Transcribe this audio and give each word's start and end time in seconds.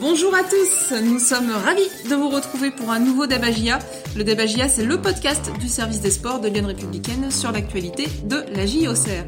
Bonjour 0.00 0.34
à 0.34 0.42
tous, 0.42 0.94
nous 1.02 1.18
sommes 1.18 1.50
ravis 1.50 1.88
de 2.10 2.14
vous 2.14 2.28
retrouver 2.28 2.70
pour 2.70 2.90
un 2.90 2.98
nouveau 2.98 3.26
Debagia. 3.26 3.78
Le 4.14 4.24
Debagia, 4.24 4.68
c'est 4.68 4.84
le 4.84 5.00
podcast 5.00 5.50
du 5.58 5.68
service 5.68 6.00
des 6.00 6.10
sports 6.10 6.40
de 6.40 6.48
Lyon 6.48 6.66
Républicaine 6.66 7.30
sur 7.30 7.50
l'actualité 7.50 8.06
de 8.24 8.44
la 8.54 8.66
JOCR. 8.66 9.24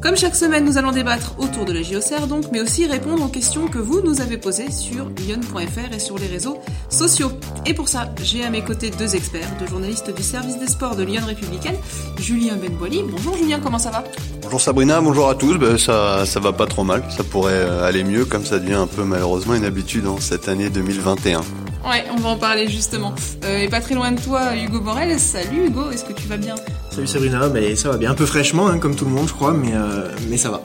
Comme 0.00 0.16
chaque 0.16 0.36
semaine, 0.36 0.64
nous 0.64 0.78
allons 0.78 0.92
débattre 0.92 1.34
autour 1.38 1.64
de 1.64 1.72
la 1.72 1.82
JOCR 1.82 2.28
donc, 2.28 2.44
mais 2.52 2.60
aussi 2.60 2.86
répondre 2.86 3.24
aux 3.24 3.28
questions 3.28 3.66
que 3.66 3.78
vous 3.78 4.00
nous 4.00 4.20
avez 4.20 4.38
posées 4.38 4.70
sur 4.70 5.08
lyon.fr 5.08 5.92
et 5.92 5.98
sur 5.98 6.16
les 6.18 6.28
réseaux 6.28 6.58
sociaux. 6.88 7.32
Et 7.66 7.74
pour 7.74 7.88
ça, 7.88 8.08
j'ai 8.22 8.44
à 8.44 8.50
mes 8.50 8.62
côtés 8.62 8.90
deux 8.90 9.16
experts, 9.16 9.48
deux 9.58 9.66
journalistes 9.66 10.14
du 10.14 10.22
service 10.22 10.56
des 10.58 10.68
sports 10.68 10.94
de 10.94 11.02
Lyon 11.02 11.22
Républicaine, 11.26 11.76
Julien 12.20 12.54
Benboili. 12.54 13.02
Bonjour 13.10 13.36
Julien, 13.36 13.58
comment 13.60 13.78
ça 13.78 13.90
va? 13.90 14.04
Bonjour 14.42 14.60
Sabrina, 14.60 15.00
bonjour 15.00 15.28
à 15.28 15.34
tous. 15.34 15.58
Ben, 15.58 15.76
ça, 15.76 16.24
ça 16.26 16.38
va 16.38 16.52
pas 16.52 16.66
trop 16.66 16.84
mal. 16.84 17.02
Ça 17.10 17.24
pourrait 17.24 17.54
euh, 17.54 17.84
aller 17.84 18.04
mieux, 18.04 18.24
comme 18.24 18.44
ça 18.44 18.60
devient 18.60 18.74
un 18.74 18.86
peu 18.86 19.02
malheureusement 19.02 19.54
une 19.54 19.64
habitude 19.64 20.06
en 20.06 20.18
cette 20.20 20.48
année 20.48 20.70
2021. 20.70 21.40
Ouais, 21.84 22.04
on 22.10 22.16
va 22.16 22.30
en 22.30 22.36
parler 22.36 22.68
justement. 22.68 23.14
Euh, 23.44 23.62
et 23.62 23.68
pas 23.68 23.80
très 23.80 23.94
loin 23.94 24.12
de 24.12 24.20
toi, 24.20 24.56
Hugo 24.56 24.80
Borel. 24.80 25.18
Salut 25.18 25.66
Hugo, 25.66 25.90
est-ce 25.90 26.04
que 26.04 26.12
tu 26.12 26.26
vas 26.26 26.36
bien? 26.36 26.56
Salut 26.90 27.06
Sabrina, 27.06 27.48
mais 27.48 27.76
ça 27.76 27.90
va 27.90 27.96
bien, 27.96 28.10
un 28.10 28.14
peu 28.14 28.26
fraîchement, 28.26 28.68
hein, 28.68 28.78
comme 28.78 28.96
tout 28.96 29.04
le 29.04 29.12
monde, 29.12 29.28
je 29.28 29.32
crois, 29.32 29.52
mais, 29.52 29.72
euh, 29.74 30.10
mais 30.28 30.36
ça 30.36 30.50
va. 30.50 30.62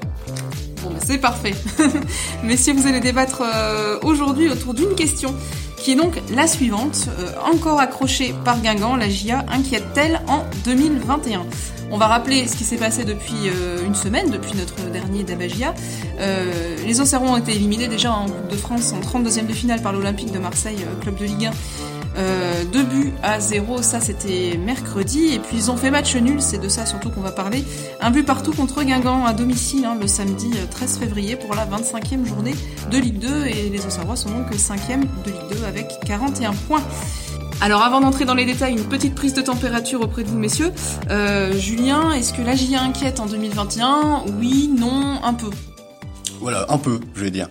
Bon, 0.83 0.89
bah, 0.89 0.99
c'est 1.05 1.19
parfait. 1.19 1.53
Messieurs, 2.43 2.73
vous 2.73 2.87
allez 2.87 2.99
débattre 2.99 3.43
euh, 3.43 3.99
aujourd'hui 4.01 4.49
autour 4.49 4.73
d'une 4.73 4.95
question 4.95 5.33
qui 5.77 5.91
est 5.91 5.95
donc 5.95 6.13
la 6.33 6.47
suivante. 6.47 7.09
Encore 7.45 7.79
accrochée 7.79 8.33
par 8.45 8.61
Guingamp, 8.61 8.95
la 8.95 9.09
GIA 9.09 9.45
inquiète-t-elle 9.51 10.21
en 10.27 10.45
2021 10.63 11.45
on 11.93 11.97
va 11.97 12.07
rappeler 12.07 12.47
ce 12.47 12.55
qui 12.55 12.63
s'est 12.63 12.77
passé 12.77 13.05
depuis 13.05 13.47
euh, 13.47 13.85
une 13.85 13.93
semaine, 13.93 14.31
depuis 14.31 14.53
notre 14.57 14.89
dernier 14.91 15.23
Dabagia. 15.23 15.75
Euh, 16.19 16.75
les 16.83 16.99
Auxerrois 16.99 17.29
ont 17.29 17.37
été 17.37 17.51
éliminés 17.51 17.87
déjà 17.87 18.11
en 18.11 18.25
Coupe 18.25 18.47
de 18.49 18.55
France 18.55 18.93
en 18.93 18.99
32e 18.99 19.45
de 19.45 19.53
finale 19.53 19.79
par 19.79 19.93
l'Olympique 19.93 20.31
de 20.31 20.39
Marseille, 20.39 20.79
euh, 20.81 20.99
club 20.99 21.15
de 21.17 21.25
Ligue 21.25 21.45
1. 21.45 21.51
Euh, 22.15 22.63
deux 22.65 22.83
buts 22.83 23.13
à 23.21 23.39
zéro, 23.39 23.83
ça 23.83 23.99
c'était 23.99 24.57
mercredi. 24.57 25.33
Et 25.33 25.39
puis 25.39 25.55
ils 25.55 25.69
ont 25.69 25.77
fait 25.77 25.91
match 25.91 26.15
nul, 26.15 26.41
c'est 26.41 26.57
de 26.57 26.67
ça 26.67 26.87
surtout 26.87 27.11
qu'on 27.11 27.21
va 27.21 27.31
parler. 27.31 27.63
Un 28.01 28.09
but 28.09 28.23
partout 28.23 28.53
contre 28.53 28.83
Guingamp 28.83 29.25
à 29.27 29.33
domicile 29.33 29.85
hein, 29.85 29.95
le 29.99 30.07
samedi 30.07 30.49
13 30.71 30.97
février 30.97 31.35
pour 31.35 31.53
la 31.53 31.67
25e 31.67 32.25
journée 32.25 32.55
de 32.89 32.97
Ligue 32.97 33.19
2. 33.19 33.45
Et 33.45 33.69
les 33.69 33.85
Auxerrois 33.85 34.15
sont 34.15 34.29
donc 34.29 34.51
5e 34.51 35.01
de 35.25 35.31
Ligue 35.31 35.59
2 35.61 35.65
avec 35.65 35.91
41 36.05 36.53
points. 36.67 36.81
Alors 37.63 37.81
avant 37.81 38.01
d'entrer 38.01 38.25
dans 38.25 38.33
les 38.33 38.43
détails, 38.43 38.73
une 38.73 38.83
petite 38.83 39.15
prise 39.15 39.33
de 39.33 39.41
température 39.41 40.01
auprès 40.01 40.23
de 40.23 40.27
vous 40.27 40.37
messieurs. 40.37 40.73
Euh, 41.09 41.53
Julien, 41.57 42.11
est-ce 42.11 42.33
que 42.33 42.41
la 42.41 42.55
GIA 42.55 42.81
inquiète 42.81 43.21
en 43.21 43.25
2021 43.25 44.25
Oui, 44.37 44.69
non, 44.77 45.21
un 45.23 45.33
peu. 45.33 45.47
Voilà, 46.43 46.65
un 46.67 46.77
peu, 46.77 46.99
je 47.15 47.23
vais 47.23 47.31
dire. 47.31 47.47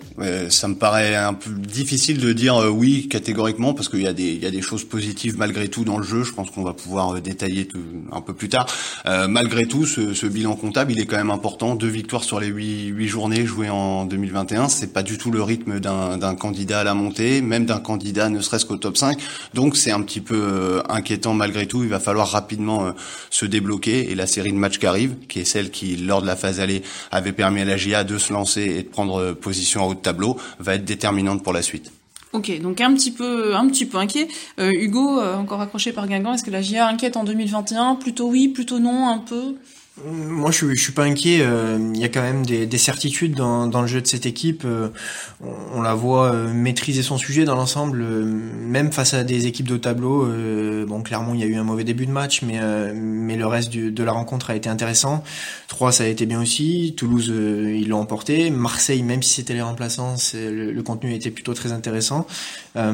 ça 0.50 0.68
me 0.68 0.74
paraît 0.74 1.14
un 1.14 1.32
peu 1.32 1.48
difficile 1.50 2.18
de 2.18 2.34
dire 2.34 2.56
euh, 2.56 2.68
oui 2.68 3.08
catégoriquement 3.08 3.72
parce 3.72 3.88
qu'il 3.88 4.02
y 4.02 4.06
a 4.06 4.12
des 4.12 4.32
il 4.42 4.42
y 4.42 4.46
a 4.46 4.50
des 4.50 4.60
choses 4.60 4.84
positives 4.84 5.38
malgré 5.38 5.68
tout 5.68 5.84
dans 5.84 5.98
le 5.98 6.04
jeu. 6.04 6.24
Je 6.24 6.32
pense 6.32 6.50
qu'on 6.50 6.62
va 6.62 6.72
pouvoir 6.72 7.14
euh, 7.14 7.20
détailler 7.20 7.66
tout, 7.66 7.78
un 8.10 8.20
peu 8.20 8.34
plus 8.34 8.48
tard. 8.48 8.66
Euh, 9.06 9.28
malgré 9.28 9.66
tout, 9.66 9.86
ce, 9.86 10.14
ce, 10.14 10.26
bilan 10.26 10.56
comptable, 10.56 10.92
il 10.92 11.00
est 11.00 11.06
quand 11.06 11.16
même 11.16 11.30
important. 11.30 11.74
Deux 11.74 11.88
victoires 11.88 12.24
sur 12.24 12.40
les 12.40 12.48
huit, 12.48 12.88
huit 12.88 13.08
journées 13.08 13.46
jouées 13.46 13.70
en 13.70 14.04
2021, 14.04 14.68
c'est 14.68 14.92
pas 14.92 15.02
du 15.02 15.16
tout 15.16 15.30
le 15.30 15.42
rythme 15.42 15.80
d'un 15.80 16.34
candidat 16.34 16.80
à 16.80 16.84
la 16.84 16.94
montée, 16.94 17.40
même 17.40 17.66
d'un 17.66 17.78
candidat 17.78 18.28
ne 18.28 18.40
serait-ce 18.40 18.66
qu'au 18.66 18.76
top 18.76 18.96
5. 18.96 19.18
Donc 19.54 19.76
c'est 19.76 19.90
un 19.90 20.02
petit 20.02 20.20
peu 20.20 20.36
euh, 20.36 20.82
inquiétant 20.88 21.34
malgré 21.34 21.66
tout. 21.66 21.82
Il 21.84 21.88
va 21.88 22.00
falloir 22.00 22.28
rapidement 22.28 22.92
se 23.30 23.46
débloquer 23.46 24.10
et 24.10 24.14
la 24.14 24.26
série 24.26 24.52
de 24.52 24.58
matchs 24.58 24.78
qui 24.78 24.86
arrive, 24.86 25.14
qui 25.28 25.40
est 25.40 25.44
celle 25.44 25.70
qui 25.70 25.96
lors 25.96 26.22
de 26.22 26.26
la 26.26 26.36
phase 26.36 26.60
allée 26.60 26.82
avait 27.10 27.32
permis 27.32 27.60
à 27.60 27.64
la 27.64 27.76
GIA 27.76 28.04
de 28.04 28.18
se 28.18 28.32
lancer 28.32 28.81
de 28.82 28.88
prendre 28.88 29.32
position 29.32 29.82
en 29.84 29.88
haut 29.88 29.94
de 29.94 30.00
tableau 30.00 30.36
va 30.58 30.74
être 30.74 30.84
déterminante 30.84 31.42
pour 31.42 31.52
la 31.52 31.62
suite. 31.62 31.90
Ok, 32.32 32.60
donc 32.62 32.80
un 32.80 32.94
petit 32.94 33.10
peu, 33.10 33.54
un 33.54 33.68
petit 33.68 33.84
peu 33.84 33.98
inquiet. 33.98 34.26
Euh, 34.58 34.70
Hugo, 34.72 35.20
euh, 35.20 35.36
encore 35.36 35.60
accroché 35.60 35.92
par 35.92 36.08
Guingamp, 36.08 36.32
est-ce 36.32 36.42
que 36.42 36.50
la 36.50 36.62
GIA 36.62 36.88
inquiète 36.88 37.18
en 37.18 37.24
2021 37.24 37.96
Plutôt 37.96 38.26
oui, 38.26 38.48
plutôt 38.48 38.78
non, 38.78 39.08
un 39.08 39.18
peu? 39.18 39.56
Moi, 40.00 40.50
je 40.50 40.74
je 40.74 40.80
suis 40.80 40.92
pas 40.92 41.04
inquiet. 41.04 41.40
Euh, 41.42 41.78
il 41.94 42.00
y 42.00 42.04
a 42.04 42.08
quand 42.08 42.22
même 42.22 42.46
des, 42.46 42.66
des 42.66 42.78
certitudes 42.78 43.34
dans, 43.34 43.66
dans, 43.66 43.82
le 43.82 43.86
jeu 43.86 44.00
de 44.00 44.06
cette 44.06 44.24
équipe. 44.24 44.62
Euh, 44.64 44.88
on, 45.74 45.82
la 45.82 45.94
voit 45.94 46.32
euh, 46.32 46.52
maîtriser 46.52 47.02
son 47.02 47.18
sujet 47.18 47.44
dans 47.44 47.56
l'ensemble, 47.56 48.02
même 48.02 48.90
face 48.90 49.12
à 49.12 49.22
des 49.22 49.46
équipes 49.46 49.68
de 49.68 49.76
tableau. 49.76 50.26
bon, 50.86 51.02
clairement, 51.02 51.34
il 51.34 51.40
y 51.40 51.42
a 51.42 51.46
eu 51.46 51.56
un 51.56 51.64
mauvais 51.64 51.84
début 51.84 52.06
de 52.06 52.10
match, 52.10 52.40
mais 52.42 52.58
mais 52.94 53.36
le 53.36 53.46
reste 53.46 53.68
du, 53.68 53.92
de 53.92 54.04
la 54.04 54.12
rencontre 54.12 54.48
a 54.50 54.56
été 54.56 54.70
intéressant. 54.70 55.22
Troyes, 55.68 55.92
ça 55.92 56.04
a 56.04 56.06
été 56.06 56.24
bien 56.24 56.40
aussi. 56.40 56.94
Toulouse, 56.96 57.28
ils 57.28 57.88
l'ont 57.88 58.00
emporté. 58.00 58.50
Marseille, 58.50 59.02
même 59.02 59.22
si 59.22 59.34
c'était 59.34 59.54
les 59.54 59.62
remplaçants, 59.62 60.14
le, 60.32 60.72
le, 60.72 60.82
contenu 60.82 61.14
était 61.14 61.30
plutôt 61.30 61.52
très 61.54 61.72
intéressant. 61.72 62.26
donc, 62.74 62.88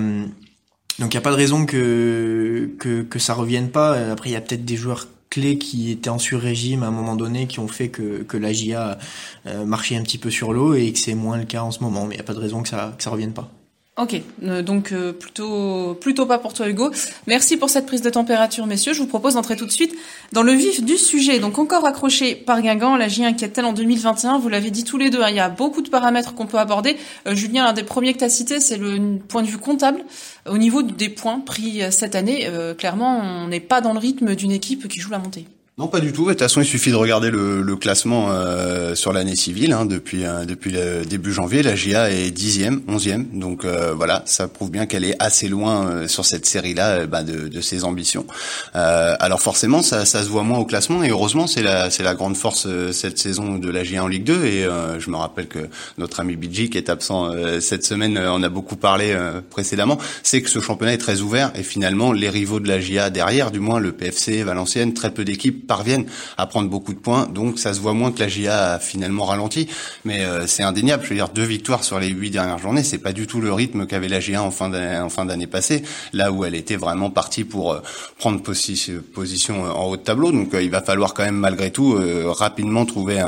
il 0.99 1.09
n'y 1.11 1.17
a 1.17 1.21
pas 1.21 1.31
de 1.31 1.37
raison 1.37 1.65
que, 1.65 2.71
que 2.81 3.03
que 3.03 3.19
ça 3.21 3.35
revienne 3.35 3.71
pas. 3.71 3.93
Après, 4.11 4.31
il 4.31 4.33
y 4.33 4.37
a 4.37 4.41
peut-être 4.41 4.65
des 4.65 4.77
joueurs 4.77 5.07
clés 5.31 5.59
qui 5.59 5.91
étaient 5.91 6.11
en 6.11 6.19
sur-régime 6.19 6.83
à 6.83 6.87
un 6.87 6.91
moment 6.91 7.17
donné 7.17 7.47
qui 7.47 7.61
ont 7.61 7.69
fait 7.69 7.89
que, 7.89 8.23
que 8.23 8.37
la 8.37 8.53
GIA 8.53 8.99
euh, 9.47 9.65
marchait 9.65 9.97
un 9.97 10.03
petit 10.03 10.19
peu 10.19 10.31
sur 10.31 10.53
l'eau 10.53 10.75
et 10.75 10.93
que 10.93 10.99
c'est 10.99 11.15
moins 11.15 11.39
le 11.39 11.45
cas 11.45 11.63
en 11.63 11.71
ce 11.71 11.81
moment. 11.81 12.07
Mais 12.07 12.15
il 12.15 12.19
n'y 12.19 12.23
a 12.23 12.25
pas 12.25 12.35
de 12.35 12.41
raison 12.41 12.63
que 12.63 12.69
ça, 12.69 12.95
que 12.97 13.03
ça 13.03 13.11
revienne 13.11 13.33
pas. 13.33 13.51
Ok, 13.99 14.23
euh, 14.45 14.63
donc 14.63 14.93
euh, 14.93 15.13
plutôt 15.13 15.95
plutôt 16.01 16.25
pas 16.25 16.39
pour 16.39 16.55
toi 16.55 16.69
Hugo. 16.69 16.93
Merci 17.27 17.57
pour 17.57 17.69
cette 17.69 17.85
prise 17.85 18.01
de 18.01 18.11
température, 18.11 18.65
messieurs. 18.65 18.93
Je 18.93 19.01
vous 19.01 19.09
propose 19.09 19.35
d'entrer 19.35 19.57
tout 19.57 19.67
de 19.67 19.73
suite 19.73 19.93
dans 20.31 20.45
le 20.45 20.53
vif 20.53 20.85
du 20.85 20.97
sujet. 20.97 21.41
Donc 21.41 21.59
encore 21.59 21.85
accroché 21.85 22.37
par 22.37 22.63
Guingamp, 22.63 22.95
la 22.95 23.09
J 23.09 23.25
inquiète-t-elle 23.25 23.65
en 23.65 23.73
2021 23.73 24.39
Vous 24.39 24.49
l'avez 24.49 24.71
dit 24.71 24.85
tous 24.85 24.99
les 24.99 25.11
deux, 25.11 25.21
hein, 25.21 25.31
il 25.31 25.35
y 25.35 25.41
a 25.41 25.49
beaucoup 25.49 25.83
de 25.83 25.89
paramètres 25.89 26.37
qu'on 26.37 26.47
peut 26.47 26.59
aborder. 26.59 26.97
Euh, 27.27 27.35
Julien, 27.35 27.65
l'un 27.65 27.73
des 27.73 27.83
premiers 27.83 28.13
que 28.13 28.19
tu 28.19 28.25
as 28.25 28.29
cité, 28.29 28.61
c'est 28.61 28.77
le 28.77 29.19
point 29.19 29.43
de 29.43 29.49
vue 29.49 29.59
comptable. 29.59 30.05
Au 30.49 30.59
niveau 30.59 30.83
des 30.83 31.09
points 31.09 31.41
pris 31.41 31.83
cette 31.91 32.15
année, 32.15 32.49
clairement, 32.79 33.21
on 33.21 33.49
n'est 33.49 33.59
pas 33.59 33.81
dans 33.81 33.93
le 33.93 33.99
rythme 33.99 34.37
d'une 34.37 34.53
équipe 34.53 34.87
qui 34.87 35.01
joue 35.01 35.11
la 35.11 35.19
montée. 35.19 35.47
Non, 35.79 35.87
pas 35.87 36.01
du 36.01 36.11
tout. 36.11 36.25
De 36.25 36.31
toute 36.31 36.41
façon, 36.41 36.61
il 36.61 36.67
suffit 36.67 36.91
de 36.91 36.97
regarder 36.97 37.31
le, 37.31 37.77
classement 37.77 38.33
euh, 38.33 38.97
sur 38.97 39.13
l'année 39.13 39.37
civile. 39.37 39.73
Hein, 39.73 39.87
depuis 39.87 40.25
euh, 40.25 40.45
depuis 40.45 40.73
le 40.73 41.05
début 41.05 41.33
janvier, 41.33 41.63
la 41.63 41.77
GIA 41.77 42.11
est 42.11 42.33
dixième, 42.33 42.81
onzième. 42.89 43.29
Donc 43.33 43.65
euh, 43.65 43.95
voilà, 43.95 44.25
ça 44.27 44.49
prouve 44.49 44.73
bien 44.73 44.87
qu'elle 44.87 45.05
est 45.05 45.15
assez 45.21 45.47
loin 45.47 46.09
sur 46.09 46.25
cette 46.25 46.47
série-là 46.47 47.07
bah, 47.07 47.23
de, 47.23 47.61
ses 47.61 47.85
ambitions. 47.85 48.27
alors 48.75 49.41
forcément, 49.41 49.83
ça, 49.83 50.05
ça, 50.05 50.25
se 50.25 50.29
voit 50.29 50.43
moins 50.43 50.59
au 50.59 50.65
classement. 50.65 51.05
Et 51.05 51.11
heureusement, 51.11 51.47
c'est 51.47 51.63
la 51.63 51.91
c'est 51.91 52.03
la 52.03 52.17
grande 52.17 52.37
force 52.37 52.67
cette 52.91 53.19
saison 53.19 53.59
de 53.59 53.71
la 53.71 53.85
GIA 53.85 54.03
en 54.03 54.09
Ligue 54.09 54.25
2. 54.25 54.45
Et 54.47 54.67
je 54.99 55.11
me 55.11 55.17
rappelle 55.17 55.47
que 55.47 55.61
notre 55.97 56.19
ami 56.19 56.35
Bidji, 56.35 56.71
qui 56.71 56.79
est 56.79 56.91
absent 56.91 57.31
cette 57.61 57.85
semaine, 57.85 58.19
on 58.19 58.43
a 58.43 58.49
beaucoup 58.49 58.77
parlé 58.77 59.17
précédemment, 59.51 59.99
c'est 60.25 60.43
que 60.43 60.51
ce 60.51 60.59
championnat 60.59 60.95
est 60.95 60.99
très 60.99 61.21
ouvert. 61.21 61.53
Et 61.55 61.63
finalement, 61.63 62.13
les 62.13 62.31
rivaux 62.31 62.59
de 62.59 62.67
la 62.67 62.81
GIA 62.81 63.11
derrière, 63.11 63.53
du 63.53 63.61
moins 63.61 63.79
le 63.79 63.93
PFC, 63.93 64.43
Valenciennes, 64.43 64.93
très 64.93 65.13
peu 65.13 65.25
d'équipes 65.25 65.68
parviennent 65.69 66.07
à 66.37 66.47
prendre 66.47 66.69
beaucoup 66.69 66.93
de 66.93 66.99
points. 66.99 67.27
Donc 67.27 67.61
ça 67.61 67.73
se 67.75 67.81
voit 67.81 67.93
moins 67.93 68.11
que 68.11 68.19
la 68.19 68.27
GIA 68.27 68.73
a 68.73 68.79
finalement 68.81 69.25
ralenti, 69.27 69.69
mais 70.05 70.25
euh, 70.25 70.49
c'est 70.49 70.65
indéniable. 70.65 71.05
Je 71.05 71.11
veux 71.11 71.15
dire, 71.15 71.29
deux 71.29 71.45
victoires 71.45 71.85
sur 71.85 72.01
les 72.01 72.09
huit 72.09 72.31
dernières 72.31 72.59
journées, 72.59 72.83
c'est 72.83 72.99
pas 72.99 73.13
du 73.13 73.29
tout 73.29 73.41
le 73.41 73.53
rythme 73.53 73.87
qu'avait 73.87 74.09
la 74.09 74.19
GIA 74.19 74.43
en 74.43 74.51
fin 74.51 74.69
d'année, 74.69 74.99
en 74.99 75.11
fin 75.11 75.25
d'année 75.25 75.47
passée, 75.47 75.85
là 76.13 76.33
où 76.33 76.45
elle 76.45 76.57
était 76.57 76.77
vraiment 76.77 77.11
partie 77.11 77.45
pour 77.45 77.73
euh, 77.73 77.81
prendre 78.19 78.43
position 78.43 79.67
euh, 79.67 79.71
en 79.71 79.85
haut 79.85 79.97
de 79.97 80.03
tableau. 80.03 80.33
Donc 80.33 80.51
il 80.61 80.71
va 80.71 80.83
falloir 80.83 81.15
quand 81.15 81.25
même 81.25 81.37
malgré 81.37 81.71
tout 81.71 81.99
rapidement 82.27 82.87
trouver 82.87 83.23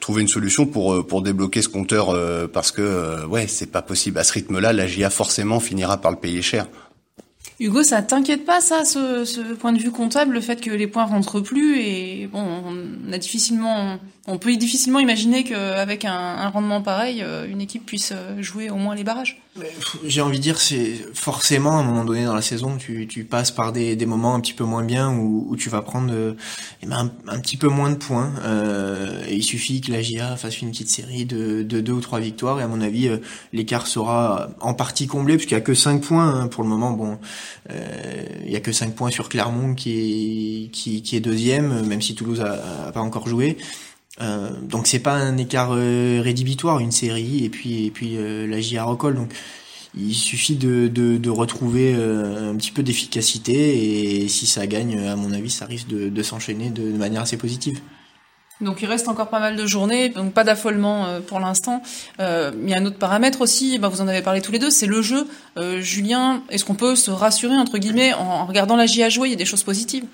trouver 0.00 0.22
une 0.22 0.28
solution 0.28 0.66
pour 0.66 1.06
pour 1.06 1.22
débloquer 1.22 1.62
ce 1.62 1.68
compteur 1.68 2.14
parce 2.52 2.70
que 2.70 3.24
ouais, 3.26 3.46
c'est 3.48 3.70
pas 3.70 3.82
possible 3.82 4.18
à 4.18 4.24
ce 4.24 4.34
rythme-là. 4.34 4.72
La 4.72 4.86
GIA 4.86 5.10
forcément 5.10 5.58
finira 5.58 5.96
par 5.96 6.10
le 6.10 6.18
payer 6.18 6.42
cher. 6.42 6.66
Hugo, 7.60 7.82
ça 7.82 8.02
t'inquiète 8.02 8.44
pas 8.44 8.60
ça, 8.60 8.84
ce, 8.84 9.54
point 9.54 9.72
de 9.72 9.78
vue 9.78 9.90
comptable, 9.90 10.34
le 10.34 10.40
fait 10.40 10.60
que 10.60 10.70
les 10.70 10.86
points 10.86 11.04
rentrent 11.04 11.40
plus 11.40 11.80
et 11.80 12.28
bon, 12.30 12.40
on 12.40 13.12
a 13.12 13.18
difficilement, 13.18 13.98
on 14.28 14.38
peut 14.38 14.54
difficilement 14.54 15.00
imaginer 15.00 15.42
qu'avec 15.42 16.04
un, 16.04 16.12
un 16.12 16.48
rendement 16.50 16.82
pareil, 16.82 17.20
euh, 17.22 17.48
une 17.48 17.60
équipe 17.60 17.84
puisse 17.84 18.12
euh, 18.12 18.40
jouer 18.40 18.70
au 18.70 18.76
moins 18.76 18.94
les 18.94 19.02
barrages. 19.02 19.42
J'ai 20.04 20.20
envie 20.20 20.38
de 20.38 20.42
dire, 20.42 20.58
c'est 20.58 20.94
forcément 21.14 21.78
à 21.78 21.80
un 21.80 21.82
moment 21.82 22.04
donné 22.04 22.24
dans 22.24 22.34
la 22.34 22.42
saison, 22.42 22.76
tu, 22.76 23.06
tu 23.06 23.24
passes 23.24 23.50
par 23.50 23.72
des, 23.72 23.96
des 23.96 24.06
moments 24.06 24.34
un 24.34 24.40
petit 24.40 24.52
peu 24.52 24.64
moins 24.64 24.84
bien 24.84 25.10
où, 25.10 25.46
où 25.48 25.56
tu 25.56 25.68
vas 25.70 25.82
prendre 25.82 26.12
euh, 26.12 26.34
eh 26.82 26.86
ben, 26.86 27.10
un, 27.26 27.40
petit 27.40 27.56
peu 27.56 27.68
moins 27.68 27.90
de 27.90 27.96
points. 27.96 28.32
Euh, 28.44 29.24
et 29.28 29.36
il 29.36 29.42
suffit 29.42 29.80
que 29.80 29.90
la 29.92 30.02
GIA 30.02 30.36
fasse 30.36 30.60
une 30.60 30.70
petite 30.70 30.88
série 30.90 31.24
de, 31.24 31.62
de 31.62 31.80
deux 31.80 31.92
ou 31.92 32.00
trois 32.00 32.20
victoires 32.20 32.60
et 32.60 32.62
à 32.62 32.68
mon 32.68 32.80
avis, 32.80 33.08
euh, 33.08 33.18
l'écart 33.52 33.86
sera 33.86 34.50
en 34.60 34.74
partie 34.74 35.06
comblé 35.06 35.36
puisqu'il 35.36 35.54
y 35.54 35.58
a 35.58 35.62
que 35.62 35.74
cinq 35.74 36.02
points 36.02 36.28
hein, 36.28 36.48
pour 36.48 36.62
le 36.62 36.68
moment. 36.68 36.92
Bon, 36.92 37.18
euh, 37.70 38.24
il 38.44 38.52
y 38.52 38.56
a 38.56 38.60
que 38.60 38.72
cinq 38.72 38.94
points 38.94 39.10
sur 39.10 39.28
Clermont 39.28 39.74
qui 39.74 40.66
est 40.66 40.70
qui, 40.70 41.02
qui 41.02 41.16
est 41.16 41.20
deuxième, 41.20 41.86
même 41.86 42.02
si 42.02 42.14
Toulouse 42.14 42.40
a, 42.40 42.88
a 42.88 42.92
pas 42.92 43.00
encore 43.00 43.28
joué. 43.28 43.56
Euh, 44.20 44.50
donc 44.62 44.86
c'est 44.86 44.98
pas 44.98 45.14
un 45.14 45.36
écart 45.36 45.70
euh, 45.72 46.20
rédhibitoire, 46.22 46.80
une 46.80 46.92
série 46.92 47.44
et 47.44 47.48
puis 47.50 47.86
et 47.86 47.90
puis 47.90 48.16
euh, 48.16 48.46
la 48.46 48.60
JA 48.60 48.84
recolle. 48.84 49.14
Donc 49.14 49.32
il 49.96 50.14
suffit 50.14 50.56
de, 50.56 50.88
de, 50.88 51.16
de 51.16 51.30
retrouver 51.30 51.94
un 51.94 52.54
petit 52.56 52.70
peu 52.70 52.82
d'efficacité 52.82 54.22
et 54.22 54.28
si 54.28 54.46
ça 54.46 54.66
gagne, 54.66 54.98
à 55.08 55.16
mon 55.16 55.32
avis, 55.32 55.50
ça 55.50 55.64
risque 55.64 55.88
de, 55.88 56.08
de 56.10 56.22
s'enchaîner 56.22 56.68
de, 56.70 56.92
manière 56.92 57.22
assez 57.22 57.38
positive. 57.38 57.80
Donc 58.60 58.82
il 58.82 58.86
reste 58.86 59.08
encore 59.08 59.28
pas 59.28 59.38
mal 59.38 59.56
de 59.56 59.66
journées, 59.66 60.08
donc 60.08 60.32
pas 60.32 60.42
d'affolement 60.42 61.06
euh, 61.06 61.20
pour 61.20 61.38
l'instant. 61.38 61.82
Euh, 62.18 62.50
il 62.62 62.68
y 62.68 62.74
a 62.74 62.78
un 62.78 62.86
autre 62.86 62.98
paramètre 62.98 63.40
aussi, 63.40 63.78
bah, 63.78 63.88
vous 63.88 64.00
en 64.00 64.08
avez 64.08 64.22
parlé 64.22 64.40
tous 64.40 64.50
les 64.50 64.58
deux, 64.58 64.70
c'est 64.70 64.86
le 64.86 65.00
jeu. 65.00 65.28
Euh, 65.56 65.80
Julien, 65.80 66.42
est-ce 66.50 66.64
qu'on 66.64 66.74
peut 66.74 66.96
se 66.96 67.10
rassurer 67.10 67.54
entre 67.54 67.78
guillemets 67.78 68.12
en, 68.14 68.46
regardant 68.46 68.74
la 68.74 68.86
GIA 68.86 69.08
jouer 69.10 69.28
Il 69.28 69.30
y 69.30 69.34
a 69.34 69.38
des 69.38 69.44
choses 69.44 69.62
positives? 69.62 70.04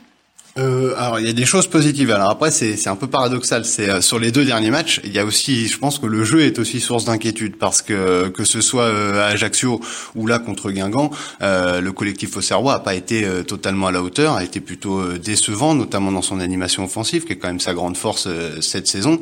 Euh, 0.56 0.94
alors 0.96 1.18
il 1.18 1.26
y 1.26 1.28
a 1.28 1.32
des 1.32 1.44
choses 1.44 1.66
positives. 1.66 2.10
Alors 2.10 2.30
après 2.30 2.50
c'est 2.50 2.88
un 2.88 2.96
peu 2.96 3.06
paradoxal. 3.06 3.64
C'est 3.64 3.88
euh, 3.88 4.00
sur 4.00 4.18
les 4.18 4.30
deux 4.30 4.44
derniers 4.44 4.70
matchs, 4.70 5.00
il 5.04 5.12
y 5.12 5.18
a 5.18 5.24
aussi, 5.24 5.66
je 5.66 5.78
pense 5.78 5.98
que 5.98 6.06
le 6.06 6.24
jeu 6.24 6.42
est 6.42 6.58
aussi 6.58 6.80
source 6.80 7.04
d'inquiétude 7.04 7.56
parce 7.56 7.82
que 7.82 8.28
que 8.28 8.44
ce 8.44 8.60
soit 8.60 8.86
à 8.86 9.26
Ajaccio 9.26 9.80
ou 10.14 10.26
là 10.26 10.38
contre 10.38 10.70
Guingamp, 10.70 11.10
le 11.40 11.90
collectif 11.90 12.36
auxerrois 12.36 12.74
a 12.74 12.78
pas 12.78 12.94
été 12.94 13.26
totalement 13.46 13.88
à 13.88 13.92
la 13.92 14.02
hauteur, 14.02 14.34
a 14.34 14.44
été 14.44 14.60
plutôt 14.60 15.12
décevant, 15.18 15.74
notamment 15.74 16.12
dans 16.12 16.22
son 16.22 16.40
animation 16.40 16.84
offensive, 16.84 17.24
qui 17.24 17.32
est 17.32 17.36
quand 17.36 17.48
même 17.48 17.60
sa 17.60 17.74
grande 17.74 17.96
force 17.96 18.28
cette 18.60 18.86
saison. 18.86 19.18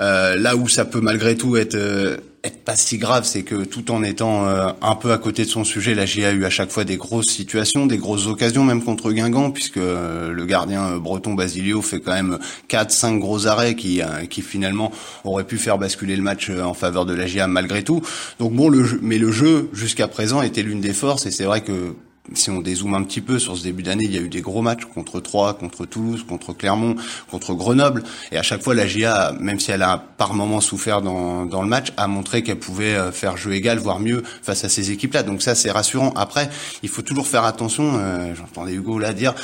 Euh, 0.00 0.36
là 0.36 0.56
où 0.56 0.66
ça 0.66 0.86
peut 0.86 1.00
malgré 1.00 1.36
tout 1.36 1.56
être 1.56 1.74
euh, 1.74 2.16
être 2.42 2.64
pas 2.64 2.76
si 2.76 2.98
grave, 2.98 3.24
c'est 3.24 3.42
que 3.42 3.64
tout 3.64 3.90
en 3.90 4.02
étant 4.02 4.46
euh, 4.46 4.70
un 4.80 4.94
peu 4.94 5.12
à 5.12 5.18
côté 5.18 5.44
de 5.44 5.48
son 5.50 5.64
sujet, 5.64 5.94
la 5.94 6.06
GIA 6.06 6.28
a 6.28 6.32
eu 6.32 6.44
à 6.44 6.50
chaque 6.50 6.70
fois 6.70 6.84
des 6.84 6.96
grosses 6.96 7.28
situations, 7.28 7.86
des 7.86 7.98
grosses 7.98 8.26
occasions, 8.26 8.64
même 8.64 8.82
contre 8.82 9.12
Guingamp, 9.12 9.50
puisque 9.50 9.76
le 9.76 10.44
gardien 10.46 10.96
breton 10.96 11.34
Basilio 11.34 11.82
fait 11.82 12.00
quand 12.00 12.14
même 12.14 12.38
4-5 12.68 13.18
gros 13.18 13.46
arrêts 13.46 13.74
qui, 13.74 14.00
qui 14.30 14.42
finalement 14.42 14.90
auraient 15.24 15.44
pu 15.44 15.58
faire 15.58 15.78
basculer 15.78 16.16
le 16.16 16.22
match 16.22 16.50
en 16.50 16.74
faveur 16.74 17.04
de 17.04 17.14
la 17.14 17.26
GIA 17.26 17.46
malgré 17.46 17.84
tout. 17.84 18.00
Donc 18.38 18.54
bon, 18.54 18.68
le 18.68 18.84
jeu, 18.84 18.98
mais 19.02 19.18
le 19.18 19.30
jeu 19.30 19.68
jusqu'à 19.72 20.08
présent 20.08 20.40
était 20.40 20.62
l'une 20.62 20.80
des 20.80 20.94
forces, 20.94 21.26
et 21.26 21.30
c'est 21.30 21.44
vrai 21.44 21.62
que 21.62 21.94
si 22.34 22.50
on 22.50 22.60
dézoome 22.60 22.94
un 22.94 23.02
petit 23.02 23.20
peu 23.20 23.38
sur 23.38 23.56
ce 23.56 23.62
début 23.62 23.82
d'année, 23.82 24.04
il 24.04 24.12
y 24.14 24.18
a 24.18 24.20
eu 24.20 24.28
des 24.28 24.40
gros 24.40 24.62
matchs 24.62 24.84
contre 24.84 25.20
Troyes, 25.20 25.54
contre 25.54 25.86
Toulouse, 25.86 26.24
contre 26.28 26.52
Clermont, 26.52 26.96
contre 27.30 27.54
Grenoble. 27.54 28.02
Et 28.32 28.38
à 28.38 28.42
chaque 28.42 28.62
fois, 28.62 28.74
la 28.74 28.86
GIA, 28.86 29.32
même 29.40 29.60
si 29.60 29.70
elle 29.70 29.82
a 29.82 30.02
par 30.16 30.34
moments 30.34 30.60
souffert 30.60 31.02
dans, 31.02 31.46
dans 31.46 31.62
le 31.62 31.68
match, 31.68 31.88
a 31.96 32.06
montré 32.06 32.42
qu'elle 32.42 32.58
pouvait 32.58 32.94
euh, 32.94 33.12
faire 33.12 33.36
jeu 33.36 33.52
égal, 33.52 33.78
voire 33.78 34.00
mieux, 34.00 34.22
face 34.42 34.64
à 34.64 34.68
ces 34.68 34.90
équipes-là. 34.90 35.22
Donc 35.22 35.42
ça, 35.42 35.54
c'est 35.54 35.70
rassurant. 35.70 36.12
Après, 36.16 36.50
il 36.82 36.88
faut 36.88 37.02
toujours 37.02 37.26
faire 37.26 37.44
attention. 37.44 37.98
Euh, 37.98 38.34
J'entendais 38.34 38.72
Hugo 38.72 38.98
là 38.98 39.12
dire 39.12 39.34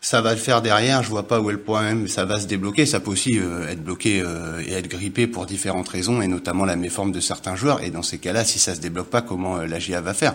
ça 0.00 0.22
va 0.22 0.32
le 0.32 0.38
faire 0.38 0.62
derrière. 0.62 1.02
Je 1.02 1.10
vois 1.10 1.28
pas 1.28 1.40
où 1.40 1.50
est 1.50 1.52
le 1.52 1.60
problème. 1.60 2.08
Ça 2.08 2.24
va 2.24 2.40
se 2.40 2.46
débloquer. 2.46 2.86
Ça 2.86 3.00
peut 3.00 3.10
aussi 3.10 3.38
euh, 3.38 3.68
être 3.68 3.84
bloqué 3.84 4.22
euh, 4.22 4.62
et 4.66 4.72
être 4.72 4.88
grippé 4.88 5.26
pour 5.26 5.44
différentes 5.44 5.88
raisons, 5.88 6.22
et 6.22 6.26
notamment 6.26 6.64
la 6.64 6.76
méforme 6.76 7.12
de 7.12 7.20
certains 7.20 7.54
joueurs. 7.54 7.82
Et 7.82 7.90
dans 7.90 8.02
ces 8.02 8.18
cas-là, 8.18 8.44
si 8.44 8.58
ça 8.58 8.74
se 8.74 8.80
débloque 8.80 9.10
pas, 9.10 9.20
comment 9.20 9.58
euh, 9.58 9.66
la 9.66 9.78
GIA 9.78 10.00
va 10.00 10.14
faire? 10.14 10.34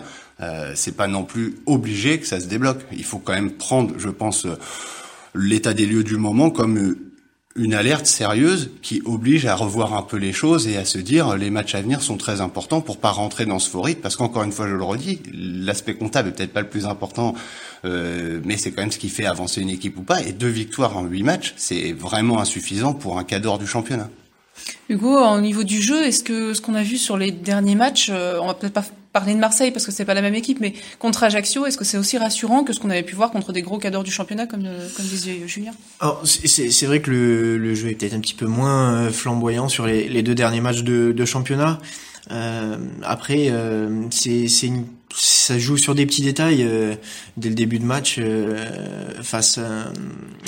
C'est 0.75 0.97
pas 0.97 1.07
non 1.07 1.23
plus 1.23 1.55
obligé 1.65 2.19
que 2.19 2.27
ça 2.27 2.41
se 2.41 2.47
débloque. 2.47 2.81
Il 2.91 3.05
faut 3.05 3.19
quand 3.19 3.31
même 3.31 3.51
prendre, 3.51 3.93
je 3.97 4.09
pense, 4.09 4.45
l'état 5.33 5.73
des 5.73 5.85
lieux 5.85 6.03
du 6.03 6.17
moment 6.17 6.49
comme 6.49 6.97
une 7.55 7.73
alerte 7.73 8.05
sérieuse 8.05 8.71
qui 8.81 9.01
oblige 9.05 9.45
à 9.45 9.55
revoir 9.55 9.93
un 9.93 10.01
peu 10.01 10.17
les 10.17 10.33
choses 10.33 10.67
et 10.67 10.75
à 10.75 10.83
se 10.83 10.97
dire 10.97 11.37
les 11.37 11.49
matchs 11.49 11.73
à 11.75 11.81
venir 11.81 12.01
sont 12.01 12.17
très 12.17 12.41
importants 12.41 12.81
pour 12.81 12.97
pas 12.97 13.11
rentrer 13.11 13.45
dans 13.45 13.59
ce 13.59 13.69
faux 13.69 13.81
rythme 13.81 14.01
parce 14.01 14.17
qu'encore 14.17 14.43
une 14.43 14.51
fois 14.51 14.67
je 14.67 14.73
le 14.73 14.83
redis 14.83 15.21
l'aspect 15.33 15.95
comptable 15.95 16.29
est 16.29 16.31
peut-être 16.33 16.51
pas 16.51 16.61
le 16.61 16.69
plus 16.69 16.85
important 16.85 17.33
euh, 17.83 18.39
mais 18.43 18.57
c'est 18.57 18.71
quand 18.71 18.81
même 18.81 18.91
ce 18.91 18.97
qui 18.97 19.09
fait 19.09 19.25
avancer 19.25 19.61
une 19.61 19.69
équipe 19.69 19.97
ou 19.97 20.01
pas 20.01 20.21
et 20.21 20.31
deux 20.31 20.49
victoires 20.49 20.97
en 20.97 21.03
huit 21.03 21.23
matchs 21.23 21.53
c'est 21.57 21.91
vraiment 21.91 22.39
insuffisant 22.39 22.93
pour 22.93 23.17
un 23.19 23.23
cadre 23.23 23.57
du 23.57 23.67
championnat. 23.67 24.09
Hugo, 24.87 25.17
au 25.17 25.41
niveau 25.41 25.63
du 25.63 25.81
jeu, 25.81 26.03
est-ce 26.03 26.23
que 26.23 26.53
ce 26.53 26.61
qu'on 26.61 26.75
a 26.75 26.83
vu 26.83 26.97
sur 26.97 27.17
les 27.17 27.31
derniers 27.31 27.75
matchs, 27.75 28.09
euh, 28.09 28.39
on 28.41 28.47
va 28.47 28.53
peut-être 28.53 28.73
pas 28.73 28.85
parler 29.11 29.33
de 29.33 29.39
Marseille 29.39 29.71
parce 29.71 29.85
que 29.85 29.91
c'est 29.91 30.05
pas 30.05 30.13
la 30.13 30.21
même 30.21 30.35
équipe, 30.35 30.59
mais 30.59 30.73
contre 30.99 31.23
Ajaccio, 31.23 31.65
est-ce 31.65 31.77
que 31.77 31.83
c'est 31.83 31.97
aussi 31.97 32.17
rassurant 32.17 32.63
que 32.63 32.71
ce 32.71 32.79
qu'on 32.79 32.89
avait 32.89 33.03
pu 33.03 33.15
voir 33.15 33.31
contre 33.31 33.51
des 33.51 33.61
gros 33.61 33.77
cadors 33.79 34.03
du 34.03 34.11
championnat 34.11 34.45
comme, 34.45 34.65
euh, 34.65 34.87
comme 34.95 35.05
disait 35.05 35.41
Julien? 35.45 35.71
Alors 35.99 36.21
c'est 36.25 36.85
vrai 36.85 37.01
que 37.01 37.11
le, 37.11 37.57
le, 37.57 37.73
jeu 37.73 37.89
est 37.89 37.95
peut-être 37.95 38.13
un 38.13 38.19
petit 38.19 38.33
peu 38.33 38.45
moins 38.45 39.09
flamboyant 39.09 39.67
sur 39.67 39.85
les, 39.85 40.07
les 40.07 40.23
deux 40.23 40.35
derniers 40.35 40.61
matchs 40.61 40.83
de, 40.83 41.11
de 41.11 41.25
championnat. 41.25 41.79
Euh, 42.31 42.77
après, 43.03 43.47
euh, 43.49 44.03
c'est 44.09 44.47
une 44.63 44.85
ça 45.15 45.57
joue 45.57 45.77
sur 45.77 45.95
des 45.95 46.05
petits 46.05 46.21
détails. 46.21 46.63
Euh, 46.63 46.95
dès 47.37 47.49
le 47.49 47.55
début 47.55 47.79
de 47.79 47.85
match, 47.85 48.17
euh, 48.19 49.21
face, 49.21 49.57
à, 49.57 49.91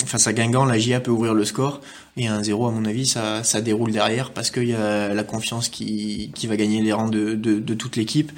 face 0.04 0.26
à 0.26 0.32
Guingamp, 0.32 0.66
la 0.66 0.78
GIA 0.78 1.00
peut 1.00 1.10
ouvrir 1.10 1.34
le 1.34 1.44
score. 1.44 1.80
Et 2.16 2.26
un 2.26 2.42
0 2.42 2.66
à 2.66 2.70
mon 2.70 2.84
avis, 2.84 3.06
ça, 3.06 3.44
ça 3.44 3.60
déroule 3.60 3.92
derrière 3.92 4.32
parce 4.32 4.50
qu'il 4.50 4.68
y 4.68 4.74
a 4.74 5.14
la 5.14 5.24
confiance 5.24 5.68
qui, 5.68 6.32
qui 6.34 6.46
va 6.46 6.56
gagner 6.56 6.82
les 6.82 6.92
rangs 6.92 7.08
de, 7.08 7.34
de, 7.34 7.60
de 7.60 7.74
toute 7.74 7.96
l'équipe. 7.96 8.32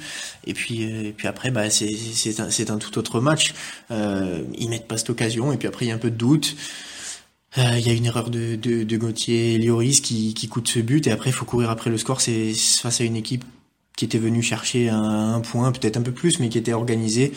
Et 0.45 0.53
puis, 0.53 0.83
euh, 0.85 1.09
et 1.09 1.11
puis 1.11 1.27
après, 1.27 1.51
bah, 1.51 1.69
c'est 1.69 2.39
un, 2.39 2.73
un 2.73 2.77
tout 2.77 2.97
autre 2.97 3.19
match. 3.19 3.53
Euh, 3.89 4.43
ils 4.57 4.69
mettent 4.69 4.87
pas 4.87 4.97
cette 4.97 5.09
occasion. 5.09 5.51
Et 5.51 5.57
puis 5.57 5.67
après, 5.67 5.85
il 5.85 5.89
y 5.89 5.91
a 5.91 5.95
un 5.95 5.99
peu 5.99 6.11
de 6.11 6.15
doute. 6.15 6.55
Il 7.57 7.85
y 7.85 7.89
a 7.89 7.93
une 7.93 8.05
erreur 8.05 8.29
de, 8.29 8.55
de, 8.55 8.83
de 8.83 8.97
Gauthier 8.97 9.57
Lioris 9.57 9.99
qui, 10.01 10.33
qui 10.33 10.47
coûte 10.47 10.69
ce 10.69 10.79
but. 10.79 11.07
Et 11.07 11.11
après, 11.11 11.31
il 11.31 11.33
faut 11.33 11.43
courir 11.43 11.69
après 11.69 11.89
le 11.89 11.97
score. 11.97 12.21
C'est 12.21 12.53
face 12.53 13.01
à 13.01 13.03
une 13.03 13.17
équipe 13.17 13.43
qui 14.01 14.05
était 14.05 14.17
venu 14.17 14.41
chercher 14.41 14.89
un, 14.89 15.39
point, 15.41 15.71
peut-être 15.71 15.95
un 15.95 16.01
peu 16.01 16.11
plus, 16.11 16.39
mais 16.39 16.49
qui 16.49 16.57
était 16.57 16.73
organisé 16.73 17.33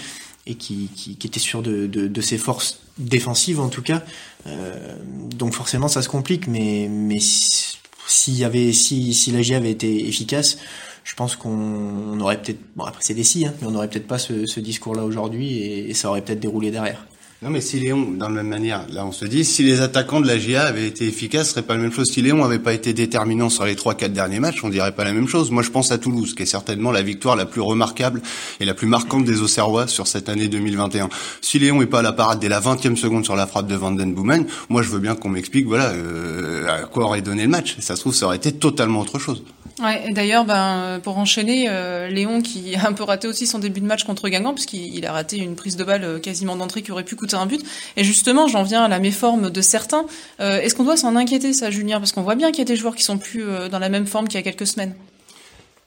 et 0.47 0.55
qui, 0.55 0.89
qui, 0.97 1.15
qui 1.17 1.27
était 1.27 1.39
sûr 1.39 1.61
de, 1.61 1.87
de, 1.87 2.09
de, 2.09 2.21
ses 2.23 2.39
forces 2.39 2.81
défensives 2.97 3.61
en 3.61 3.69
tout 3.69 3.83
cas. 3.83 4.03
Euh, 4.47 4.97
donc 5.29 5.53
forcément 5.53 5.89
ça 5.89 6.01
se 6.01 6.09
complique, 6.09 6.47
mais 6.47 6.89
mais 6.89 7.19
s'il 7.21 8.39
y 8.39 8.45
avait 8.45 8.73
si 8.73 9.13
si 9.13 9.31
la 9.31 9.43
GIA 9.43 9.59
avait 9.59 9.73
été 9.73 10.09
efficace, 10.09 10.57
je 11.05 11.15
pense 11.15 11.37
qu'on 11.37 12.19
aurait 12.19 12.41
peut-être 12.41 12.61
bon 12.77 12.85
après 12.85 13.03
c'est 13.03 13.13
des 13.13 13.25
si, 13.25 13.45
hein, 13.45 13.53
mais 13.61 13.69
on 13.69 13.75
aurait 13.75 13.91
peut-être 13.91 14.07
pas 14.07 14.19
ce, 14.19 14.47
ce 14.47 14.59
discours-là 14.59 15.05
aujourd'hui 15.05 15.59
et 15.59 15.93
ça 15.93 16.09
aurait 16.09 16.23
peut-être 16.23 16.41
déroulé 16.41 16.71
derrière. 16.71 17.05
Non, 17.45 17.51
mais 17.51 17.61
si 17.61 17.79
Léon, 17.79 18.13
dans 18.17 18.31
la 18.31 18.37
même 18.37 18.49
manière, 18.49 18.87
là 18.91 19.05
on 19.05 19.13
se 19.13 19.27
dit, 19.27 19.45
si 19.45 19.63
les 19.63 19.83
attaquants 19.83 20.23
de 20.23 20.27
la 20.27 20.39
GIA 20.39 20.63
avaient 20.63 20.87
été 20.87 21.07
efficaces, 21.07 21.49
ce 21.49 21.53
serait 21.53 21.63
pas 21.63 21.75
la 21.75 21.83
même 21.83 21.93
chose. 21.93 22.11
Si 22.11 22.23
Léon 22.23 22.43
avait 22.43 22.59
pas 22.59 22.73
été 22.73 22.95
déterminant 22.95 23.51
sur 23.51 23.67
les 23.67 23.77
trois, 23.77 23.95
quatre 23.95 24.15
derniers 24.15 24.41
matchs, 24.41 24.65
on 24.65 24.71
dirait 24.71 24.93
pas 24.93 25.05
la 25.05 25.13
même 25.13 25.29
chose. 25.29 25.51
Moi, 25.51 25.63
je 25.63 25.69
pense 25.69 25.93
à 25.93 25.99
Toulouse, 25.99 26.35
qui 26.35 26.45
est 26.45 26.47
certainement 26.47 26.91
la 26.91 27.03
victoire 27.03 27.37
la 27.37 27.45
plus 27.45 27.61
remarquable 27.61 28.23
et 28.61 28.65
la 28.65 28.73
plus 28.73 28.87
marquante 28.87 29.27
des 29.27 29.43
Auxerrois 29.43 29.89
sur 29.89 30.07
cette 30.07 30.31
année 30.31 30.49
2021. 30.49 31.11
Si 31.43 31.59
Léon 31.59 31.83
est 31.83 31.87
pas 31.87 31.99
à 31.99 32.03
la 32.03 32.13
parade 32.13 32.41
dès 32.41 32.49
la 32.49 32.63
20e 32.63 32.97
seconde 32.97 33.27
sur 33.27 33.37
la 33.37 33.47
frappe 33.47 33.67
de 33.67 33.75
Van 33.75 33.93
Den 33.93 34.15
Boomen, 34.15 34.47
moi 34.71 34.81
je 34.81 34.89
veux 34.89 34.99
bien 34.99 35.15
qu'on 35.15 35.29
m'explique, 35.29 35.67
voilà, 35.67 35.91
euh, 35.91 36.67
à 36.67 36.87
quoi 36.87 37.05
aurait 37.05 37.21
donné 37.21 37.43
le 37.43 37.51
match. 37.51 37.77
Ça 37.81 37.95
se 37.95 38.01
trouve, 38.01 38.15
ça 38.15 38.25
aurait 38.25 38.37
été 38.37 38.53
totalement 38.53 39.03
autre 39.03 39.19
chose. 39.19 39.43
Ouais, 39.81 40.13
d'ailleurs, 40.13 40.45
ben, 40.45 41.01
pour 41.03 41.19
enchaîner, 41.19 41.67
euh, 41.69 42.09
Léon 42.09 42.43
qui 42.43 42.77
a 42.77 42.87
un 42.87 42.93
peu 42.93 43.03
raté 43.03 43.27
aussi 43.27 43.47
son 43.47 43.59
début 43.59 43.81
de 43.81 43.87
match 43.87 44.05
contre 44.05 44.29
Guingamp, 44.29 44.55
puisqu'il 44.55 45.05
a 45.05 45.13
raté 45.13 45.39
une 45.39 45.57
prise 45.57 45.77
de 45.77 45.83
balle 45.83 46.05
euh, 46.05 46.19
quasiment 46.21 46.55
d'entrée 46.55 46.83
qui 46.83 46.93
aurait 46.93 47.05
pu 47.05 47.17
coûter 47.17 47.35
un 47.35 47.47
but. 47.47 47.61
Et 47.97 48.05
justement, 48.05 48.47
j'en 48.47 48.63
viens 48.63 48.85
à 48.85 48.89
la 48.89 49.01
méforme 49.01 49.51
de 49.51 49.61
certains. 49.61 50.07
Euh, 50.41 50.61
est-ce 50.61 50.77
qu'on 50.77 50.85
doit 50.85 50.97
s'en 50.97 51.17
inquiéter, 51.17 51.53
ça, 51.53 51.71
Julien? 51.71 51.99
Parce 51.99 52.13
qu'on 52.13 52.23
voit 52.23 52.37
bien 52.37 52.53
qu'il 52.53 52.61
y 52.61 52.63
a 52.63 52.67
des 52.67 52.77
joueurs 52.77 52.95
qui 52.95 53.03
sont 53.03 53.19
plus 53.19 53.45
dans 53.71 53.81
la 53.81 53.89
même 53.89 54.07
forme 54.07 54.29
qu'il 54.29 54.37
y 54.37 54.41
a 54.41 54.43
quelques 54.43 54.67
semaines. 54.67 54.95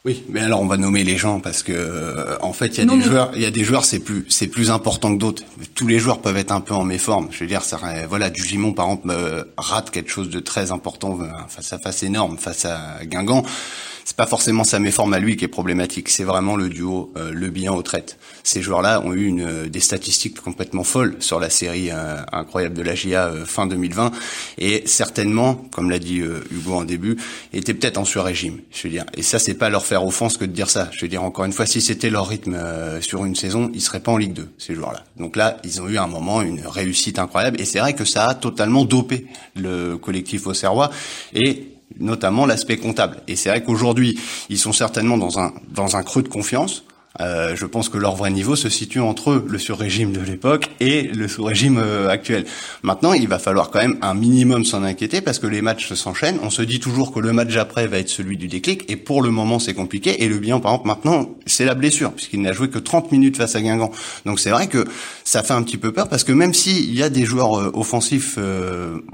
Oui, 0.08 0.24
mais 0.30 0.40
alors 0.40 0.62
on 0.62 0.68
va 0.68 0.78
nommer 0.78 1.04
les 1.04 1.18
gens 1.18 1.42
parce 1.42 1.64
que 1.64 2.38
en 2.42 2.54
fait 2.54 2.78
il 2.78 2.86
y 2.86 2.90
a 2.90 2.96
des 2.96 3.02
joueurs, 3.02 3.32
il 3.36 3.42
y 3.42 3.46
a 3.46 3.52
des 3.52 3.66
joueurs 3.66 3.84
c'est 3.84 4.00
plus 4.00 4.24
c'est 4.30 4.48
plus 4.48 4.72
important 4.72 5.14
que 5.14 5.20
d'autres. 5.20 5.44
Tous 5.76 5.86
les 5.86 6.00
joueurs 6.00 6.22
peuvent 6.22 6.38
être 6.38 6.54
un 6.54 6.62
peu 6.62 6.74
en 6.74 6.86
méforme. 6.86 7.28
Je 7.30 7.42
veux 7.42 7.46
dire, 7.48 7.62
ça, 7.62 7.78
voilà, 8.08 8.30
du 8.30 8.42
Gimon 8.42 8.72
par 8.72 8.86
exemple 8.86 9.14
rate 9.58 9.90
quelque 9.90 10.10
chose 10.10 10.30
de 10.30 10.40
très 10.40 10.72
important 10.72 11.20
face 11.50 11.74
à 11.74 11.78
face 11.78 12.04
énorme 12.04 12.38
face 12.38 12.64
à 12.64 13.04
Guingamp 13.04 13.44
c'est 14.08 14.16
pas 14.16 14.26
forcément 14.26 14.64
sa 14.64 14.80
méforme 14.80 15.12
à 15.12 15.20
lui 15.20 15.36
qui 15.36 15.44
est 15.44 15.50
problématique, 15.50 16.08
c'est 16.08 16.24
vraiment 16.24 16.56
le 16.56 16.70
duo 16.70 17.12
euh, 17.18 17.34
Le 17.34 17.50
Bihan 17.50 17.76
au 17.76 17.82
traite. 17.82 18.18
Ces 18.42 18.62
joueurs-là 18.62 19.02
ont 19.02 19.12
eu 19.12 19.26
une, 19.26 19.42
euh, 19.42 19.68
des 19.68 19.82
statistiques 19.82 20.40
complètement 20.40 20.86
folles 20.86 21.18
sur 21.20 21.42
la 21.42 21.50
série 21.50 21.90
euh, 21.92 22.16
incroyable 22.32 22.74
de 22.74 22.84
la 22.84 22.96
GIA 22.96 23.34
fin 23.46 23.68
2020 23.68 24.14
et 24.60 24.84
certainement, 24.86 25.56
comme 25.74 25.90
l'a 25.90 26.00
dit 26.00 26.20
Hugo 26.20 26.76
en 26.76 26.86
début, 26.86 27.18
étaient 27.52 27.74
peut-être 27.74 27.98
en 27.98 28.06
sur-régime. 28.06 28.60
Je 28.72 28.84
veux 28.84 28.90
dire, 28.90 29.04
et 29.14 29.24
ça 29.24 29.40
c'est 29.40 29.56
pas 29.56 29.70
leur 29.70 29.86
faire 29.86 30.06
offense 30.06 30.38
que 30.38 30.46
de 30.46 30.54
dire 30.54 30.70
ça. 30.70 30.90
Je 30.94 31.02
veux 31.02 31.10
dire 31.10 31.24
encore 31.24 31.44
une 31.44 31.52
fois, 31.52 31.66
si 31.66 31.82
c'était 31.82 32.10
leur 32.10 32.30
rythme 32.30 32.58
sur 33.02 33.26
une 33.26 33.36
saison, 33.36 33.70
ils 33.74 33.82
seraient 33.82 34.00
pas 34.00 34.14
en 34.14 34.18
Ligue 34.18 34.34
2 34.34 34.54
ces 34.58 34.74
joueurs-là. 34.74 35.04
Donc 35.18 35.36
là, 35.36 35.58
ils 35.66 35.82
ont 35.82 35.90
eu 35.90 35.98
un 35.98 36.08
moment 36.08 36.42
une 36.42 36.66
réussite 36.66 37.20
incroyable 37.20 37.60
et 37.60 37.66
c'est 37.66 37.80
vrai 37.80 37.94
que 37.94 38.06
ça 38.06 38.28
a 38.28 38.36
totalement 38.36 38.86
dopé 38.86 39.28
le 39.58 39.98
collectif 39.98 40.48
auxerrois 40.48 40.92
et 41.34 41.77
notamment 42.00 42.46
l'aspect 42.46 42.78
comptable. 42.78 43.22
Et 43.28 43.36
c'est 43.36 43.50
vrai 43.50 43.64
qu'aujourd'hui, 43.64 44.20
ils 44.50 44.58
sont 44.58 44.74
certainement 44.74 45.18
dans 45.18 45.96
un 45.96 46.04
creux 46.04 46.24
de 46.24 46.28
confiance. 46.28 46.84
Euh, 47.20 47.56
je 47.56 47.66
pense 47.66 47.90
que 47.90 47.98
leur 47.98 48.16
vrai 48.16 48.30
niveau 48.30 48.56
se 48.56 48.70
situe 48.70 49.00
entre 49.00 49.44
le 49.46 49.58
sur-régime 49.58 50.12
de 50.12 50.20
l'époque 50.20 50.70
et 50.80 51.04
le 51.04 51.28
sous-régime 51.28 51.80
euh, 51.84 52.10
actuel. 52.10 52.46
Maintenant, 52.84 53.14
il 53.14 53.28
va 53.28 53.40
falloir 53.40 53.72
quand 53.72 53.80
même 53.80 53.98
un 54.02 54.14
minimum 54.14 54.66
s'en 54.66 54.84
inquiéter 54.84 55.22
parce 55.22 55.40
que 55.40 55.48
les 55.48 55.62
matchs 55.62 55.94
s'enchaînent. 55.94 56.40
On 56.44 56.50
se 56.50 56.62
dit 56.62 56.80
toujours 56.80 57.14
que 57.14 57.20
le 57.20 57.34
match 57.34 57.56
après 57.56 57.88
va 57.88 57.98
être 57.98 58.10
celui 58.10 58.38
du 58.38 58.48
déclic 58.48 58.86
et 58.90 58.96
pour 58.96 59.22
le 59.22 59.32
moment 59.32 59.60
c'est 59.60 59.74
compliqué. 59.74 60.24
Et 60.24 60.28
le 60.28 60.38
bilan, 60.38 60.60
par 60.60 60.74
exemple, 60.74 60.88
maintenant, 60.88 61.30
c'est 61.46 61.66
la 61.66 61.76
blessure 61.76 62.12
puisqu'il 62.12 62.42
n'a 62.42 62.54
joué 62.54 62.70
que 62.70 62.80
30 62.80 63.12
minutes 63.12 63.38
face 63.38 63.56
à 63.56 63.62
Guingamp. 63.62 63.92
Donc 64.26 64.40
c'est 64.40 64.52
vrai 64.52 64.68
que 64.68 64.86
ça 65.24 65.44
fait 65.44 65.54
un 65.54 65.64
petit 65.64 65.78
peu 65.78 65.92
peur 65.92 66.10
parce 66.10 66.24
que 66.24 66.32
même 66.32 66.54
s'il 66.54 66.94
y 66.94 67.04
a 67.04 67.10
des 67.10 67.26
joueurs 67.26 67.60
euh, 67.60 67.72
offensifs, 67.74 68.38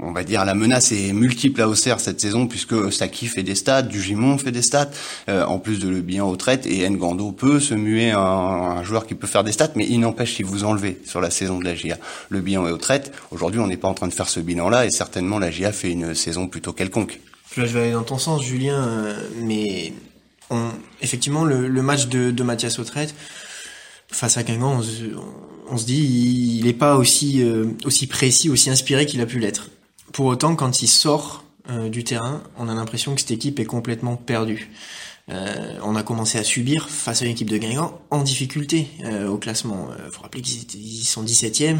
on 0.00 0.12
va 0.12 0.24
dire 0.24 0.44
la 0.44 0.54
menace 0.54 0.92
est 0.92 1.12
multiple 1.12 1.60
à 1.62 1.68
Auxerre 1.68 2.00
cette 2.00 2.20
saison 2.20 2.46
puisque 2.46 2.92
Saki 2.92 3.26
fait 3.26 3.42
des 3.42 3.54
stats, 3.54 3.82
Dugimon 3.82 4.38
fait 4.38 4.52
des 4.52 4.62
stats, 4.62 4.90
en 5.28 5.58
plus 5.58 5.78
de 5.78 5.88
Le 5.88 6.00
Bihan 6.00 6.28
au 6.28 6.36
traite 6.36 6.66
et 6.66 6.88
Ngando 6.88 7.32
peut 7.32 7.60
se 7.60 7.74
muer 7.74 7.93
un, 8.10 8.82
joueur 8.84 9.06
qui 9.06 9.14
peut 9.14 9.26
faire 9.26 9.44
des 9.44 9.52
stats, 9.52 9.72
mais 9.76 9.86
il 9.88 10.00
n'empêche 10.00 10.36
si 10.36 10.42
vous 10.42 10.64
enlevez 10.64 11.00
sur 11.04 11.20
la 11.20 11.30
saison 11.30 11.58
de 11.58 11.64
la 11.64 11.74
GIA 11.74 11.98
le 12.28 12.40
bilan 12.40 12.66
et 12.66 12.70
au 12.70 12.76
traite. 12.76 13.12
Aujourd'hui, 13.30 13.60
on 13.60 13.66
n'est 13.66 13.76
pas 13.76 13.88
en 13.88 13.94
train 13.94 14.08
de 14.08 14.14
faire 14.14 14.28
ce 14.28 14.40
bilan-là, 14.40 14.86
et 14.86 14.90
certainement 14.90 15.38
la 15.38 15.50
GIA 15.50 15.72
fait 15.72 15.90
une 15.90 16.14
saison 16.14 16.48
plutôt 16.48 16.72
quelconque. 16.72 17.20
Là, 17.56 17.66
je 17.66 17.72
vais 17.72 17.80
aller 17.82 17.92
dans 17.92 18.02
ton 18.02 18.18
sens, 18.18 18.42
Julien, 18.42 18.82
euh, 18.88 19.14
mais 19.40 19.92
effectivement, 21.00 21.44
le, 21.44 21.68
match 21.82 22.08
de, 22.08 22.30
de 22.30 22.42
Mathias 22.42 22.78
face 24.14 24.36
à 24.36 24.42
Guingamp, 24.42 24.80
on, 25.68 25.76
se 25.76 25.84
dit 25.84 26.58
il 26.58 26.64
n'est 26.64 26.72
pas 26.72 26.96
aussi 26.96 27.42
euh, 27.42 27.66
aussi 27.84 28.06
précis, 28.06 28.48
aussi 28.48 28.70
inspiré 28.70 29.06
qu'il 29.06 29.20
a 29.20 29.26
pu 29.26 29.38
l'être. 29.38 29.70
Pour 30.12 30.26
autant, 30.26 30.54
quand 30.54 30.82
il 30.82 30.88
sort 30.88 31.44
euh, 31.70 31.88
du 31.88 32.04
terrain, 32.04 32.42
on 32.56 32.68
a 32.68 32.74
l'impression 32.74 33.14
que 33.14 33.20
cette 33.20 33.32
équipe 33.32 33.58
est 33.58 33.64
complètement 33.64 34.16
perdue. 34.16 34.70
Euh, 35.30 35.78
on 35.82 35.96
a 35.96 36.02
commencé 36.02 36.38
à 36.38 36.44
subir 36.44 36.90
face 36.90 37.22
à 37.22 37.24
une 37.24 37.30
équipe 37.30 37.48
de 37.48 37.56
Guingamp 37.56 38.00
en 38.10 38.22
difficulté 38.22 38.88
euh, 39.04 39.28
au 39.28 39.38
classement. 39.38 39.88
Il 40.04 40.10
faut 40.10 40.22
rappeler 40.22 40.42
qu'ils 40.42 41.06
sont 41.06 41.24
17e. 41.24 41.78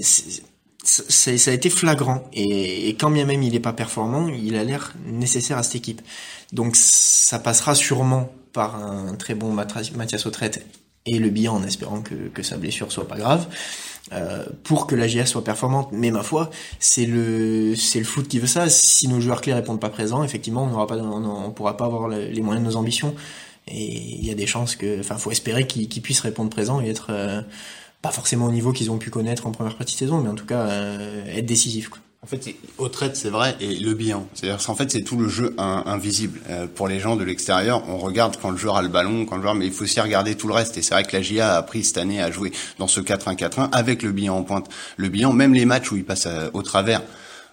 ça, 0.00 1.36
ça, 1.38 1.50
a 1.50 1.54
été 1.54 1.70
flagrant. 1.70 2.28
Et, 2.32 2.88
et, 2.88 2.94
quand 2.94 3.10
bien 3.10 3.24
même 3.24 3.42
il 3.42 3.52
n'est 3.52 3.60
pas 3.60 3.72
performant, 3.72 4.28
il 4.28 4.56
a 4.56 4.64
l'air 4.64 4.94
nécessaire 5.06 5.58
à 5.58 5.62
cette 5.62 5.76
équipe. 5.76 6.02
Donc 6.52 6.74
ça 6.76 7.38
passera 7.38 7.74
sûrement 7.74 8.32
par 8.52 8.74
un 8.76 9.14
très 9.14 9.34
bon 9.34 9.52
Mathias 9.52 10.26
Autrette 10.26 10.66
et 11.06 11.18
le 11.18 11.30
bilan 11.30 11.56
en 11.56 11.62
espérant 11.62 12.02
que, 12.02 12.14
que 12.28 12.42
sa 12.42 12.56
blessure 12.56 12.92
soit 12.92 13.08
pas 13.08 13.18
grave. 13.18 13.46
Euh, 14.12 14.44
pour 14.64 14.88
que 14.88 14.96
la 14.96 15.06
GIA 15.06 15.24
soit 15.24 15.44
performante. 15.44 15.90
Mais 15.92 16.10
ma 16.10 16.22
foi, 16.22 16.50
c'est 16.80 17.06
le 17.06 17.76
c'est 17.76 18.00
le 18.00 18.04
foot 18.04 18.26
qui 18.26 18.40
veut 18.40 18.48
ça. 18.48 18.68
Si 18.68 19.06
nos 19.06 19.20
joueurs 19.20 19.40
clés 19.40 19.54
répondent 19.54 19.80
pas 19.80 19.88
présents, 19.88 20.24
effectivement, 20.24 20.64
on 20.64 20.66
n'aura 20.66 20.88
pas 20.88 20.96
on, 20.96 21.50
pourra 21.52 21.76
pas 21.76 21.84
avoir 21.84 22.08
les 22.08 22.40
moyens 22.40 22.66
de 22.66 22.72
nos 22.72 22.76
ambitions. 22.76 23.14
Et 23.68 24.16
il 24.18 24.26
y 24.26 24.30
a 24.30 24.34
des 24.34 24.46
chances 24.46 24.76
que, 24.76 25.00
enfin, 25.00 25.16
faut 25.16 25.30
espérer 25.30 25.66
qu'ils 25.66 26.02
puissent 26.02 26.20
répondre 26.20 26.50
présents 26.50 26.80
et 26.80 26.88
être 26.88 27.08
euh, 27.10 27.42
pas 28.02 28.10
forcément 28.10 28.46
au 28.46 28.52
niveau 28.52 28.72
qu'ils 28.72 28.90
ont 28.90 28.98
pu 28.98 29.10
connaître 29.10 29.46
en 29.46 29.52
première 29.52 29.76
partie 29.76 29.94
de 29.94 29.98
saison, 29.98 30.20
mais 30.20 30.28
en 30.28 30.34
tout 30.34 30.46
cas 30.46 30.68
euh, 30.68 31.24
être 31.26 31.46
décisifs. 31.46 31.88
Quoi. 31.88 32.00
En 32.22 32.26
fait, 32.26 32.54
au 32.76 32.90
trait, 32.90 33.12
c'est 33.14 33.30
vrai, 33.30 33.56
et 33.60 33.76
le 33.76 33.94
bilan. 33.94 34.28
C'est-à-dire, 34.34 34.68
en 34.68 34.74
fait, 34.74 34.90
c'est 34.90 35.00
tout 35.00 35.16
le 35.16 35.26
jeu 35.26 35.54
invisible. 35.56 36.38
Euh, 36.50 36.66
pour 36.66 36.86
les 36.86 37.00
gens 37.00 37.16
de 37.16 37.24
l'extérieur, 37.24 37.82
on 37.88 37.96
regarde 37.96 38.36
quand 38.36 38.50
le 38.50 38.58
joueur 38.58 38.76
a 38.76 38.82
le 38.82 38.88
ballon, 38.88 39.24
quand 39.24 39.36
le 39.36 39.42
joueur, 39.42 39.54
mais 39.54 39.66
il 39.66 39.72
faut 39.72 39.84
aussi 39.84 40.02
regarder 40.02 40.34
tout 40.34 40.46
le 40.46 40.52
reste. 40.52 40.76
Et 40.76 40.82
c'est 40.82 40.92
vrai 40.92 41.02
que 41.04 41.16
la 41.16 41.22
GIA 41.22 41.54
a 41.54 41.56
appris 41.56 41.82
cette 41.82 41.96
année 41.96 42.20
à 42.20 42.30
jouer 42.30 42.52
dans 42.78 42.88
ce 42.88 43.00
4-1-4-1 43.00 43.70
avec 43.72 44.02
le 44.02 44.12
bilan 44.12 44.36
en 44.36 44.42
pointe. 44.42 44.68
Le 44.98 45.08
bilan, 45.08 45.32
même 45.32 45.54
les 45.54 45.64
matchs 45.64 45.92
où 45.92 45.96
il 45.96 46.04
passe 46.04 46.26
euh, 46.26 46.50
au 46.52 46.62
travers, 46.62 47.00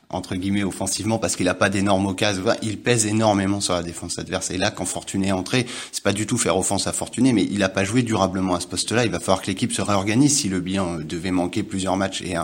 entre 0.10 0.36
guillemets 0.36 0.64
offensivement 0.64 1.20
parce 1.20 1.36
qu'il 1.36 1.50
a 1.50 1.54
pas 1.54 1.70
d'énormes 1.70 2.06
occasions. 2.06 2.44
Il 2.62 2.78
pèse 2.78 3.06
énormément 3.06 3.60
sur 3.60 3.74
la 3.74 3.84
défense 3.84 4.18
adverse. 4.20 4.52
Et 4.52 4.58
là, 4.58 4.72
quand 4.72 4.86
Fortuné 4.86 5.28
est 5.28 5.34
entré, 5.34 5.66
c'est 5.92 6.04
pas 6.04 6.14
du 6.14 6.26
tout 6.26 6.38
faire 6.38 6.58
offense 6.58 6.88
à 6.88 6.94
Fortuné, 6.94 7.34
mais 7.34 7.46
il 7.50 7.62
a 7.62 7.70
pas 7.70 7.84
joué 7.84 8.04
durablement 8.04 8.56
à 8.56 8.62
ce 8.62 8.68
poste-là. 8.68 9.06
Il 9.06 9.12
va 9.12 9.20
falloir 9.20 9.42
que 9.42 9.48
l'équipe 9.48 9.74
se 9.74 9.82
réorganise 9.82 10.38
si 10.38 10.48
le 10.48 10.62
bilan 10.62 11.00
devait 11.00 11.32
manquer 11.32 11.64
plusieurs 11.64 11.98
matchs. 11.98 12.22
Et, 12.22 12.36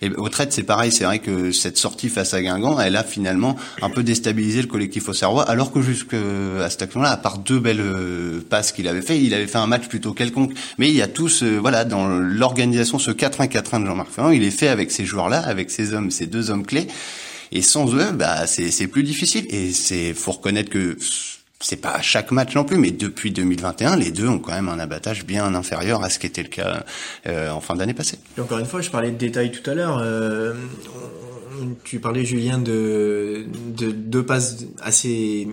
et 0.00 0.10
au 0.10 0.28
trait, 0.30 0.46
c'est 0.50 0.62
pareil. 0.62 0.92
C'est 0.92 1.04
vrai 1.04 1.18
que 1.18 1.52
cette 1.52 1.76
sortie 1.76 2.08
face 2.08 2.32
à 2.32 2.40
Guingamp, 2.40 2.80
elle 2.80 2.96
a 2.96 3.04
finalement 3.04 3.56
un 3.82 3.90
peu 3.90 4.02
déstabilisé 4.02 4.62
le 4.62 4.68
collectif 4.68 5.08
au 5.08 5.12
Serrois, 5.12 5.42
alors 5.42 5.72
que 5.72 5.82
jusque 5.82 6.14
à 6.14 6.70
cette 6.70 6.82
action-là, 6.82 7.10
à 7.10 7.16
part 7.18 7.38
deux 7.38 7.58
belles 7.58 7.80
euh, 7.80 8.40
passes 8.48 8.72
qu'il 8.72 8.88
avait 8.88 9.02
fait, 9.02 9.20
il 9.20 9.34
avait 9.34 9.46
fait 9.46 9.58
un 9.58 9.66
match 9.66 9.88
plutôt 9.88 10.14
quelconque. 10.14 10.52
Mais 10.78 10.88
il 10.88 10.96
y 10.96 11.02
a 11.02 11.08
tous, 11.08 11.42
voilà, 11.42 11.84
dans 11.84 12.08
l'organisation, 12.08 12.98
ce 12.98 13.10
4-1-4-1 13.10 13.82
de 13.82 13.86
Jean-Marc 13.86 14.10
Ferrand, 14.10 14.30
il 14.30 14.42
est 14.42 14.50
fait 14.50 14.68
avec 14.68 14.90
ces 14.90 15.04
joueurs-là, 15.04 15.40
avec 15.40 15.70
ces 15.70 15.92
hommes, 15.92 16.10
ces 16.10 16.26
deux 16.26 16.50
hommes 16.50 16.64
clés. 16.64 16.88
Et 17.52 17.62
sans 17.62 17.94
eux, 17.94 18.12
bah, 18.12 18.46
c'est 18.46 18.86
plus 18.86 19.02
difficile. 19.02 19.46
Et 19.50 19.72
c'est 19.72 20.14
faut 20.14 20.32
reconnaître 20.32 20.70
que 20.70 20.96
c'est 21.60 21.76
pas 21.76 21.90
à 21.90 22.02
chaque 22.02 22.30
match 22.30 22.54
non 22.54 22.64
plus, 22.64 22.78
mais 22.78 22.90
depuis 22.90 23.32
2021, 23.32 23.96
les 23.96 24.10
deux 24.10 24.28
ont 24.28 24.38
quand 24.38 24.52
même 24.52 24.68
un 24.68 24.78
abattage 24.78 25.26
bien 25.26 25.54
inférieur 25.54 26.02
à 26.02 26.08
ce 26.08 26.18
qui 26.18 26.26
était 26.26 26.42
le 26.42 26.48
cas 26.48 26.84
euh, 27.26 27.50
en 27.50 27.60
fin 27.60 27.74
d'année 27.76 27.94
passée. 27.94 28.18
Et 28.38 28.40
encore 28.40 28.58
une 28.58 28.66
fois, 28.66 28.80
je 28.80 28.90
parlais 28.90 29.10
de 29.10 29.16
détails 29.16 29.52
tout 29.52 29.68
à 29.68 29.74
l'heure. 29.74 29.98
Euh, 29.98 30.54
tu 31.84 32.00
parlais, 32.00 32.24
Julien, 32.24 32.58
de, 32.58 33.44
de 33.76 33.90
deux 33.90 34.24
passes 34.24 34.64
assez 34.80 35.48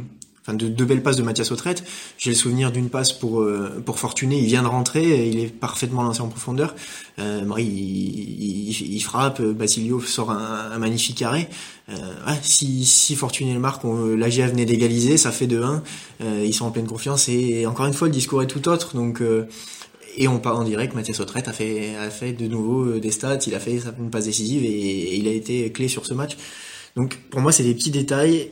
de 0.54 0.68
deux 0.68 0.86
belles 0.86 1.04
passes 1.04 1.18
de 1.18 1.24
Mathias 1.24 1.52
Autrette. 1.52 1.84
J'ai 2.18 2.32
le 2.32 2.36
souvenir 2.36 2.72
d'une 2.72 2.90
passe 2.90 3.14
pour 3.14 3.42
euh, 3.42 3.82
pour 3.86 4.00
Fortuné, 4.00 4.40
il 4.40 4.46
vient 4.46 4.64
de 4.64 4.68
rentrer, 4.68 5.28
il 5.28 5.40
est 5.40 5.48
parfaitement 5.48 6.04
lancé 6.04 6.22
en 6.22 6.28
profondeur. 6.28 6.76
Euh, 7.20 7.44
il, 7.58 8.70
il, 8.70 9.00
frappe, 9.02 9.42
Basilio 9.42 10.00
sort 10.02 10.32
un, 10.32 10.78
magnifique 10.78 11.22
arrêt. 11.22 11.50
Euh, 11.90 11.96
si 12.42 12.86
si 12.86 13.16
Fortuné 13.16 13.54
le 13.54 13.60
marque, 13.60 13.84
la 13.84 14.30
GA 14.30 14.48
venait 14.48 14.66
d'égaliser, 14.66 15.18
ça 15.18 15.32
fait 15.32 15.48
2-1. 15.48 15.82
Euh, 16.22 16.44
ils 16.46 16.54
sont 16.54 16.66
en 16.66 16.72
pleine 16.72 16.88
confiance 16.88 17.30
et, 17.30 17.66
encore 17.66 17.86
une 17.86 17.94
fois 17.94 18.08
le 18.08 18.14
discours 18.14 18.42
est 18.44 18.48
tout 18.48 18.68
autre. 18.68 18.96
Donc 18.96 19.22
euh, 19.22 19.48
et 20.18 20.28
on 20.28 20.40
parle 20.40 20.58
en 20.58 20.64
direct, 20.64 20.96
Mathias 20.96 21.20
Autrette 21.20 21.48
a 21.48 21.54
fait 21.54 21.96
a 21.96 22.10
fait 22.10 22.34
de 22.34 22.48
nouveau 22.48 23.00
des 23.00 23.12
stats, 23.12 23.40
il 23.48 23.56
a 23.56 23.60
fait 23.60 23.80
une 24.00 24.10
passe 24.10 24.26
décisive 24.26 24.64
et, 24.64 25.16
il 25.18 25.28
a 25.28 25.32
été 25.32 25.72
clé 25.72 25.88
sur 25.88 26.06
ce 26.06 26.14
match. 26.14 26.38
Donc 26.96 27.18
pour 27.30 27.42
moi 27.42 27.52
c'est 27.52 27.64
des 27.64 27.74
petits 27.74 27.92
détails. 27.92 28.52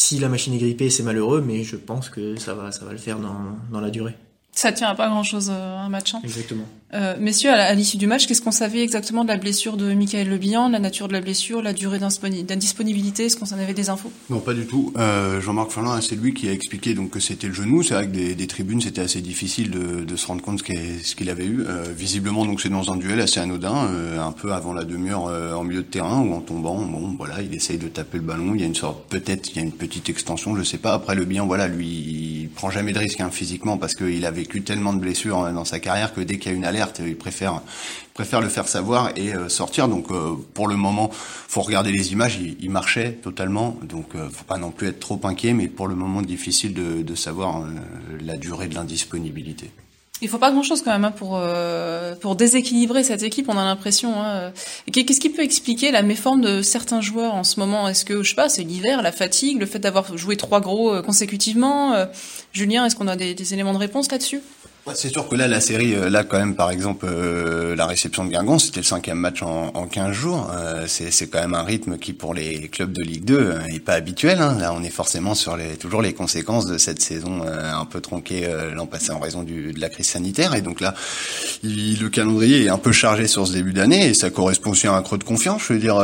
Si 0.00 0.18
la 0.18 0.30
machine 0.30 0.54
est 0.54 0.58
grippée, 0.58 0.88
c'est 0.88 1.02
malheureux, 1.02 1.42
mais 1.42 1.62
je 1.62 1.76
pense 1.76 2.08
que 2.08 2.36
ça 2.36 2.54
va, 2.54 2.72
ça 2.72 2.86
va 2.86 2.92
le 2.92 2.98
faire 2.98 3.18
dans, 3.18 3.58
dans 3.70 3.80
la 3.80 3.90
durée. 3.90 4.16
Ça 4.60 4.72
tient 4.72 4.88
à 4.88 4.94
pas 4.94 5.08
grand 5.08 5.22
chose 5.22 5.50
euh, 5.50 5.78
un 5.78 5.88
match. 5.88 6.14
Hein. 6.14 6.20
Exactement. 6.22 6.66
Euh, 6.92 7.14
messieurs, 7.20 7.50
à 7.50 7.72
l'issue 7.72 7.96
du 7.96 8.06
match, 8.06 8.26
qu'est-ce 8.26 8.42
qu'on 8.42 8.50
savait 8.50 8.82
exactement 8.82 9.22
de 9.22 9.28
la 9.28 9.36
blessure 9.36 9.76
de 9.76 9.94
Michael 9.94 10.28
Lebihan, 10.28 10.68
la 10.68 10.80
nature 10.80 11.06
de 11.06 11.12
la 11.12 11.20
blessure, 11.20 11.62
la 11.62 11.72
durée 11.72 11.98
d'indisponibilité 12.00 13.26
Est-ce 13.26 13.36
qu'on 13.36 13.46
en 13.46 13.58
avait 13.58 13.74
des 13.74 13.90
infos? 13.90 14.10
Non, 14.28 14.40
pas 14.40 14.54
du 14.54 14.66
tout. 14.66 14.92
Euh, 14.96 15.40
Jean-Marc 15.40 15.70
Ferland, 15.70 16.00
c'est 16.02 16.16
lui 16.16 16.34
qui 16.34 16.48
a 16.48 16.52
expliqué 16.52 16.94
donc 16.94 17.10
que 17.10 17.20
c'était 17.20 17.46
le 17.46 17.52
genou. 17.52 17.84
C'est 17.84 17.94
vrai 17.94 18.06
que 18.06 18.12
des, 18.12 18.34
des 18.34 18.46
tribunes, 18.48 18.80
c'était 18.80 19.02
assez 19.02 19.20
difficile 19.20 19.70
de, 19.70 20.02
de, 20.04 20.16
se 20.16 20.26
rendre 20.26 20.42
compte 20.42 20.58
ce 20.58 21.14
qu'il 21.14 21.30
avait 21.30 21.46
eu. 21.46 21.64
Euh, 21.66 21.84
visiblement, 21.96 22.44
donc 22.44 22.60
c'est 22.60 22.68
dans 22.68 22.92
un 22.92 22.96
duel 22.96 23.20
assez 23.20 23.38
anodin, 23.38 23.86
euh, 23.86 24.20
un 24.20 24.32
peu 24.32 24.52
avant 24.52 24.72
la 24.72 24.84
demi-heure 24.84 25.28
euh, 25.28 25.54
en 25.54 25.62
milieu 25.62 25.82
de 25.82 25.88
terrain 25.88 26.20
ou 26.20 26.34
en 26.34 26.40
tombant. 26.40 26.76
Bon, 26.84 27.14
voilà, 27.16 27.40
il 27.40 27.54
essaye 27.54 27.78
de 27.78 27.88
taper 27.88 28.18
le 28.18 28.24
ballon. 28.24 28.54
Il 28.54 28.60
y 28.62 28.64
a 28.64 28.66
une 28.66 28.74
sorte, 28.74 29.08
peut-être, 29.08 29.50
il 29.52 29.56
y 29.56 29.58
a 29.60 29.62
une 29.62 29.72
petite 29.72 30.08
extension, 30.08 30.56
je 30.56 30.64
sais 30.64 30.78
pas. 30.78 30.94
Après 30.94 31.14
le 31.14 31.24
bien, 31.24 31.44
voilà, 31.44 31.68
lui, 31.68 31.86
il 31.86 32.48
prend 32.48 32.70
jamais 32.70 32.92
de 32.92 32.98
risque 32.98 33.20
hein, 33.20 33.30
physiquement 33.30 33.78
parce 33.78 33.94
qu'il 33.94 34.26
a 34.26 34.32
vécu 34.50 34.62
tellement 34.62 34.92
de 34.92 34.98
blessures 34.98 35.52
dans 35.52 35.64
sa 35.64 35.78
carrière 35.78 36.12
que 36.12 36.20
dès 36.20 36.38
qu'il 36.38 36.50
y 36.50 36.54
a 36.54 36.56
une 36.56 36.64
alerte, 36.64 37.00
il 37.06 37.16
préfère 37.16 37.60
le 38.40 38.48
faire 38.48 38.66
savoir 38.66 39.12
et 39.16 39.32
euh, 39.32 39.48
sortir. 39.48 39.86
Donc 39.86 40.10
euh, 40.10 40.34
pour 40.54 40.66
le 40.66 40.76
moment, 40.76 41.08
faut 41.12 41.62
regarder 41.62 41.92
les 41.92 42.12
images. 42.12 42.40
Il, 42.60 42.70
marchait 42.70 43.12
totalement, 43.12 43.78
donc 43.82 44.16
euh, 44.16 44.28
faut 44.28 44.44
pas 44.44 44.58
non 44.58 44.72
plus 44.72 44.88
être 44.88 44.98
trop 44.98 45.20
inquiet. 45.22 45.52
Mais 45.52 45.68
pour 45.68 45.86
le 45.86 45.94
moment, 45.94 46.20
difficile 46.20 46.74
de, 46.74 47.02
de 47.02 47.14
savoir 47.14 47.62
la 48.20 48.36
durée 48.36 48.66
de 48.66 48.74
l'indisponibilité. 48.74 49.70
Il 50.22 50.28
faut 50.28 50.38
pas 50.38 50.50
grand 50.50 50.62
chose 50.62 50.82
quand 50.82 50.92
même 50.92 51.04
hein, 51.04 51.10
pour 51.10 51.40
pour 52.20 52.36
déséquilibrer 52.36 53.04
cette 53.04 53.22
équipe. 53.22 53.48
On 53.48 53.56
a 53.56 53.64
l'impression. 53.64 54.20
Hein, 54.22 54.52
Qu'est-ce 54.92 55.20
qui 55.20 55.30
peut 55.30 55.42
expliquer 55.42 55.90
la 55.90 56.02
méforme 56.02 56.40
de 56.40 56.62
certains 56.62 57.00
joueurs 57.00 57.34
en 57.34 57.44
ce 57.44 57.58
moment? 57.58 57.88
Est-ce 57.88 58.04
que 58.04 58.22
je 58.22 58.30
sais 58.30 58.34
pas, 58.34 58.48
c'est 58.48 58.62
l'hiver, 58.62 59.02
la 59.02 59.12
fatigue, 59.12 59.58
le 59.58 59.66
fait 59.66 59.78
d'avoir 59.78 60.16
joué 60.16 60.36
trois 60.36 60.60
gros 60.60 61.02
consécutivement 61.02 62.06
Julien, 62.52 62.84
est-ce 62.84 62.96
qu'on 62.96 63.08
a 63.08 63.16
des, 63.16 63.34
des 63.34 63.54
éléments 63.54 63.72
de 63.72 63.78
réponse 63.78 64.10
là-dessus? 64.10 64.40
C'est 64.94 65.10
sûr 65.10 65.28
que 65.28 65.36
là, 65.36 65.46
la 65.46 65.60
série, 65.60 65.94
euh, 65.94 66.08
là 66.08 66.24
quand 66.24 66.38
même, 66.38 66.54
par 66.54 66.70
exemple, 66.70 67.06
euh, 67.08 67.76
la 67.76 67.86
réception 67.86 68.24
de 68.24 68.30
Guingamp, 68.30 68.58
c'était 68.58 68.80
le 68.80 68.84
cinquième 68.84 69.18
match 69.18 69.42
en, 69.42 69.70
en 69.74 69.86
15 69.86 70.12
jours. 70.12 70.50
Euh, 70.54 70.86
c'est 70.86 71.28
quand 71.28 71.40
même 71.40 71.54
un 71.54 71.62
rythme 71.62 71.98
qui, 71.98 72.12
pour 72.12 72.34
les 72.34 72.68
clubs 72.68 72.92
de 72.92 73.02
Ligue 73.02 73.24
2, 73.24 73.58
est 73.74 73.80
pas 73.80 73.94
habituel. 73.94 74.40
Hein. 74.40 74.56
Là, 74.58 74.72
on 74.72 74.82
est 74.82 74.90
forcément 74.90 75.34
sur 75.34 75.56
les, 75.56 75.76
toujours 75.76 76.02
les 76.02 76.12
conséquences 76.12 76.66
de 76.66 76.78
cette 76.78 77.00
saison 77.02 77.42
un 77.42 77.84
peu 77.84 78.00
tronquée 78.00 78.48
l'an 78.74 78.86
passé 78.86 79.12
en 79.12 79.18
raison 79.18 79.42
du, 79.42 79.72
de 79.72 79.80
la 79.80 79.88
crise 79.88 80.08
sanitaire. 80.08 80.54
Et 80.54 80.62
donc 80.62 80.80
là, 80.80 80.94
le 81.62 82.08
calendrier 82.08 82.64
est 82.64 82.68
un 82.68 82.78
peu 82.78 82.92
chargé 82.92 83.26
sur 83.26 83.46
ce 83.46 83.52
début 83.52 83.72
d'année 83.72 84.08
et 84.08 84.14
ça 84.14 84.30
correspond 84.30 84.70
aussi 84.70 84.86
à 84.86 84.94
un 84.94 85.02
creux 85.02 85.18
de 85.18 85.24
confiance. 85.24 85.62
Je 85.68 85.74
veux 85.74 85.78
dire, 85.78 85.96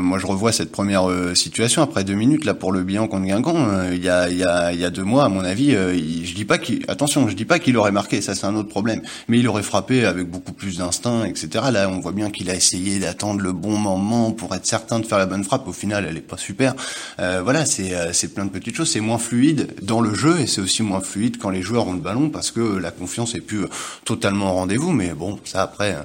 moi, 0.00 0.18
je 0.18 0.26
revois 0.26 0.52
cette 0.52 0.70
première 0.70 1.08
situation 1.34 1.82
après 1.82 2.04
deux 2.04 2.14
minutes 2.14 2.44
là 2.44 2.54
pour 2.54 2.72
le 2.72 2.82
bilan 2.82 3.08
contre 3.08 3.26
Guingamp. 3.26 3.90
il 3.92 4.02
y 4.02 4.08
a, 4.08 4.28
il 4.28 4.36
y 4.36 4.44
a, 4.44 4.72
il 4.72 4.80
y 4.80 4.84
a 4.84 4.90
deux 4.90 5.04
mois, 5.04 5.24
à 5.24 5.28
mon 5.28 5.44
avis, 5.44 5.72
je 5.72 6.34
dis 6.34 6.44
pas 6.44 6.58
qu'il, 6.58 6.84
attention, 6.88 7.28
je 7.28 7.34
dis 7.34 7.44
pas 7.44 7.58
qu'il 7.58 7.76
aurait 7.76 7.92
marqué 7.92 8.01
ça 8.20 8.34
c'est 8.34 8.46
un 8.46 8.54
autre 8.54 8.68
problème. 8.68 9.02
Mais 9.28 9.38
il 9.38 9.48
aurait 9.48 9.62
frappé 9.62 10.04
avec 10.04 10.28
beaucoup 10.28 10.52
plus 10.52 10.78
d'instinct, 10.78 11.24
etc. 11.24 11.64
Là, 11.72 11.88
on 11.88 12.00
voit 12.00 12.12
bien 12.12 12.30
qu'il 12.30 12.50
a 12.50 12.54
essayé 12.54 12.98
d'attendre 12.98 13.40
le 13.40 13.52
bon 13.52 13.76
moment 13.76 14.32
pour 14.32 14.54
être 14.54 14.66
certain 14.66 15.00
de 15.00 15.06
faire 15.06 15.18
la 15.18 15.26
bonne 15.26 15.44
frappe. 15.44 15.66
Au 15.68 15.72
final, 15.72 16.06
elle 16.08 16.16
est 16.16 16.20
pas 16.20 16.36
super. 16.36 16.74
Euh, 17.18 17.40
voilà, 17.42 17.64
c'est 17.64 17.94
euh, 17.94 18.12
c'est 18.12 18.34
plein 18.34 18.44
de 18.44 18.50
petites 18.50 18.76
choses. 18.76 18.90
C'est 18.90 19.00
moins 19.00 19.18
fluide 19.18 19.74
dans 19.82 20.00
le 20.00 20.14
jeu 20.14 20.40
et 20.40 20.46
c'est 20.46 20.60
aussi 20.60 20.82
moins 20.82 21.00
fluide 21.00 21.38
quand 21.38 21.50
les 21.50 21.62
joueurs 21.62 21.86
ont 21.86 21.94
le 21.94 22.00
ballon 22.00 22.30
parce 22.30 22.50
que 22.50 22.60
la 22.60 22.90
confiance 22.90 23.34
est 23.34 23.40
plus 23.40 23.66
totalement 24.04 24.52
au 24.52 24.54
rendez-vous. 24.54 24.92
Mais 24.92 25.14
bon, 25.14 25.38
ça 25.44 25.62
après 25.62 25.96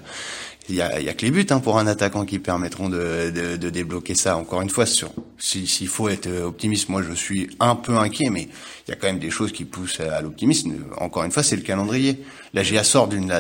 il 0.70 0.76
y 0.76 0.82
a, 0.82 1.00
y 1.00 1.10
a 1.10 1.14
que 1.14 1.26
les 1.26 1.32
buts 1.32 1.48
hein, 1.50 1.60
pour 1.60 1.78
un 1.80 1.88
attaquant 1.88 2.26
qui 2.26 2.40
permettront 2.40 2.90
de, 2.90 3.32
de, 3.34 3.56
de 3.56 3.70
débloquer 3.70 4.16
ça. 4.16 4.38
Encore 4.38 4.62
une 4.62 4.70
fois, 4.70 4.86
s'il 5.38 5.88
faut 5.88 6.10
être 6.10 6.30
optimiste, 6.44 6.90
moi 6.90 7.02
je 7.08 7.14
suis 7.14 7.50
un 7.60 7.76
peu 7.76 7.98
inquiet, 7.98 8.30
mais 8.30 8.48
il 8.88 8.92
y 8.92 8.94
a 8.94 8.96
quand 8.96 9.08
même 9.08 9.20
des 9.20 9.32
choses 9.32 9.52
qui 9.52 9.66
poussent 9.66 10.00
à 10.00 10.22
l'optimisme. 10.22 10.74
Encore 10.98 11.24
une 11.24 11.32
fois, 11.32 11.44
c'est 11.44 11.56
le 11.56 11.62
calendrier. 11.62 12.24
La 12.54 12.64
GIA 12.64 12.84
sort 12.84 13.08
d'une 13.08 13.32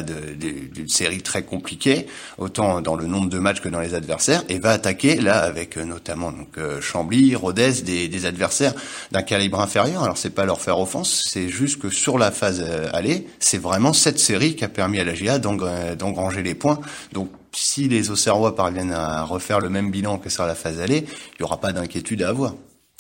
série 0.88 1.22
très 1.22 1.44
compliquée, 1.44 2.08
autant 2.38 2.82
dans 2.82 2.96
le 2.96 3.08
nombre 3.08 3.30
de 3.30 3.40
matchs 3.40 3.62
que 3.62 3.70
dans 3.70 3.80
les 3.80 3.94
adversaires, 3.94 4.44
et 4.50 4.60
va 4.60 4.72
attaquer 4.72 5.16
là 5.16 5.40
avec 5.40 5.78
euh, 5.78 5.86
notamment 5.86 6.32
donc 6.32 6.58
euh, 6.58 6.82
Chambly, 6.82 7.34
Rodez, 7.36 7.82
des, 7.84 8.10
des 8.10 8.26
adversaires 8.26 8.74
d'un 9.12 9.22
calibre 9.22 9.62
inférieur. 9.62 10.04
Alors 10.04 10.18
c'est 10.18 10.30
pas 10.32 10.46
leur 10.46 10.60
faire 10.60 10.80
offense, 10.80 11.24
c'est 11.26 11.48
juste 11.48 11.80
que 11.80 11.90
sur 11.90 12.18
la 12.18 12.32
phase 12.32 12.62
euh, 12.62 12.90
aller, 12.94 13.28
c'est 13.40 13.58
vraiment 13.58 13.94
cette 13.94 14.20
série 14.20 14.56
qui 14.56 14.66
a 14.66 14.70
permis 14.70 15.00
à 15.00 15.06
la 15.06 15.14
GIA 15.14 15.40
d'engranger 15.40 16.44
les 16.44 16.54
points. 16.54 16.80
Si 17.60 17.88
les 17.88 18.12
Auxerrois 18.12 18.56
parviennent 18.56 18.92
à 18.92 19.24
refaire 19.24 19.60
le 19.60 19.70
même 19.70 19.90
bilan 19.90 20.20
que 20.20 20.30
sur 20.30 20.46
la 20.46 20.54
phase 20.54 20.80
aller, 20.80 21.06
il 21.08 21.36
n'y 21.40 21.44
aura 21.44 21.60
pas 21.60 21.74
d'inquiétude 21.74 22.22
à 22.22 22.30
avoir. 22.30 22.54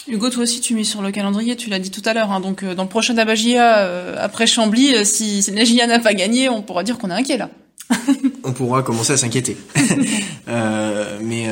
Hugo, 0.07 0.31
toi 0.31 0.43
aussi, 0.43 0.61
tu 0.61 0.73
mets 0.73 0.83
sur 0.83 1.03
le 1.03 1.11
calendrier, 1.11 1.55
tu 1.55 1.69
l'as 1.69 1.77
dit 1.77 1.91
tout 1.91 2.01
à 2.05 2.13
l'heure. 2.13 2.31
Hein, 2.31 2.39
donc, 2.39 2.63
euh, 2.63 2.73
dans 2.73 2.83
le 2.83 2.89
prochain 2.89 3.15
Abagia, 3.17 3.79
euh, 3.79 4.15
après 4.17 4.47
Chambly, 4.47 4.95
euh, 4.95 5.03
si, 5.03 5.43
si 5.43 5.51
n'a 5.51 5.99
pas 5.99 6.13
gagné, 6.15 6.49
on 6.49 6.63
pourra 6.63 6.83
dire 6.83 6.97
qu'on 6.97 7.11
est 7.11 7.13
inquiet 7.13 7.37
là. 7.37 7.49
on 8.47 8.53
pourra 8.53 8.81
commencer 8.81 9.13
à 9.13 9.17
s'inquiéter. 9.17 9.57
mais 11.21 11.51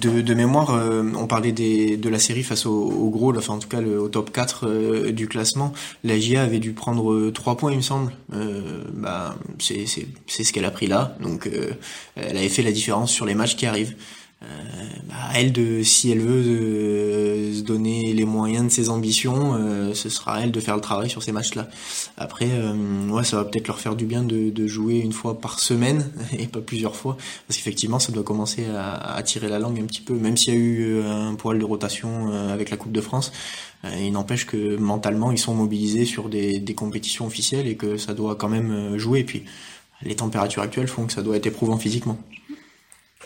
de, 0.00 0.20
de, 0.20 0.34
mémoire, 0.34 0.80
on 1.16 1.26
parlait 1.26 1.52
des, 1.52 1.96
de 1.96 2.08
la 2.08 2.18
série 2.18 2.42
face 2.42 2.64
au, 2.64 2.72
au 2.72 3.10
gros, 3.10 3.36
enfin 3.36 3.54
en 3.54 3.58
tout 3.58 3.68
cas 3.68 3.80
le, 3.80 4.00
au 4.00 4.08
top 4.08 4.30
4 4.30 5.10
du 5.10 5.26
classement. 5.28 5.72
La 6.04 6.18
GIA 6.18 6.42
avait 6.42 6.60
dû 6.60 6.72
prendre 6.72 7.30
3 7.30 7.56
points, 7.56 7.72
il 7.72 7.78
me 7.78 7.82
semble. 7.82 8.12
bah, 8.92 9.36
c'est 9.58 9.86
ce 9.86 10.52
qu'elle 10.52 10.64
a 10.64 10.70
pris 10.70 10.86
là. 10.86 11.16
Donc 11.20 11.50
elle 12.14 12.36
avait 12.36 12.48
fait 12.48 12.62
la 12.62 12.72
différence 12.72 13.10
sur 13.10 13.26
les 13.26 13.34
matchs 13.34 13.56
qui 13.56 13.66
arrivent. 13.66 13.96
Euh, 14.42 14.46
bah, 15.08 15.14
elle 15.34 15.50
de 15.50 15.82
si 15.82 16.10
elle 16.10 16.20
veut 16.20 16.42
euh, 16.44 17.54
se 17.54 17.62
donner 17.62 18.12
les 18.12 18.26
moyens 18.26 18.66
de 18.66 18.70
ses 18.70 18.90
ambitions, 18.90 19.54
euh, 19.54 19.94
ce 19.94 20.10
sera 20.10 20.42
elle 20.42 20.52
de 20.52 20.60
faire 20.60 20.74
le 20.74 20.82
travail 20.82 21.08
sur 21.08 21.22
ces 21.22 21.32
matchs-là. 21.32 21.68
Après, 22.18 22.50
ouais, 23.08 23.24
ça 23.24 23.38
va 23.38 23.44
peut-être 23.44 23.66
leur 23.66 23.80
faire 23.80 23.96
du 23.96 24.04
bien 24.04 24.22
de, 24.22 24.50
de, 24.50 24.66
jouer 24.66 24.98
une 24.98 25.12
fois 25.12 25.40
par 25.40 25.58
semaine 25.58 26.10
et 26.38 26.46
pas 26.48 26.60
plusieurs 26.60 26.96
fois, 26.96 27.16
parce 27.48 27.56
qu'effectivement, 27.56 27.98
ça 27.98 28.12
doit 28.12 28.24
commencer 28.24 28.66
à, 28.66 29.22
tirer 29.22 29.48
la 29.48 29.58
langue 29.58 29.80
un 29.80 29.86
petit 29.86 30.02
peu, 30.02 30.14
même 30.14 30.36
s'il 30.36 30.54
y 30.54 30.56
a 30.56 30.60
eu 30.60 31.02
un 31.02 31.34
poil 31.34 31.58
de 31.58 31.64
rotation 31.64 32.28
avec 32.28 32.70
la 32.70 32.76
Coupe 32.76 32.92
de 32.92 33.00
France. 33.00 33.32
Il 33.84 34.12
n'empêche 34.12 34.46
que 34.46 34.76
mentalement, 34.76 35.32
ils 35.32 35.38
sont 35.38 35.54
mobilisés 35.54 36.04
sur 36.04 36.28
des, 36.28 36.58
des 36.58 36.74
compétitions 36.74 37.26
officielles 37.26 37.66
et 37.66 37.76
que 37.76 37.96
ça 37.96 38.14
doit 38.14 38.34
quand 38.34 38.48
même 38.48 38.98
jouer. 38.98 39.20
Et 39.20 39.24
puis, 39.24 39.44
les 40.02 40.16
températures 40.16 40.62
actuelles 40.62 40.88
font 40.88 41.06
que 41.06 41.12
ça 41.12 41.22
doit 41.22 41.36
être 41.36 41.46
éprouvant 41.46 41.78
physiquement. 41.78 42.18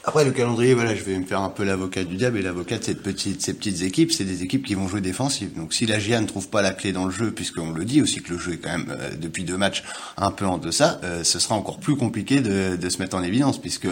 Après 0.02 0.25
le 0.25 0.30
calendrier, 0.30 0.73
voilà, 0.73 0.94
je 0.94 1.04
vais 1.04 1.18
me 1.18 1.26
faire 1.26 1.42
un 1.42 1.50
peu 1.50 1.62
l'avocat 1.62 2.04
du 2.04 2.16
diable 2.16 2.38
et 2.38 2.42
l'avocat 2.42 2.78
de 2.78 2.85
cette 2.85 3.02
petite, 3.02 3.42
ces 3.42 3.52
petites 3.52 3.82
équipes, 3.82 4.12
c'est 4.12 4.25
des 4.25 4.42
équipes 4.42 4.64
qui 4.64 4.75
vont 4.75 4.88
jouer 4.88 5.02
défensif. 5.02 5.54
Donc 5.54 5.75
si 5.75 5.85
la 5.85 5.99
GIA 5.99 6.23
ne 6.23 6.26
trouve 6.26 6.49
pas 6.49 6.62
la 6.62 6.70
clé 6.70 6.92
dans 6.92 7.04
le 7.04 7.11
jeu, 7.11 7.32
puisqu'on 7.32 7.70
le 7.70 7.85
dit 7.85 8.00
aussi 8.00 8.23
que 8.23 8.32
le 8.32 8.38
jeu 8.38 8.54
est 8.54 8.56
quand 8.56 8.70
même 8.70 8.87
euh, 8.88 9.11
depuis 9.14 9.44
deux 9.44 9.59
matchs 9.59 9.85
un 10.16 10.30
peu 10.30 10.47
en 10.47 10.56
deçà, 10.56 11.00
euh, 11.04 11.23
ce 11.23 11.38
sera 11.38 11.54
encore 11.54 11.80
plus 11.80 11.97
compliqué 11.97 12.40
de, 12.40 12.88
se 12.88 12.99
mettre 12.99 13.14
en 13.14 13.23
évidence, 13.23 13.61
puisque 13.61 13.88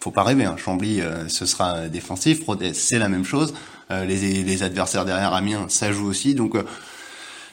faut 0.00 0.10
pas 0.10 0.24
rêver. 0.24 0.44
Hein, 0.44 0.56
Chambly, 0.56 1.00
euh, 1.00 1.28
ce 1.28 1.46
sera 1.46 1.88
défensif, 1.88 2.44
Rodez, 2.44 2.74
c'est 2.74 2.98
la 2.98 3.08
même 3.08 3.24
chose. 3.24 3.54
les, 3.90 4.42
les 4.42 4.62
adversaires 4.62 5.04
derrière 5.04 5.32
Amiens, 5.32 5.66
ça 5.68 5.92
joue 5.92 6.06
aussi. 6.06 6.34
Donc 6.34 6.56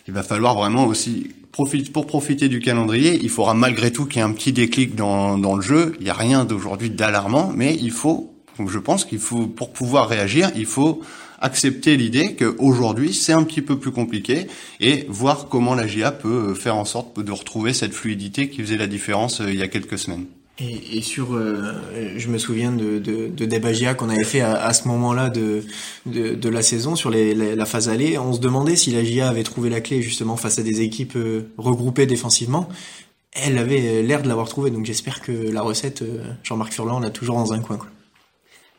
il 0.08 0.14
va 0.14 0.24
falloir 0.24 0.56
vraiment 0.56 0.86
aussi 0.86 1.30
profiter 1.52 1.92
pour 1.92 2.08
profiter 2.08 2.48
du 2.50 2.60
calendrier, 2.60 3.20
il 3.22 3.30
faudra 3.30 3.54
malgré 3.54 3.92
tout 3.92 4.06
qu'il 4.06 4.18
y 4.18 4.20
ait 4.20 4.28
un 4.28 4.34
petit 4.34 4.54
déclic 4.54 4.96
dans, 4.96 5.38
dans 5.38 5.56
le 5.56 5.62
jeu. 5.62 5.96
Il 6.00 6.04
n'y 6.04 6.10
a 6.10 6.14
rien 6.14 6.46
d'aujourd'hui 6.46 6.90
d'alarmant, 6.90 7.52
mais 7.56 7.76
il 7.76 7.92
faut, 7.92 8.34
je 8.66 8.80
pense 8.80 9.06
qu'il 9.06 9.20
faut, 9.20 9.48
pour 9.48 9.74
pouvoir 9.74 10.08
réagir, 10.08 10.52
il 10.56 10.66
faut 10.66 11.02
accepter 11.42 11.96
l'idée 11.96 12.36
qu'aujourd'hui 12.36 13.14
c'est 13.14 13.34
un 13.34 13.44
petit 13.44 13.62
peu 13.62 13.80
plus 13.80 13.92
compliqué 13.92 14.48
et 14.80 15.06
voir 15.10 15.48
comment 15.48 15.74
la 15.74 15.88
GIA 15.88 16.12
peut 16.12 16.54
faire 16.54 16.76
en 16.76 16.86
sorte 16.86 17.20
de 17.20 17.32
retrouver 17.32 17.74
cette 17.74 17.94
fluidité 17.94 18.50
qui 18.50 18.62
faisait 18.62 18.78
la 18.78 18.88
différence 18.88 19.42
euh, 19.42 19.52
il 19.52 19.58
y 19.58 19.64
a 19.64 19.68
quelques 19.68 19.98
semaines. 19.98 20.26
Et, 20.62 21.02
sur, 21.02 21.36
euh, 21.36 21.74
je 22.18 22.28
me 22.28 22.38
souviens 22.38 22.72
de, 22.74 23.00
de, 23.00 23.28
de 23.28 23.46
Debagia 23.46 23.94
qu'on 23.94 24.10
avait 24.10 24.26
fait 24.26 24.42
à, 24.42 24.62
à 24.62 24.74
ce 24.74 24.90
moment-là 24.90 25.30
de, 25.30 25.64
de, 26.06 26.50
la 26.50 26.62
saison 26.62 26.96
sur 26.98 27.10
les, 27.10 27.34
la 27.34 27.66
phase 27.66 27.88
allée. 27.88 28.18
On 28.18 28.34
se 28.34 28.40
demandait 28.40 28.76
si 28.76 28.92
la 28.92 29.04
GIA 29.04 29.30
avait 29.30 29.44
trouvé 29.44 29.70
la 29.70 29.80
clé 29.80 30.02
justement 30.02 30.36
face 30.36 30.60
à 30.60 30.64
des 30.64 30.82
équipes 30.82 31.16
euh, 31.16 31.50
regroupées 31.58 32.06
défensivement. 32.06 32.68
Elle 33.32 33.58
avait 33.58 34.02
l'air 34.02 34.22
de 34.22 34.28
l'avoir 34.28 34.50
trouvé, 34.50 34.70
donc 34.70 34.86
j'espère 34.86 35.22
que 35.22 35.32
la 35.32 35.62
recette, 35.62 36.02
euh, 36.02 36.24
Jean-Marc 36.44 36.74
Furlan, 36.74 37.00
l'a 37.00 37.10
toujours 37.10 37.38
dans 37.38 37.54
un 37.54 37.60
coin. 37.60 37.78
Quoi. 37.78 37.88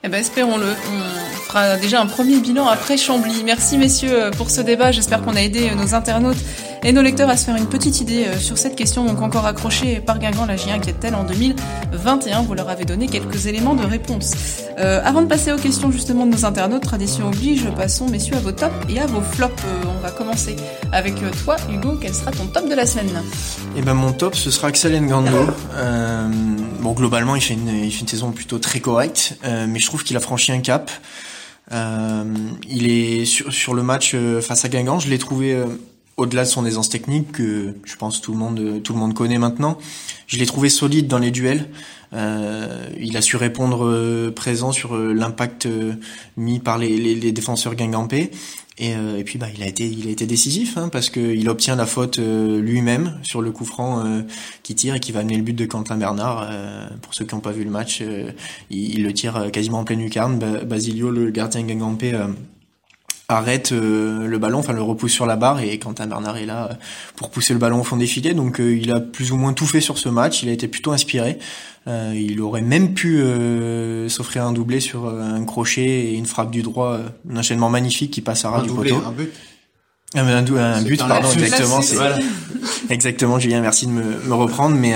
Eh 0.04 0.08
ben, 0.08 0.18
espérons-le. 0.18 0.66
On 0.66 1.36
fera 1.40 1.78
déjà 1.78 2.02
un 2.02 2.06
premier 2.06 2.40
bilan 2.40 2.66
après 2.66 2.98
Chambly. 2.98 3.42
Merci 3.44 3.78
messieurs 3.78 4.30
pour 4.36 4.50
ce 4.50 4.60
débat. 4.60 4.92
J'espère 4.92 5.22
qu'on 5.22 5.36
a 5.36 5.42
aidé 5.42 5.70
nos 5.74 5.94
internautes 5.94 6.38
et 6.82 6.92
nos 6.92 7.02
lecteurs 7.02 7.28
à 7.28 7.36
se 7.36 7.44
faire 7.44 7.56
une 7.56 7.68
petite 7.68 8.00
idée 8.00 8.26
euh, 8.26 8.38
sur 8.38 8.58
cette 8.58 8.76
question, 8.76 9.04
donc 9.04 9.20
encore 9.22 9.46
accrochée 9.46 10.00
par 10.00 10.18
Guingamp, 10.18 10.46
la 10.46 10.56
J1 10.56 10.74
inquiète-t-elle 10.74 11.14
en 11.14 11.24
2021 11.24 12.42
Vous 12.42 12.54
leur 12.54 12.68
avez 12.68 12.84
donné 12.84 13.06
quelques 13.06 13.46
éléments 13.46 13.74
de 13.74 13.84
réponse. 13.84 14.60
Euh, 14.80 15.00
avant 15.04 15.20
de 15.20 15.26
passer 15.26 15.52
aux 15.52 15.58
questions 15.58 15.90
justement 15.90 16.24
de 16.24 16.32
nos 16.32 16.46
internautes, 16.46 16.82
tradition 16.82 17.28
oblige, 17.28 17.68
passons 17.76 18.08
messieurs 18.08 18.36
à 18.36 18.40
vos 18.40 18.52
tops 18.52 18.74
et 18.88 18.98
à 18.98 19.06
vos 19.06 19.20
flops. 19.20 19.52
Euh, 19.64 19.82
on 19.94 20.00
va 20.00 20.10
commencer 20.10 20.56
avec 20.90 21.22
euh, 21.22 21.30
toi, 21.44 21.56
Hugo. 21.70 21.98
Quel 22.00 22.14
sera 22.14 22.30
ton 22.30 22.46
top 22.46 22.66
de 22.66 22.74
la 22.74 22.86
semaine? 22.86 23.10
Eh 23.76 23.82
ben 23.82 23.92
mon 23.92 24.12
top, 24.12 24.34
ce 24.34 24.50
sera 24.50 24.68
Axel 24.68 24.98
Ngando. 25.02 25.48
Bon, 26.80 26.92
globalement, 26.92 27.36
il 27.36 27.42
fait 27.42 27.54
une, 27.54 27.68
il 27.68 27.92
fait 27.92 28.00
une 28.00 28.08
saison 28.08 28.30
plutôt 28.30 28.58
très 28.58 28.80
correcte, 28.80 29.38
mais 29.44 29.78
je 29.78 29.86
trouve 29.86 30.02
qu'il 30.02 30.16
a 30.16 30.20
franchi 30.20 30.50
un 30.50 30.60
cap. 30.60 30.90
Il 31.70 32.90
est 32.90 33.26
sur, 33.26 33.52
sur 33.52 33.74
le 33.74 33.82
match 33.82 34.16
face 34.40 34.64
à 34.64 34.68
Guingamp, 34.70 34.98
je 34.98 35.10
l'ai 35.10 35.18
trouvé 35.18 35.62
au-delà 36.20 36.44
de 36.44 36.48
son 36.48 36.66
aisance 36.66 36.90
technique 36.90 37.32
que 37.32 37.74
je 37.84 37.96
pense 37.96 38.20
tout 38.20 38.32
le 38.32 38.38
monde 38.38 38.82
tout 38.84 38.92
le 38.92 38.98
monde 38.98 39.14
connaît 39.14 39.38
maintenant, 39.38 39.78
je 40.26 40.36
l'ai 40.36 40.46
trouvé 40.46 40.68
solide 40.68 41.08
dans 41.08 41.18
les 41.18 41.30
duels. 41.30 41.68
Euh, 42.12 42.88
il 42.98 43.16
a 43.16 43.22
su 43.22 43.36
répondre 43.36 43.86
euh, 43.86 44.32
présent 44.32 44.72
sur 44.72 44.96
euh, 44.96 45.12
l'impact 45.12 45.68
mis 46.36 46.58
par 46.58 46.76
les, 46.78 47.32
défenseurs 47.32 47.74
guingampais. 47.74 48.30
Et, 48.82 48.94
puis 49.26 49.36
bah 49.38 49.48
il 49.54 49.62
a 49.62 49.66
été 49.66 49.86
il 49.86 50.08
a 50.08 50.10
été 50.10 50.26
décisif 50.26 50.78
hein, 50.78 50.88
parce 50.88 51.10
que 51.10 51.20
il 51.20 51.50
obtient 51.50 51.76
la 51.76 51.84
faute 51.84 52.18
lui-même 52.18 53.18
sur 53.22 53.42
le 53.42 53.50
coup 53.50 53.66
franc 53.66 54.02
qui 54.62 54.74
tire 54.74 54.94
et 54.94 55.00
qui 55.00 55.12
va 55.12 55.20
amener 55.20 55.36
le 55.36 55.42
but 55.42 55.52
de 55.52 55.66
Quentin 55.66 55.98
Bernard. 55.98 56.48
pour 57.02 57.12
ceux 57.12 57.26
qui 57.26 57.34
n'ont 57.34 57.42
pas 57.42 57.52
vu 57.52 57.62
le 57.62 57.70
match, 57.70 58.02
il, 58.70 58.94
il, 58.94 59.02
le 59.02 59.12
tire 59.12 59.50
quasiment 59.52 59.80
en 59.80 59.84
pleine 59.84 60.00
lucarne. 60.00 60.38
Basilio, 60.38 61.10
le 61.10 61.30
gardien 61.30 61.62
guingampais 61.62 62.14
arrête 63.30 63.72
euh, 63.72 64.26
le 64.26 64.38
ballon, 64.38 64.58
enfin 64.58 64.72
le 64.72 64.82
repousse 64.82 65.12
sur 65.12 65.26
la 65.26 65.36
barre 65.36 65.60
et 65.60 65.78
Quentin 65.78 66.06
Bernard 66.06 66.36
est 66.36 66.46
là 66.46 66.68
euh, 66.70 66.74
pour 67.16 67.30
pousser 67.30 67.52
le 67.52 67.58
ballon 67.58 67.80
au 67.80 67.84
fond 67.84 67.96
des 67.96 68.06
filets. 68.06 68.34
Donc 68.34 68.60
euh, 68.60 68.76
il 68.76 68.90
a 68.92 69.00
plus 69.00 69.32
ou 69.32 69.36
moins 69.36 69.52
tout 69.52 69.66
fait 69.66 69.80
sur 69.80 69.98
ce 69.98 70.08
match. 70.08 70.42
Il 70.42 70.48
a 70.48 70.52
été 70.52 70.68
plutôt 70.68 70.92
inspiré. 70.92 71.38
il 71.86 72.40
aurait 72.40 72.60
même 72.60 72.94
pu 72.94 73.22
s'offrir 74.08 74.44
un 74.44 74.52
doublé 74.52 74.80
sur 74.80 75.08
un 75.08 75.44
crochet 75.44 75.82
et 75.82 76.14
une 76.14 76.26
frappe 76.26 76.50
du 76.50 76.62
droit, 76.62 76.98
un 77.30 77.36
enchaînement 77.36 77.70
magnifique 77.70 78.10
qui 78.10 78.20
passe 78.20 78.44
à 78.44 78.50
ras 78.50 78.62
du 78.62 78.70
poteau. 78.70 79.02
Un 79.06 79.12
but. 79.12 79.30
Un, 80.14 80.26
un, 80.26 80.82
but, 80.82 80.98
pardon, 80.98 81.30
exactement. 81.30 81.82
C'est 81.82 81.94
voilà. 81.94 82.18
exactement, 82.90 83.38
Julien. 83.38 83.60
Merci 83.60 83.86
de 83.86 83.92
me, 83.92 84.02
me 84.02 84.34
reprendre, 84.34 84.76
mais 84.76 84.94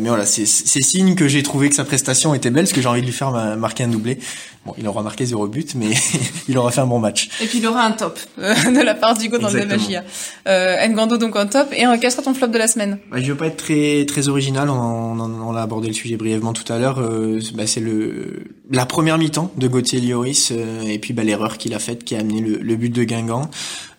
mais 0.00 0.08
voilà, 0.08 0.26
c'est 0.26 0.46
signe 0.46 1.14
que 1.14 1.28
j'ai 1.28 1.42
trouvé 1.42 1.68
que 1.68 1.74
sa 1.74 1.84
prestation 1.84 2.34
était 2.34 2.50
belle, 2.50 2.64
parce 2.64 2.72
que 2.72 2.80
j'ai 2.80 2.88
envie 2.88 3.00
de 3.00 3.06
lui 3.06 3.12
faire 3.12 3.30
marquer 3.56 3.84
un 3.84 3.88
doublé. 3.88 4.18
Bon, 4.66 4.74
il 4.78 4.88
aura 4.88 5.02
marqué 5.04 5.24
zéro 5.24 5.46
but, 5.46 5.76
mais 5.76 5.90
il 6.48 6.58
aura 6.58 6.72
fait 6.72 6.80
un 6.80 6.86
bon 6.86 6.98
match. 6.98 7.28
Et 7.40 7.46
puis 7.46 7.58
il 7.58 7.66
aura 7.68 7.84
un 7.84 7.92
top 7.92 8.18
euh, 8.40 8.52
de 8.52 8.82
la 8.82 8.94
part 8.94 9.16
d'Hugo 9.16 9.38
dans 9.38 9.48
le 9.48 9.64
Magia. 9.64 10.02
Euh, 10.48 10.84
Ngando 10.88 11.18
donc 11.18 11.36
un 11.36 11.46
top. 11.46 11.68
Et 11.72 11.86
euh, 11.86 11.96
quel 12.00 12.10
sera 12.10 12.24
ton 12.24 12.34
flop 12.34 12.48
de 12.48 12.58
la 12.58 12.66
semaine 12.66 12.98
bah, 13.12 13.18
Je 13.20 13.30
veux 13.30 13.36
pas 13.36 13.46
être 13.46 13.58
très 13.58 14.04
très 14.06 14.26
original. 14.26 14.68
On, 14.68 15.20
on, 15.20 15.54
a 15.54 15.62
abordé 15.62 15.86
le 15.86 15.94
sujet 15.94 16.16
brièvement 16.16 16.52
tout 16.52 16.70
à 16.72 16.78
l'heure. 16.78 16.98
Euh, 16.98 17.40
bah, 17.54 17.68
c'est 17.68 17.80
le 17.80 18.42
la 18.72 18.86
première 18.86 19.18
mi-temps 19.18 19.52
de 19.56 19.68
Gauthier 19.68 20.00
Lloris 20.00 20.50
euh, 20.50 20.82
et 20.82 20.98
puis 20.98 21.12
bah, 21.12 21.22
l'erreur 21.22 21.58
qu'il 21.58 21.72
a 21.72 21.78
faite 21.78 22.02
qui 22.02 22.16
a 22.16 22.18
amené 22.18 22.40
le, 22.40 22.56
le 22.56 22.76
but 22.76 22.90
de 22.90 23.04
Guingamp. 23.04 23.48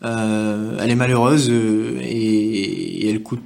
Elle 0.01 0.89
est 0.89 0.95
malheureuse 0.95 1.49
et, 1.49 3.05
et, 3.05 3.10
elle 3.10 3.23
coûte 3.23 3.41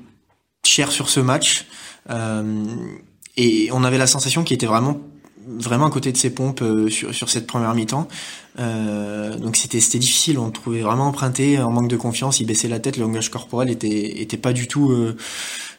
cher 0.65 0.91
sur 0.91 1.09
ce 1.09 1.19
match. 1.19 1.65
et 3.37 3.69
on 3.71 3.83
avait 3.83 3.97
la 3.97 4.07
sensation 4.07 4.43
qu'il 4.43 4.55
était 4.55 4.65
vraiment 4.65 4.99
vraiment 5.47 5.87
à 5.87 5.89
côté 5.89 6.11
de 6.11 6.17
ses 6.17 6.29
pompes 6.29 6.61
euh, 6.61 6.89
sur, 6.89 7.29
cette 7.29 7.47
première 7.47 7.73
mi-temps. 7.73 8.07
Euh, 8.59 9.37
donc 9.37 9.55
c'était 9.55 9.79
difficile, 9.99 10.37
on 10.39 10.51
trouvait 10.51 10.81
vraiment 10.81 11.07
emprunté, 11.07 11.59
en 11.59 11.71
manque 11.71 11.87
de 11.87 11.97
confiance, 11.97 12.39
il 12.39 12.45
baissait 12.45 12.67
la 12.67 12.79
tête, 12.79 12.97
le 12.97 13.03
langage 13.03 13.29
corporel 13.29 13.69
était 13.69 14.37
pas 14.37 14.53
du 14.53 14.67
tout, 14.67 14.91
euh, 14.91 15.15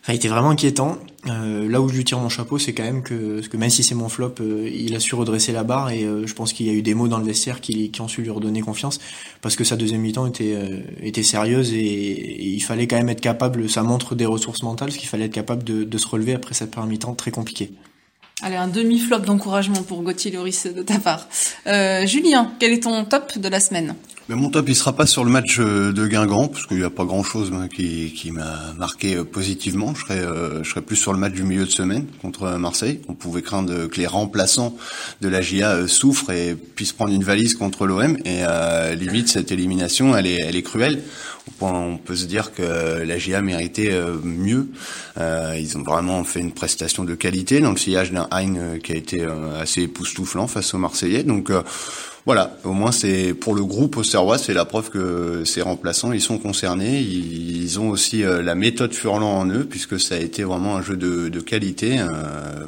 il 0.08 0.14
était 0.14 0.28
vraiment 0.28 0.50
inquiétant. 0.50 0.98
Euh, 1.28 1.68
là 1.68 1.80
où 1.80 1.88
je 1.88 1.94
lui 1.94 2.04
tire 2.04 2.18
mon 2.18 2.28
chapeau, 2.28 2.58
c'est 2.58 2.72
quand 2.72 2.82
même 2.82 3.02
que, 3.02 3.40
même 3.56 3.70
si 3.70 3.84
c'est 3.84 3.94
mon 3.94 4.08
flop, 4.08 4.34
euh, 4.40 4.68
il 4.72 4.94
a 4.96 5.00
su 5.00 5.14
redresser 5.14 5.52
la 5.52 5.62
barre 5.62 5.90
et 5.90 6.00
je 6.00 6.34
pense 6.34 6.52
qu'il 6.52 6.66
y 6.66 6.70
a 6.70 6.72
eu 6.72 6.82
des 6.82 6.94
mots 6.94 7.06
dans 7.06 7.18
le 7.18 7.24
vestiaire 7.24 7.60
qui, 7.60 7.90
qui 7.90 8.00
ont 8.00 8.08
su 8.08 8.22
lui 8.22 8.30
redonner 8.30 8.60
confiance 8.60 8.98
parce 9.40 9.54
que 9.54 9.62
sa 9.62 9.76
deuxième 9.76 10.00
mi-temps 10.00 10.26
était 10.26 11.22
sérieuse 11.22 11.72
et, 11.72 12.42
il 12.42 12.60
fallait 12.60 12.86
quand 12.86 12.96
même 12.96 13.08
être 13.08 13.20
capable, 13.20 13.68
ça 13.68 13.82
montre 13.82 14.14
des 14.14 14.26
ressources 14.26 14.62
mentales, 14.62 14.92
ce 14.92 14.98
qu'il 14.98 15.08
fallait 15.08 15.26
être 15.26 15.32
capable 15.32 15.62
de, 15.62 15.98
se 15.98 16.08
relever 16.08 16.34
après 16.34 16.54
cette 16.54 16.70
première 16.70 16.88
mi-temps 16.88 17.14
très 17.14 17.30
compliquée. 17.30 17.70
Allez, 18.42 18.56
un 18.56 18.66
demi-flop 18.66 19.20
d'encouragement 19.20 19.82
pour 19.82 20.02
Gauthier 20.02 20.32
Loris 20.32 20.66
de 20.66 20.82
ta 20.82 20.98
part. 20.98 21.28
Euh, 21.68 22.06
Julien, 22.06 22.52
quel 22.58 22.72
est 22.72 22.82
ton 22.82 23.04
top 23.04 23.38
de 23.38 23.48
la 23.48 23.60
semaine? 23.60 23.94
Mais 24.28 24.36
mon 24.36 24.50
top, 24.50 24.68
il 24.68 24.76
sera 24.76 24.92
pas 24.92 25.06
sur 25.06 25.24
le 25.24 25.30
match 25.30 25.58
euh, 25.58 25.92
de 25.92 26.06
Guingamp, 26.06 26.48
parce 26.48 26.66
qu'il 26.66 26.78
n'y 26.78 26.84
a 26.84 26.90
pas 26.90 27.04
grand-chose 27.04 27.52
hein, 27.52 27.66
qui, 27.68 28.12
qui 28.12 28.30
m'a 28.30 28.72
marqué 28.78 29.16
euh, 29.16 29.24
positivement. 29.24 29.94
Je 29.94 30.00
serai, 30.02 30.18
euh, 30.20 30.62
je 30.62 30.70
serai 30.70 30.80
plus 30.80 30.96
sur 30.96 31.12
le 31.12 31.18
match 31.18 31.32
du 31.32 31.42
milieu 31.42 31.64
de 31.64 31.70
semaine 31.70 32.06
contre 32.20 32.48
Marseille. 32.56 33.00
On 33.08 33.14
pouvait 33.14 33.42
craindre 33.42 33.86
que 33.88 33.96
les 33.98 34.06
remplaçants 34.06 34.76
de 35.20 35.28
la 35.28 35.42
GIA 35.42 35.88
souffrent 35.88 36.30
et 36.30 36.54
puissent 36.54 36.92
prendre 36.92 37.12
une 37.12 37.24
valise 37.24 37.54
contre 37.54 37.86
l'OM. 37.86 38.16
Et 38.24 38.44
euh, 38.46 38.94
limite, 38.94 39.28
cette 39.28 39.50
élimination, 39.50 40.16
elle 40.16 40.26
est, 40.26 40.40
elle 40.40 40.56
est 40.56 40.62
cruelle. 40.62 41.02
Au 41.48 41.50
point, 41.58 41.72
on 41.72 41.96
peut 41.96 42.14
se 42.14 42.26
dire 42.26 42.54
que 42.54 43.02
la 43.02 43.18
GIA 43.18 43.42
méritait 43.42 43.92
mieux. 44.22 44.68
Euh, 45.18 45.56
ils 45.58 45.76
ont 45.76 45.82
vraiment 45.82 46.22
fait 46.22 46.38
une 46.38 46.52
prestation 46.52 47.02
de 47.02 47.16
qualité 47.16 47.60
dans 47.60 47.72
le 47.72 47.76
sillage 47.76 48.12
d'un 48.12 48.28
Hein 48.30 48.78
qui 48.82 48.92
a 48.92 48.96
été 48.96 49.26
assez 49.60 49.82
époustouflant 49.82 50.46
face 50.46 50.72
aux 50.74 50.78
Marseillais. 50.78 51.24
Donc 51.24 51.50
voilà, 52.24 52.56
au 52.62 52.72
moins 52.72 52.92
c'est 52.92 53.34
pour 53.34 53.54
le 53.54 53.64
groupe 53.64 53.96
Auxerrois, 53.96 54.38
c'est 54.38 54.54
la 54.54 54.64
preuve 54.64 54.90
que 54.90 55.44
ces 55.44 55.60
remplaçants, 55.60 56.12
ils 56.12 56.20
sont 56.20 56.38
concernés, 56.38 57.00
ils, 57.00 57.80
ont 57.80 57.88
aussi 57.88 58.22
euh, 58.22 58.42
la 58.42 58.54
méthode 58.54 58.92
Furlan 58.92 59.40
en 59.40 59.46
eux, 59.46 59.64
puisque 59.64 59.98
ça 59.98 60.14
a 60.14 60.18
été 60.18 60.44
vraiment 60.44 60.76
un 60.76 60.82
jeu 60.82 60.96
de, 60.96 61.28
de 61.28 61.40
qualité. 61.40 61.98
Euh, 61.98 62.06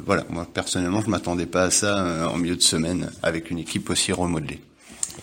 voilà, 0.05 0.25
moi 0.29 0.45
personnellement, 0.51 1.01
je 1.01 1.09
m'attendais 1.09 1.45
pas 1.45 1.63
à 1.63 1.71
ça 1.71 2.05
euh, 2.05 2.27
en 2.27 2.37
milieu 2.37 2.55
de 2.57 2.61
semaine 2.61 3.09
avec 3.23 3.49
une 3.49 3.59
équipe 3.59 3.89
aussi 3.89 4.11
remodelée. 4.11 4.59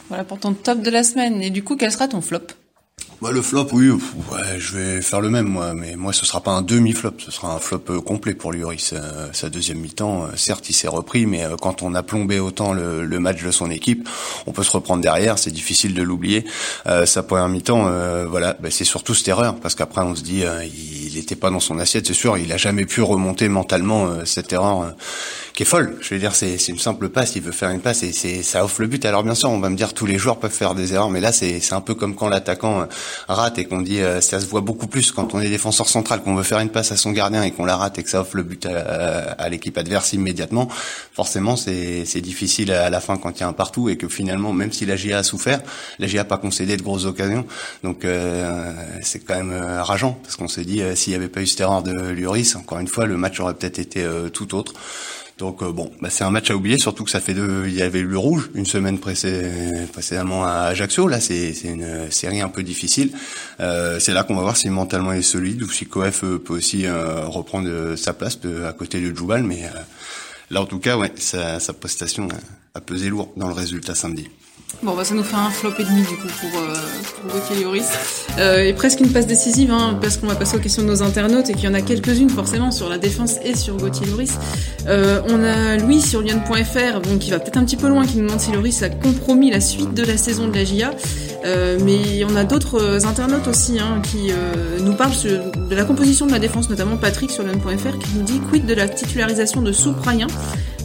Voilà 0.09 0.25
pour 0.25 0.39
ton 0.39 0.55
top 0.55 0.81
de 0.81 0.91
la 0.91 1.05
semaine. 1.05 1.43
Et 1.43 1.51
du 1.51 1.63
coup, 1.63 1.77
quel 1.77 1.93
sera 1.93 2.09
ton 2.09 2.23
flop? 2.23 2.47
Bah, 3.23 3.31
le 3.31 3.41
flop, 3.41 3.69
oui, 3.71 3.89
ouais, 3.89 4.59
je 4.59 4.77
vais 4.77 5.01
faire 5.01 5.21
le 5.21 5.31
même, 5.31 5.47
moi. 5.47 5.75
Mais 5.75 5.95
moi, 5.95 6.13
ce 6.13 6.27
sera 6.27 6.41
pas 6.41 6.51
un 6.51 6.61
demi-flop, 6.61 7.13
ce 7.19 7.31
sera 7.31 7.55
un 7.55 7.61
flop 7.61 7.85
euh, 7.91 8.01
complet 8.01 8.35
pour 8.35 8.53
Lloris. 8.53 8.93
Euh, 8.95 9.29
sa 9.33 9.49
deuxième 9.49 9.79
mi-temps, 9.79 10.25
euh, 10.25 10.27
certes, 10.35 10.69
il 10.71 10.73
s'est 10.73 10.89
repris, 10.89 11.25
mais 11.27 11.47
quand 11.61 11.83
on 11.83 11.95
a 11.95 12.03
plombé 12.03 12.41
autant 12.41 12.73
le, 12.73 13.05
le, 13.05 13.21
match 13.21 13.41
de 13.41 13.53
son 13.53 13.71
équipe, 13.71 14.09
on 14.49 14.53
peut 14.53 14.65
se 14.65 14.73
reprendre 14.73 15.03
derrière. 15.03 15.39
C'est 15.39 15.53
difficile 15.53 15.95
de 15.95 16.03
l'oublier. 16.03 16.45
sa 17.05 17.23
première 17.23 17.49
mi-temps, 17.49 17.89
voilà, 18.29 18.57
bah, 18.61 18.71
c'est 18.73 18.83
surtout 18.83 19.15
cette 19.15 19.29
erreur, 19.29 19.55
parce 19.55 19.77
qu'après, 19.77 20.01
on 20.01 20.17
se 20.17 20.23
dit, 20.23 20.43
il 20.43 21.15
n'était 21.15 21.37
pas 21.37 21.51
dans 21.51 21.61
son 21.61 21.79
assiette, 21.79 22.09
c'est 22.09 22.15
sûr. 22.15 22.39
Il 22.39 22.51
a 22.53 22.57
jamais 22.57 22.87
pu 22.87 23.03
remonter 23.03 23.49
mentalement 23.49 24.25
cette 24.25 24.53
erreur 24.53 24.95
qui 25.55 25.63
est 25.63 25.67
folle. 25.67 25.97
Je 26.01 26.15
veux 26.15 26.21
dire, 26.21 26.35
c'est 26.35 26.57
une 26.69 26.79
simple 26.79 27.09
passe. 27.09 27.37
Il 27.37 27.43
veut 27.43 27.53
faire 27.53 27.71
une 27.71 27.81
passe 27.81 28.03
et 28.03 28.13
c'est 28.13 28.43
ça 28.43 28.65
offre 28.65 28.81
le 28.81 28.89
but. 28.89 29.05
Alors 29.05 29.23
bien 29.23 29.37
sûr, 29.37 29.51
on 29.51 29.61
va 29.61 29.69
me 29.69 29.77
dire 29.77 29.95
tous 29.95 30.07
les 30.07 30.19
joueurs 30.19 30.39
peuvent 30.39 30.51
faire 30.51 30.75
des 30.75 30.95
erreurs, 30.95 31.11
mais 31.11 31.21
là, 31.21 31.31
c'est 31.31 31.73
un 31.73 31.81
peu 31.81 31.95
comme 31.95 32.17
quand 32.17 32.29
l'attaquant 32.29 32.89
rate 33.29 33.59
et 33.59 33.65
qu'on 33.65 33.81
dit 33.81 34.01
euh, 34.01 34.21
ça 34.21 34.41
se 34.41 34.47
voit 34.47 34.61
beaucoup 34.61 34.87
plus 34.87 35.13
quand 35.13 35.35
on 35.35 35.41
est 35.41 35.49
défenseur 35.49 35.89
central 35.89 36.23
qu'on 36.23 36.35
veut 36.35 36.43
faire 36.43 36.61
une 36.61 36.71
passe 36.71 36.93
à 36.93 36.97
son 36.97 37.13
gardien 37.13 37.43
et 37.43 37.51
qu'on 37.51 37.65
la 37.65 37.77
rate 37.77 37.99
et 37.99 38.03
que 38.03 38.11
ça 38.11 38.21
offre 38.21 38.37
le 38.37 38.43
but 38.43 38.67
à, 38.67 39.49
l'équipe 39.49 39.77
adverse 39.77 40.13
immédiatement 40.13 40.69
forcément 41.13 41.57
c'est 41.57 42.21
difficile 42.21 42.73
à 42.73 42.91
la 42.91 43.01
fin 43.01 43.17
quand 43.17 43.39
il 43.39 43.41
y 43.41 43.43
a 43.43 43.49
un 43.49 43.53
partout 43.53 43.89
et 43.89 43.97
que 43.97 44.09
finalement 44.09 44.53
même 44.53 44.73
si 44.73 44.87
la 44.87 44.97
GIA 44.97 45.19
a 45.19 45.23
souffert 45.23 45.61
la 45.99 46.07
GIA 46.07 46.23
a 46.23 46.25
pas 46.25 46.39
concédé 46.39 46.77
de 46.77 46.83
grosses 46.83 47.05
occasions. 47.05 47.45
Donc 47.83 48.05
euh, 48.05 48.73
c'est 49.03 49.21
quand 49.21 49.35
même 49.35 49.53
euh, 49.53 49.83
rageant 49.83 50.19
parce 50.23 50.37
qu'on 50.37 50.49
s'est 50.49 50.65
dit 50.65 50.83
s'il 50.95 51.13
n'y 51.13 51.17
avait 51.17 51.29
pas 51.29 51.41
eu 51.41 51.47
cette 51.47 51.61
erreur 51.61 51.83
de 51.83 51.93
Lloris 51.93 52.57
encore 52.57 52.79
une 52.79 52.89
fois 52.89 53.07
le 53.07 53.17
match 53.17 53.41
aurait 53.41 53.55
peut-être 53.55 53.79
été 53.79 54.07
tout 54.33 54.55
autre 54.55 54.75
donc 55.39 55.63
euh, 55.63 55.73
bon, 55.73 55.91
bah, 56.01 56.09
c'est 56.11 56.25
un 56.25 56.31
match 56.31 56.51
à 56.51 56.57
oublier, 56.57 56.79
surtout 56.79 57.05
que 57.05 57.11
ça 57.11 57.21
fait 57.21 57.35
deux. 57.35 57.65
Il 57.67 57.75
y 57.75 57.83
avait 57.83 58.01
eu 58.01 58.07
le 58.07 58.19
rouge 58.19 58.51
une 58.55 58.67
semaine 58.67 58.99
précédemment 58.99 60.45
à 60.45 60.67
Ajaccio. 60.67 61.09
Là, 61.09 61.21
c'est 61.21 61.53
une 61.65 62.11
série 62.11 62.41
un 62.41 62.49
peu 62.49 62.63
difficile. 62.63 63.13
Euh, 63.61 63.99
c'est 63.99 64.13
là 64.13 64.25
qu'on 64.25 64.35
va 64.35 64.43
voir 64.43 64.57
si 64.57 64.69
mentalement 64.71 65.13
il 65.13 65.21
est 65.21 65.23
solide 65.23 65.63
ou 65.63 65.71
si 65.71 65.87
Koef 65.87 66.25
euh, 66.25 66.39
peut 66.39 66.55
aussi 66.55 66.87
reprendre 66.89 67.97
sa 67.97 68.13
place 68.13 68.39
à 68.67 68.73
côté 68.73 69.01
de 69.01 69.15
Djoubal. 69.15 69.43
Mais 69.43 69.63
là, 70.51 70.63
en 70.63 70.67
tout 70.67 70.79
cas, 70.79 70.97
ouais, 70.97 71.13
sa, 71.17 71.61
sa 71.61 71.73
prestation 71.73 72.29
a 72.75 72.81
pesé 72.81 73.09
lourd 73.09 73.33
dans 73.37 73.49
le 73.49 73.55
résultat 73.55 73.95
samedi. 73.95 74.29
Bon, 74.83 74.97
bah, 74.97 75.05
ça 75.05 75.15
nous 75.15 75.23
fait 75.23 75.37
un 75.37 75.51
flop 75.51 75.73
et 75.79 75.85
demi 75.85 76.01
du 76.03 76.17
coup 76.17 76.29
pour, 76.41 76.61
euh, 76.61 76.75
Gauthier 77.33 77.63
Lloris. 77.63 77.89
Euh, 78.39 78.65
et 78.65 78.73
presque 78.73 79.01
une 79.01 79.13
passe 79.13 79.27
décisive, 79.27 79.71
hein, 79.71 79.99
parce 80.01 80.17
qu'on 80.17 80.27
va 80.27 80.35
passer 80.35 80.57
aux 80.57 80.61
questions 80.61 80.83
de 80.83 80.89
nos 80.89 81.03
internautes 81.03 81.51
et 81.51 81.55
qu'il 81.55 81.65
y 81.65 81.69
en 81.69 81.75
a 81.75 81.83
quelques-unes 81.83 82.31
forcément 82.31 82.71
sur 82.71 82.89
la 82.89 82.99
défense 82.99 83.37
et 83.45 83.55
sur 83.55 83.77
Gauthier 83.77 84.07
Lloris. 84.07 84.33
Euh, 84.89 85.21
on 85.29 85.45
a 85.45 85.77
Louis 85.77 86.01
sur 86.01 86.21
Lyon.fr, 86.21 87.01
bon, 87.01 87.19
qui 87.19 87.31
va 87.31 87.39
peut-être 87.39 87.57
un 87.57 87.65
petit 87.65 87.77
peu 87.77 87.89
loin, 87.89 88.07
qui 88.07 88.17
nous 88.17 88.27
demande 88.27 88.41
si 88.41 88.51
Lloris 88.51 88.83
a 88.83 88.89
compromis 88.89 89.51
la 89.51 89.61
suite 89.61 89.95
de 89.95 90.05
la 90.05 90.17
saison 90.17 90.49
de 90.49 90.55
la 90.55 90.65
GIA. 90.65 90.91
Euh, 91.45 91.79
mais 91.85 92.25
on 92.25 92.37
a 92.37 92.45
d'autres 92.45 93.05
internautes 93.05 93.49
aussi 93.49 93.79
hein, 93.79 94.01
qui 94.03 94.31
euh, 94.31 94.79
nous 94.81 94.95
parlent 94.95 95.13
de 95.25 95.75
la 95.75 95.85
composition 95.85 96.27
de 96.27 96.33
la 96.33 96.39
défense, 96.39 96.71
notamment 96.71 96.97
Patrick 96.97 97.31
sur 97.31 97.43
Lyon.fr 97.43 97.99
qui 97.99 98.17
nous 98.17 98.23
dit 98.23 98.41
quid 98.51 98.65
de 98.65 98.75
la 98.75 98.89
titularisation 98.89 99.61
de 99.63 99.73
Souprayen 99.73 100.29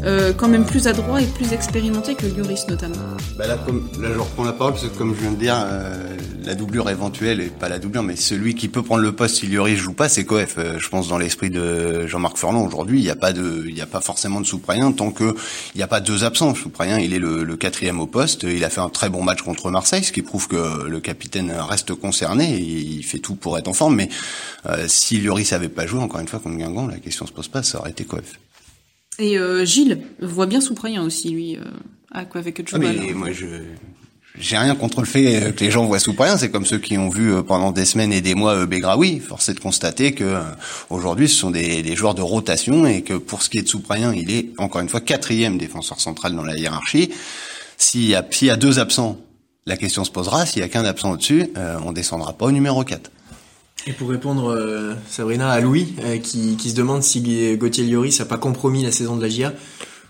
euh, 0.03 0.33
quand 0.33 0.47
même 0.47 0.65
plus 0.65 0.87
adroit 0.87 1.21
et 1.21 1.25
plus 1.25 1.53
expérimenté 1.53 2.15
que 2.15 2.25
Lloris 2.25 2.67
notamment. 2.67 2.95
Bah 3.37 3.47
là, 3.47 3.57
comme, 3.65 3.87
là, 3.99 4.09
je 4.13 4.19
reprends 4.19 4.43
la 4.43 4.53
parole 4.53 4.73
parce 4.73 4.85
que 4.85 4.97
comme 4.97 5.15
je 5.15 5.21
viens 5.21 5.31
de 5.31 5.37
dire, 5.37 5.55
euh, 5.57 6.15
la 6.45 6.55
doublure 6.55 6.89
éventuelle, 6.89 7.41
et 7.41 7.47
pas 7.47 7.69
la 7.69 7.79
doublure, 7.79 8.03
mais 8.03 8.15
celui 8.15 8.55
qui 8.55 8.67
peut 8.67 8.83
prendre 8.83 9.01
le 9.01 9.11
poste 9.11 9.35
si 9.35 9.47
Lloris 9.47 9.77
joue 9.77 9.93
pas, 9.93 10.09
c'est 10.09 10.25
Coef. 10.25 10.55
Euh, 10.57 10.79
je 10.79 10.89
pense 10.89 11.07
dans 11.07 11.17
l'esprit 11.17 11.49
de 11.49 12.07
Jean-Marc 12.07 12.37
Furlan 12.37 12.65
aujourd'hui, 12.65 12.99
il 12.99 13.03
n'y 13.03 13.09
a 13.09 13.15
pas 13.15 13.33
de, 13.33 13.65
il 13.67 13.73
n'y 13.73 13.81
a 13.81 13.85
pas 13.85 14.01
forcément 14.01 14.39
de 14.39 14.45
Souprayen 14.45 14.91
tant 14.91 15.11
que 15.11 15.35
il 15.75 15.77
n'y 15.77 15.83
a 15.83 15.87
pas 15.87 15.99
deux 15.99 16.23
absents. 16.23 16.55
Souprayen, 16.55 16.99
il 16.99 17.13
est 17.13 17.19
le, 17.19 17.43
le, 17.43 17.57
quatrième 17.57 17.99
au 17.99 18.07
poste. 18.07 18.43
Il 18.43 18.63
a 18.63 18.69
fait 18.69 18.81
un 18.81 18.89
très 18.89 19.09
bon 19.09 19.23
match 19.23 19.41
contre 19.41 19.69
Marseille, 19.71 20.03
ce 20.03 20.11
qui 20.11 20.21
prouve 20.21 20.47
que 20.47 20.87
le 20.87 20.99
capitaine 20.99 21.51
reste 21.51 21.93
concerné. 21.93 22.55
Et 22.55 22.61
il 22.61 23.03
fait 23.03 23.19
tout 23.19 23.35
pour 23.35 23.57
être 23.57 23.67
en 23.67 23.73
forme. 23.73 23.95
Mais 23.95 24.09
euh, 24.67 24.85
si 24.87 25.19
Lloris 25.19 25.53
avait 25.53 25.69
pas 25.69 25.85
joué, 25.85 26.01
encore 26.01 26.19
une 26.19 26.27
fois 26.27 26.39
contre 26.39 26.57
Guingamp, 26.57 26.87
la 26.87 26.97
question 26.97 27.25
se 27.25 27.31
pose 27.31 27.47
pas, 27.47 27.63
ça 27.63 27.79
aurait 27.79 27.91
été 27.91 28.03
Coef. 28.05 28.39
Et 29.19 29.37
euh, 29.37 29.65
Gilles 29.65 29.99
voit 30.19 30.45
bien 30.45 30.61
Souprayen 30.61 31.03
aussi, 31.03 31.29
lui, 31.29 31.55
euh, 31.55 31.61
à 32.11 32.25
quoi 32.25 32.39
avec 32.39 32.61
ah, 32.71 32.77
mais 32.77 33.13
moi, 33.13 33.31
je 33.31 33.45
j'ai 34.39 34.55
rien 34.55 34.75
contre 34.75 34.99
le 34.99 35.07
fait 35.07 35.41
euh, 35.41 35.51
que 35.51 35.63
les 35.63 35.71
gens 35.71 35.85
voient 35.85 35.99
Souprayen. 35.99 36.37
C'est 36.37 36.51
comme 36.51 36.65
ceux 36.65 36.77
qui 36.77 36.97
ont 36.97 37.09
vu 37.09 37.33
euh, 37.33 37.41
pendant 37.41 37.71
des 37.71 37.85
semaines 37.85 38.13
et 38.13 38.21
des 38.21 38.35
mois 38.35 38.67
Begraoui. 38.67 39.19
Force 39.19 39.49
est 39.49 39.55
de 39.55 39.59
constater 39.59 40.11
que 40.11 40.39
aujourd'hui, 40.91 41.27
ce 41.27 41.35
sont 41.35 41.49
des, 41.49 41.81
des, 41.81 41.95
joueurs 41.95 42.13
de 42.13 42.21
rotation 42.21 42.85
et 42.85 43.01
que 43.01 43.15
pour 43.15 43.41
ce 43.41 43.49
qui 43.49 43.57
est 43.57 43.63
de 43.63 43.67
Souprayen, 43.67 44.13
il 44.13 44.29
est 44.29 44.51
encore 44.59 44.81
une 44.81 44.89
fois 44.89 45.01
quatrième 45.01 45.57
défenseur 45.57 45.99
central 45.99 46.35
dans 46.35 46.43
la 46.43 46.55
hiérarchie. 46.55 47.09
S'il 47.77 48.05
y 48.05 48.15
a, 48.15 48.25
s'il 48.29 48.47
y 48.47 48.51
a 48.51 48.55
deux 48.55 48.77
absents, 48.77 49.19
la 49.65 49.77
question 49.77 50.03
se 50.03 50.11
posera. 50.11 50.45
S'il 50.45 50.61
y 50.61 50.65
a 50.65 50.69
qu'un 50.69 50.85
absent 50.85 51.11
au-dessus, 51.11 51.47
on 51.83 51.91
descendra 51.91 52.33
pas 52.33 52.45
au 52.45 52.51
numéro 52.51 52.83
4. 52.83 53.11
Et 53.85 53.93
pour 53.93 54.09
répondre, 54.09 54.49
euh, 54.49 54.95
Sabrina, 55.07 55.49
à 55.49 55.61
Louis, 55.61 55.93
euh, 56.03 56.17
qui, 56.17 56.57
qui, 56.57 56.71
se 56.71 56.75
demande 56.75 57.03
si 57.03 57.21
Gauthier 57.57 57.85
Lloris 57.85 58.19
n'a 58.19 58.25
pas 58.25 58.37
compromis 58.37 58.83
la 58.83 58.91
saison 58.91 59.15
de 59.15 59.21
la 59.21 59.29
GIA. 59.29 59.53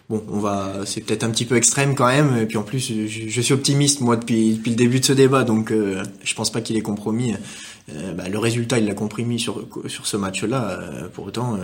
Bon, 0.10 0.24
on 0.30 0.40
va, 0.40 0.86
c'est 0.86 1.02
peut-être 1.02 1.26
un 1.26 1.30
petit 1.30 1.46
peu 1.46 1.58
extrême 1.58 1.94
quand 1.94 2.08
même. 2.08 2.38
Et 2.38 2.46
puis 2.46 2.58
en 2.58 2.64
plus, 2.64 2.80
je, 2.80 3.42
suis 3.42 3.54
optimiste 3.54 4.00
moi 4.00 4.16
depuis, 4.16 4.54
depuis 4.54 4.70
le 4.72 4.78
début 4.78 5.02
de 5.02 5.06
ce 5.06 5.12
débat, 5.12 5.44
donc 5.44 5.72
euh, 5.72 6.02
je 6.24 6.34
pense 6.34 6.50
pas 6.50 6.62
qu'il 6.62 6.78
ait 6.78 6.82
compromis. 6.82 7.36
Euh, 7.90 8.14
bah, 8.14 8.30
le 8.30 8.40
résultat, 8.40 8.80
il 8.80 8.86
l'a 8.86 8.94
compris 8.94 9.38
sur 9.38 9.68
sur 9.88 10.08
ce 10.08 10.16
match-là. 10.16 10.80
pour 11.14 11.26
autant, 11.26 11.60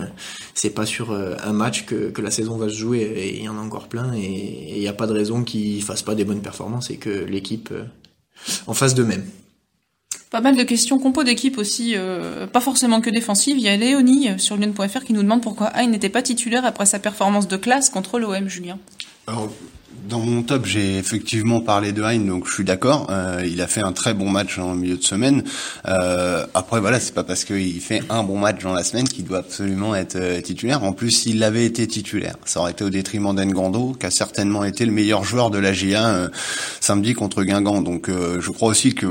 c'est 0.52 0.70
pas 0.70 0.84
sur 0.84 1.10
un 1.12 1.52
match 1.52 1.86
que, 1.86 2.10
que 2.10 2.20
la 2.20 2.30
saison 2.30 2.58
va 2.58 2.68
se 2.68 2.74
jouer. 2.74 3.00
Et 3.00 3.38
il 3.38 3.44
y 3.44 3.48
en 3.48 3.56
a 3.56 3.60
encore 3.60 3.88
plein. 3.88 4.12
Et 4.14 4.74
il 4.74 4.78
n'y 4.78 4.88
a 4.88 4.92
pas 4.92 5.06
de 5.06 5.14
raison 5.14 5.42
qu'il 5.42 5.82
fasse 5.82 6.02
pas 6.02 6.14
des 6.14 6.24
bonnes 6.24 6.42
performances 6.42 6.90
et 6.90 6.96
que 6.96 7.08
l'équipe 7.08 7.72
en 8.66 8.74
fasse 8.74 8.94
de 8.94 9.04
même. 9.04 9.24
Pas 10.34 10.40
mal 10.40 10.56
de 10.56 10.64
questions 10.64 10.98
compo 10.98 11.22
d'équipe 11.22 11.58
aussi, 11.58 11.92
euh, 11.94 12.48
pas 12.48 12.60
forcément 12.60 13.00
que 13.00 13.08
défensive. 13.08 13.56
Il 13.56 13.62
y 13.62 13.68
a 13.68 13.76
Léonie 13.76 14.30
euh, 14.30 14.36
sur 14.36 14.56
Lyon.fr 14.56 15.04
qui 15.04 15.12
nous 15.12 15.22
demande 15.22 15.42
pourquoi 15.42 15.68
Aïe 15.68 15.86
n'était 15.86 16.08
pas 16.08 16.22
titulaire 16.22 16.64
après 16.64 16.86
sa 16.86 16.98
performance 16.98 17.46
de 17.46 17.56
classe 17.56 17.88
contre 17.88 18.18
l'OM, 18.18 18.48
Julien. 18.48 18.80
Dans 20.08 20.20
mon 20.20 20.42
top, 20.42 20.66
j'ai 20.66 20.98
effectivement 20.98 21.60
parlé 21.60 21.92
de 21.92 22.02
Hein, 22.02 22.18
donc 22.18 22.46
je 22.46 22.52
suis 22.52 22.64
d'accord. 22.64 23.06
Euh, 23.08 23.42
il 23.46 23.62
a 23.62 23.66
fait 23.66 23.82
un 23.82 23.92
très 23.92 24.12
bon 24.12 24.28
match 24.28 24.58
en 24.58 24.74
milieu 24.74 24.98
de 24.98 25.02
semaine. 25.02 25.42
Euh, 25.88 26.44
après, 26.52 26.78
voilà, 26.80 27.00
c'est 27.00 27.14
pas 27.14 27.24
parce 27.24 27.44
qu'il 27.44 27.80
fait 27.80 28.02
un 28.10 28.22
bon 28.22 28.38
match 28.38 28.62
dans 28.62 28.74
la 28.74 28.84
semaine 28.84 29.08
qu'il 29.08 29.24
doit 29.24 29.38
absolument 29.38 29.94
être 29.94 30.16
euh, 30.16 30.42
titulaire. 30.42 30.84
En 30.84 30.92
plus, 30.92 31.10
s'il 31.10 31.42
avait 31.42 31.64
été 31.64 31.86
titulaire, 31.86 32.36
ça 32.44 32.60
aurait 32.60 32.72
été 32.72 32.84
au 32.84 32.90
détriment 32.90 33.34
d'Engando, 33.34 33.96
qui 33.98 34.04
a 34.04 34.10
certainement 34.10 34.64
été 34.64 34.84
le 34.84 34.92
meilleur 34.92 35.24
joueur 35.24 35.50
de 35.50 35.58
la 35.58 35.72
GA 35.72 36.08
euh, 36.08 36.28
samedi 36.80 37.14
contre 37.14 37.42
Guingamp. 37.42 37.80
Donc, 37.80 38.10
euh, 38.10 38.42
je 38.42 38.50
crois 38.50 38.68
aussi 38.68 38.94
que 38.94 39.06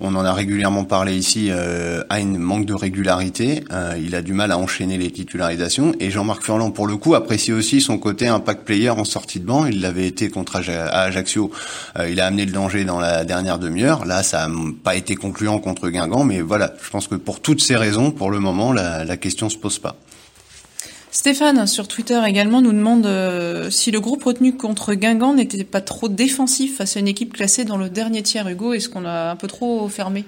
on 0.00 0.14
en 0.14 0.24
a 0.24 0.32
régulièrement 0.34 0.84
parlé 0.84 1.16
ici. 1.16 1.50
Hein 1.50 2.24
manque 2.24 2.66
de 2.66 2.74
régularité. 2.74 3.64
il 3.98 4.14
a 4.16 4.22
du 4.22 4.32
mal 4.32 4.50
à 4.50 4.58
enchaîner 4.58 4.98
les 4.98 5.10
titularisations. 5.10 5.94
Et 6.00 6.10
Jean-Marc 6.10 6.42
Furlan, 6.42 6.72
pour 6.72 6.88
le 6.88 6.96
coup, 6.96 7.14
apprécie 7.14 7.52
aussi 7.52 7.80
son 7.80 7.96
côté 7.96 8.26
impact 8.26 8.64
player 8.64 8.90
en 8.90 9.04
sortie 9.04 9.38
de 9.38 9.46
banc. 9.46 9.66
Il 9.66 9.80
l'avait 9.80 10.06
été 10.06 10.28
contre 10.34 10.56
Ajaccio, 10.56 11.50
euh, 11.98 12.10
il 12.10 12.20
a 12.20 12.26
amené 12.26 12.44
le 12.44 12.52
danger 12.52 12.84
dans 12.84 13.00
la 13.00 13.24
dernière 13.24 13.58
demi-heure. 13.58 14.04
Là, 14.04 14.22
ça 14.22 14.46
n'a 14.46 14.54
pas 14.82 14.96
été 14.96 15.14
concluant 15.14 15.58
contre 15.60 15.88
Guingamp, 15.88 16.24
mais 16.24 16.42
voilà, 16.42 16.74
je 16.84 16.90
pense 16.90 17.08
que 17.08 17.14
pour 17.14 17.40
toutes 17.40 17.62
ces 17.62 17.76
raisons, 17.76 18.10
pour 18.10 18.30
le 18.30 18.40
moment, 18.40 18.72
la, 18.72 19.04
la 19.04 19.16
question 19.16 19.48
se 19.48 19.56
pose 19.56 19.78
pas. 19.78 19.96
Stéphane, 21.10 21.64
sur 21.68 21.86
Twitter 21.86 22.20
également, 22.26 22.60
nous 22.60 22.72
demande 22.72 23.06
euh, 23.06 23.70
si 23.70 23.92
le 23.92 24.00
groupe 24.00 24.24
retenu 24.24 24.56
contre 24.56 24.94
Guingamp 24.94 25.34
n'était 25.34 25.62
pas 25.62 25.80
trop 25.80 26.08
défensif 26.08 26.78
face 26.78 26.96
à 26.96 27.00
une 27.00 27.06
équipe 27.06 27.32
classée 27.32 27.64
dans 27.64 27.76
le 27.76 27.88
dernier 27.88 28.24
tiers. 28.24 28.48
Hugo, 28.48 28.74
est-ce 28.74 28.88
qu'on 28.88 29.04
a 29.04 29.30
un 29.30 29.36
peu 29.36 29.46
trop 29.46 29.88
fermé? 29.88 30.24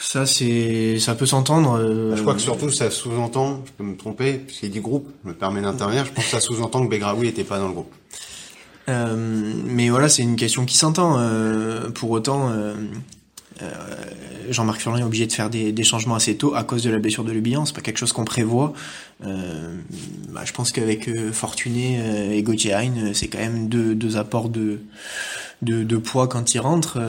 Ça, 0.00 0.26
c'est, 0.26 1.00
ça 1.00 1.16
peut 1.16 1.26
s'entendre. 1.26 2.14
Je 2.14 2.20
crois 2.20 2.34
que 2.34 2.40
surtout, 2.40 2.70
ça 2.70 2.88
sous-entend, 2.92 3.64
je 3.66 3.72
peux 3.72 3.82
me 3.82 3.96
tromper, 3.96 4.34
puisqu'il 4.34 4.70
dit 4.70 4.78
groupe, 4.78 5.08
je 5.24 5.30
me 5.30 5.34
permets 5.34 5.60
d'intervenir, 5.60 6.04
je 6.04 6.12
pense 6.12 6.26
que 6.26 6.30
ça 6.30 6.40
sous-entend 6.40 6.84
que 6.84 6.88
Begraoui 6.88 7.26
était 7.26 7.42
pas 7.42 7.58
dans 7.58 7.66
le 7.66 7.72
groupe. 7.72 7.92
Euh, 8.88 9.16
mais 9.64 9.88
voilà, 9.88 10.08
c'est 10.08 10.22
une 10.22 10.36
question 10.36 10.64
qui 10.64 10.76
s'entend. 10.76 11.18
Euh, 11.18 11.90
pour 11.90 12.10
autant, 12.10 12.50
euh, 12.50 12.74
Jean-Marc 14.50 14.80
Furlan 14.80 14.98
est 14.98 15.02
obligé 15.02 15.26
de 15.26 15.32
faire 15.32 15.50
des, 15.50 15.72
des, 15.72 15.82
changements 15.82 16.14
assez 16.14 16.36
tôt 16.36 16.54
à 16.54 16.62
cause 16.62 16.82
de 16.82 16.90
la 16.90 16.98
blessure 16.98 17.24
de 17.24 17.32
Lubian. 17.32 17.64
C'est 17.66 17.74
pas 17.74 17.80
quelque 17.80 17.98
chose 17.98 18.12
qu'on 18.12 18.24
prévoit. 18.24 18.72
Bah, 19.20 20.44
je 20.44 20.52
pense 20.52 20.72
qu'avec 20.72 21.10
Fortuné 21.32 22.36
et 22.36 22.42
Gauthier 22.42 22.74
Hein, 22.74 23.12
c'est 23.14 23.28
quand 23.28 23.38
même 23.38 23.68
deux, 23.68 23.94
deux 23.94 24.16
apports 24.16 24.50
de, 24.50 24.80
de, 25.62 25.82
de, 25.82 25.96
poids 25.96 26.28
quand 26.28 26.54
il 26.54 26.60
rentre. 26.60 27.00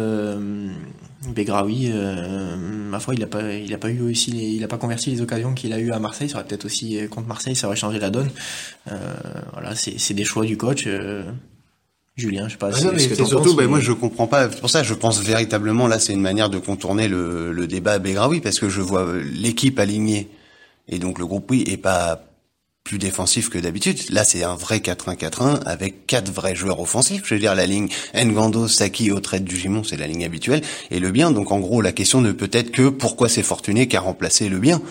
Begraoui, 1.28 1.92
ma 1.92 3.00
foi, 3.00 3.14
il 3.14 3.24
a 3.24 3.28
pas, 3.28 3.54
il 3.54 3.74
a 3.74 3.78
pas 3.78 3.90
eu 3.90 4.02
aussi, 4.02 4.32
les, 4.32 4.46
il 4.46 4.64
a 4.64 4.68
pas 4.70 4.78
converti 4.78 5.12
les 5.12 5.22
occasions 5.22 5.54
qu'il 5.54 5.74
a 5.74 5.80
eu 5.80 5.92
à 5.92 6.00
Marseille. 6.00 6.30
Ça 6.30 6.38
aurait 6.38 6.48
peut-être 6.48 6.66
aussi 6.66 6.98
contre 7.10 7.28
Marseille, 7.28 7.56
ça 7.56 7.68
aurait 7.68 7.76
changé 7.76 8.00
la 8.00 8.10
donne. 8.10 8.30
voilà, 9.52 9.76
c'est 9.76 10.14
des 10.14 10.24
choix 10.24 10.46
du 10.46 10.58
coach. 10.58 10.88
Julien, 12.18 12.48
je 12.48 12.54
sais 12.54 12.58
pas. 12.58 12.72
Ah 12.74 12.82
non, 12.82 12.92
mais 12.94 13.00
c'est 13.00 13.24
surtout, 13.24 13.56
ben, 13.56 13.68
moi 13.68 13.80
je 13.80 13.92
comprends 13.92 14.28
pas. 14.28 14.50
C'est 14.52 14.60
pour 14.60 14.72
ça, 14.72 14.82
je 14.82 14.96
pense 14.96 15.22
véritablement 15.22 15.88
là, 15.88 16.00
c'est 16.00 16.14
une 16.14 16.22
manière 16.22 16.50
de 16.50 16.58
contourner 16.58 17.08
le, 17.08 17.52
le 17.52 17.68
débat 17.68 17.94
à 17.94 18.00
Begraoui 18.00 18.42
parce 18.42 18.60
que 18.60 18.70
je 18.70 18.82
vois 18.82 19.06
l'équipe 19.24 19.78
alignée 19.80 20.30
et 20.88 20.98
donc 20.98 21.20
le 21.20 21.28
groupe 21.28 21.50
oui 21.52 21.64
est 21.68 21.78
pas 21.78 22.24
plus 22.88 22.98
défensif 22.98 23.50
que 23.50 23.60
d'habitude. 23.60 24.00
Là, 24.12 24.24
c'est 24.24 24.44
un 24.44 24.56
vrai 24.56 24.78
4-1-4-1 24.78 25.62
avec 25.66 26.08
quatre 26.08 26.32
vrais 26.32 26.56
joueurs 26.56 26.80
offensifs. 26.80 27.24
Je 27.26 27.34
veux 27.34 27.40
dire, 27.40 27.54
la 27.54 27.66
ligne 27.66 27.90
Ngando, 28.16 28.70
Saki, 28.70 29.12
au 29.12 29.20
trait 29.20 29.42
du 29.42 29.58
Gimon, 29.58 29.84
c'est 29.84 29.98
la 29.98 30.08
ligne 30.08 30.24
habituelle 30.24 30.62
et 30.90 31.00
le 31.00 31.12
bien. 31.12 31.32
Donc 31.32 31.52
en 31.52 31.60
gros, 31.60 31.82
la 31.82 31.92
question 31.92 32.22
ne 32.22 32.32
peut 32.32 32.50
être 32.54 32.72
que 32.72 32.88
pourquoi 32.88 33.28
c'est 33.28 33.44
Fortuné 33.44 33.90
qui 33.90 33.98
a 33.98 34.00
remplacé 34.00 34.48
le 34.48 34.58
bien 34.60 34.82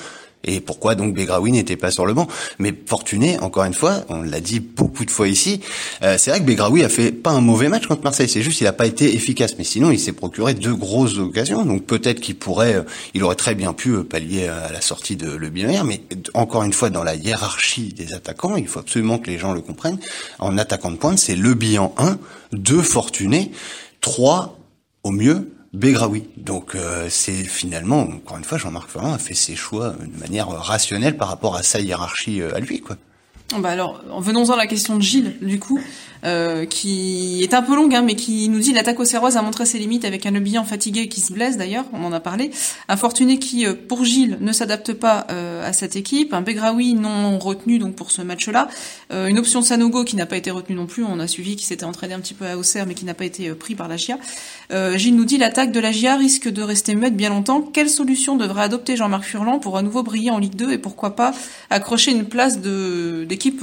et 0.46 0.60
pourquoi 0.60 0.94
donc 0.94 1.14
Begraoui 1.14 1.52
n'était 1.52 1.76
pas 1.76 1.90
sur 1.90 2.06
le 2.06 2.14
banc? 2.14 2.26
Mais 2.58 2.74
Fortuné, 2.86 3.38
encore 3.40 3.64
une 3.64 3.74
fois, 3.74 4.04
on 4.08 4.22
l'a 4.22 4.40
dit 4.40 4.60
beaucoup 4.60 5.04
de 5.04 5.10
fois 5.10 5.28
ici, 5.28 5.60
euh, 6.02 6.16
c'est 6.18 6.30
vrai 6.30 6.40
que 6.40 6.44
Begraoui 6.44 6.84
a 6.84 6.88
fait 6.88 7.12
pas 7.12 7.30
un 7.30 7.40
mauvais 7.40 7.68
match 7.68 7.86
contre 7.86 8.02
Marseille, 8.02 8.28
c'est 8.28 8.42
juste 8.42 8.60
il 8.60 8.66
a 8.66 8.72
pas 8.72 8.86
été 8.86 9.14
efficace. 9.14 9.56
Mais 9.58 9.64
sinon, 9.64 9.90
il 9.90 9.98
s'est 9.98 10.12
procuré 10.12 10.54
deux 10.54 10.74
grosses 10.74 11.18
occasions, 11.18 11.64
donc 11.64 11.84
peut-être 11.84 12.20
qu'il 12.20 12.36
pourrait, 12.36 12.76
euh, 12.76 12.82
il 13.14 13.24
aurait 13.24 13.36
très 13.36 13.54
bien 13.54 13.72
pu 13.72 13.90
euh, 13.90 14.04
pallier 14.04 14.46
à 14.46 14.72
la 14.72 14.80
sortie 14.80 15.16
de 15.16 15.30
Le 15.30 15.48
Binaire. 15.48 15.84
Mais 15.84 16.00
encore 16.34 16.62
une 16.62 16.72
fois, 16.72 16.90
dans 16.90 17.02
la 17.02 17.14
hiérarchie 17.14 17.92
des 17.92 18.12
attaquants, 18.12 18.56
il 18.56 18.68
faut 18.68 18.80
absolument 18.80 19.18
que 19.18 19.30
les 19.30 19.38
gens 19.38 19.52
le 19.52 19.60
comprennent. 19.60 19.98
En 20.38 20.58
attaquant 20.58 20.90
de 20.90 20.96
pointe, 20.96 21.18
c'est 21.18 21.36
Le 21.36 21.54
Bihan 21.54 21.94
1, 21.98 22.18
2 22.52 22.82
Fortuné, 22.82 23.50
3 24.00 24.58
au 25.02 25.10
mieux 25.10 25.55
Begraoui. 25.76 26.24
Donc 26.38 26.74
euh, 26.74 27.08
c'est 27.10 27.44
finalement, 27.44 28.00
encore 28.00 28.38
une 28.38 28.44
fois, 28.44 28.56
Jean-Marc 28.56 28.88
Ferrand 28.88 29.12
a 29.12 29.18
fait 29.18 29.34
ses 29.34 29.54
choix 29.54 29.90
de 29.90 30.18
manière 30.18 30.48
rationnelle 30.48 31.16
par 31.16 31.28
rapport 31.28 31.54
à 31.54 31.62
sa 31.62 31.80
hiérarchie 31.80 32.40
euh, 32.40 32.54
à 32.54 32.60
lui, 32.60 32.80
quoi. 32.80 32.96
Bah 33.60 33.68
alors, 33.68 34.02
venons-en 34.20 34.54
à 34.54 34.56
la 34.56 34.66
question 34.66 34.96
de 34.96 35.02
Gilles, 35.02 35.36
du 35.40 35.60
coup. 35.60 35.78
Euh, 36.24 36.66
qui 36.66 37.42
est 37.42 37.54
un 37.54 37.62
peu 37.62 37.74
longue, 37.74 37.94
hein, 37.94 38.02
mais 38.02 38.14
qui 38.14 38.48
nous 38.48 38.58
dit 38.58 38.72
l'attaque 38.72 38.98
au 39.00 39.04
Serroise 39.04 39.36
a 39.36 39.42
montré 39.42 39.66
ses 39.66 39.78
limites 39.78 40.04
avec 40.04 40.26
un 40.26 40.30
Lebihan 40.30 40.64
fatigué 40.64 41.08
qui 41.08 41.20
se 41.20 41.32
blesse 41.32 41.56
d'ailleurs, 41.56 41.84
on 41.92 42.04
en 42.04 42.12
a 42.12 42.20
parlé. 42.20 42.50
Un 42.88 42.96
Fortuné 42.96 43.38
qui, 43.38 43.66
euh, 43.66 43.74
pour 43.74 44.04
Gilles, 44.04 44.38
ne 44.40 44.52
s'adapte 44.52 44.92
pas 44.92 45.26
euh, 45.30 45.66
à 45.66 45.72
cette 45.72 45.96
équipe. 45.96 46.32
Un 46.32 46.40
Begraoui 46.40 46.94
non 46.94 47.38
retenu 47.38 47.78
donc 47.78 47.94
pour 47.94 48.10
ce 48.10 48.22
match-là. 48.22 48.68
une 49.10 49.38
option 49.38 49.62
Sanogo 49.62 50.04
qui 50.04 50.16
n'a 50.16 50.26
pas 50.26 50.36
été 50.36 50.50
retenue 50.50 50.76
non 50.76 50.86
plus. 50.86 51.04
On 51.04 51.20
a 51.20 51.26
suivi 51.26 51.56
qui 51.56 51.64
s'était 51.64 51.84
entraîné 51.84 52.14
un 52.14 52.20
petit 52.20 52.34
peu 52.34 52.46
à 52.46 52.56
Auxerre, 52.56 52.86
mais 52.86 52.94
qui 52.94 53.04
n'a 53.04 53.14
pas 53.14 53.24
été 53.24 53.50
pris 53.50 53.74
par 53.74 53.88
la 53.88 53.96
GIA. 53.96 54.18
Gilles 54.94 55.16
nous 55.16 55.24
dit 55.24 55.38
l'attaque 55.38 55.72
de 55.72 55.80
la 55.80 55.92
GIA 55.92 56.16
risque 56.16 56.48
de 56.48 56.62
rester 56.62 56.94
muette 56.94 57.16
bien 57.16 57.30
longtemps. 57.30 57.60
Quelle 57.60 57.90
solution 57.90 58.36
devrait 58.36 58.62
adopter 58.62 58.96
Jean-Marc 58.96 59.24
Furlan 59.24 59.58
pour 59.58 59.76
à 59.76 59.82
nouveau 59.82 60.02
briller 60.02 60.30
en 60.30 60.38
Ligue 60.38 60.56
2 60.56 60.72
et 60.72 60.78
pourquoi 60.78 61.14
pas 61.14 61.32
accrocher 61.70 62.10
une 62.10 62.24
place 62.24 62.58
d'équipe 62.58 63.62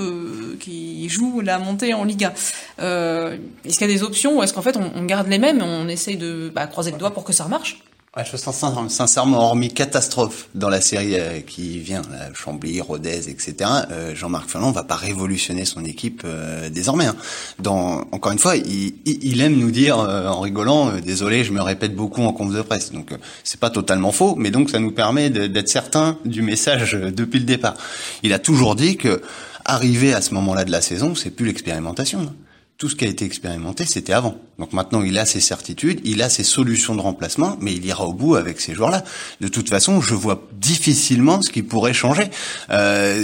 qui 0.60 1.10
joue 1.10 1.42
la 1.42 1.60
montée 1.60 1.94
en 1.94 2.04
Liga? 2.04 2.34
Euh, 2.80 3.38
est-ce 3.66 3.78
qu'il 3.78 3.88
y 3.88 3.92
a 3.92 3.94
des 3.94 4.04
options 4.04 4.38
ou 4.38 4.44
est-ce 4.44 4.54
qu'en 4.54 4.62
fait 4.62 4.78
on, 4.78 5.04
garde 5.04 5.28
les 5.28 5.40
mêmes 5.40 5.60
et 5.60 5.64
on 5.64 5.88
essaye 5.88 6.18
de 6.18 6.52
bah, 6.54 6.68
croiser 6.68 6.92
le 6.92 6.98
doigt 6.98 7.12
pour 7.12 7.24
que 7.24 7.34
ça 7.34 7.44
remarche? 7.46 7.84
Ouais, 8.16 8.24
je 8.32 8.38
sens 8.38 8.64
sincèrement, 8.90 9.40
hormis 9.40 9.74
catastrophe 9.74 10.48
dans 10.54 10.70
la 10.70 10.82
série 10.82 11.20
euh, 11.20 11.40
qui 11.40 11.80
vient, 11.80 12.04
Chambly, 12.36 12.80
Rodez, 12.80 13.28
etc. 13.28 13.56
Euh, 13.90 14.14
Jean-Marc 14.14 14.52
Ferland 14.52 14.72
va 14.72 14.84
pas 14.84 14.96
révolutionner 14.96 15.66
son 15.66 15.84
équipe 15.84 16.22
euh, 16.24 16.70
désormais. 16.70 17.08
Hein. 17.08 17.16
Dans, 17.58 18.06
encore 18.12 18.32
une 18.32 18.38
fois, 18.38 18.56
il, 18.56 18.94
il 19.08 19.42
aime 19.42 19.56
nous 19.56 19.72
dire 19.72 19.98
en 19.98 20.42
rigolant, 20.42 20.92
désolé, 21.00 21.44
je 21.44 21.54
me 21.54 21.62
répète 21.64 21.96
beaucoup 21.96 22.22
en 22.22 22.34
conf 22.34 22.54
de 22.54 22.62
presse. 22.62 22.92
Donc 22.92 23.16
c'est 23.44 23.60
pas 23.60 23.72
totalement 23.72 24.12
faux, 24.12 24.36
mais 24.36 24.52
donc 24.52 24.70
ça 24.70 24.78
nous 24.78 24.92
permet 24.92 25.32
d'être 25.32 25.70
certain 25.70 26.20
du 26.24 26.44
message 26.44 26.94
depuis 26.94 27.40
le 27.40 27.46
départ. 27.46 27.74
Il 28.22 28.32
a 28.32 28.38
toujours 28.38 28.76
dit 28.76 28.96
que 28.96 29.24
arriver 29.66 30.14
à 30.14 30.22
ce 30.22 30.36
moment-là 30.36 30.66
de 30.66 30.72
la 30.72 30.82
saison, 30.82 31.16
c'est 31.16 31.32
plus 31.32 31.48
l'expérimentation. 31.48 32.32
Tout 32.78 32.90
ce 32.90 32.96
qui 32.96 33.06
a 33.06 33.08
été 33.08 33.24
expérimenté, 33.24 33.86
c'était 33.86 34.14
avant. 34.14 34.36
Donc 34.58 34.74
maintenant, 34.74 35.04
il 35.04 35.18
a 35.18 35.26
ses 35.26 35.40
certitudes, 35.40 36.02
il 36.04 36.22
a 36.22 36.30
ses 36.30 36.44
solutions 36.44 36.96
de 36.96 37.02
remplacement, 37.02 37.56
mais 37.62 37.74
il 37.74 37.86
ira 37.86 38.06
au 38.06 38.14
bout 38.14 38.36
avec 38.36 38.60
ces 38.60 38.74
joueurs-là. 38.74 39.04
De 39.42 39.48
toute 39.48 39.70
façon, 39.70 40.02
je 40.02 40.16
vois 40.16 40.48
difficilement 40.54 41.40
ce 41.42 41.52
qui 41.52 41.62
pourrait 41.62 41.94
changer. 41.94 42.26
Euh, 42.72 43.24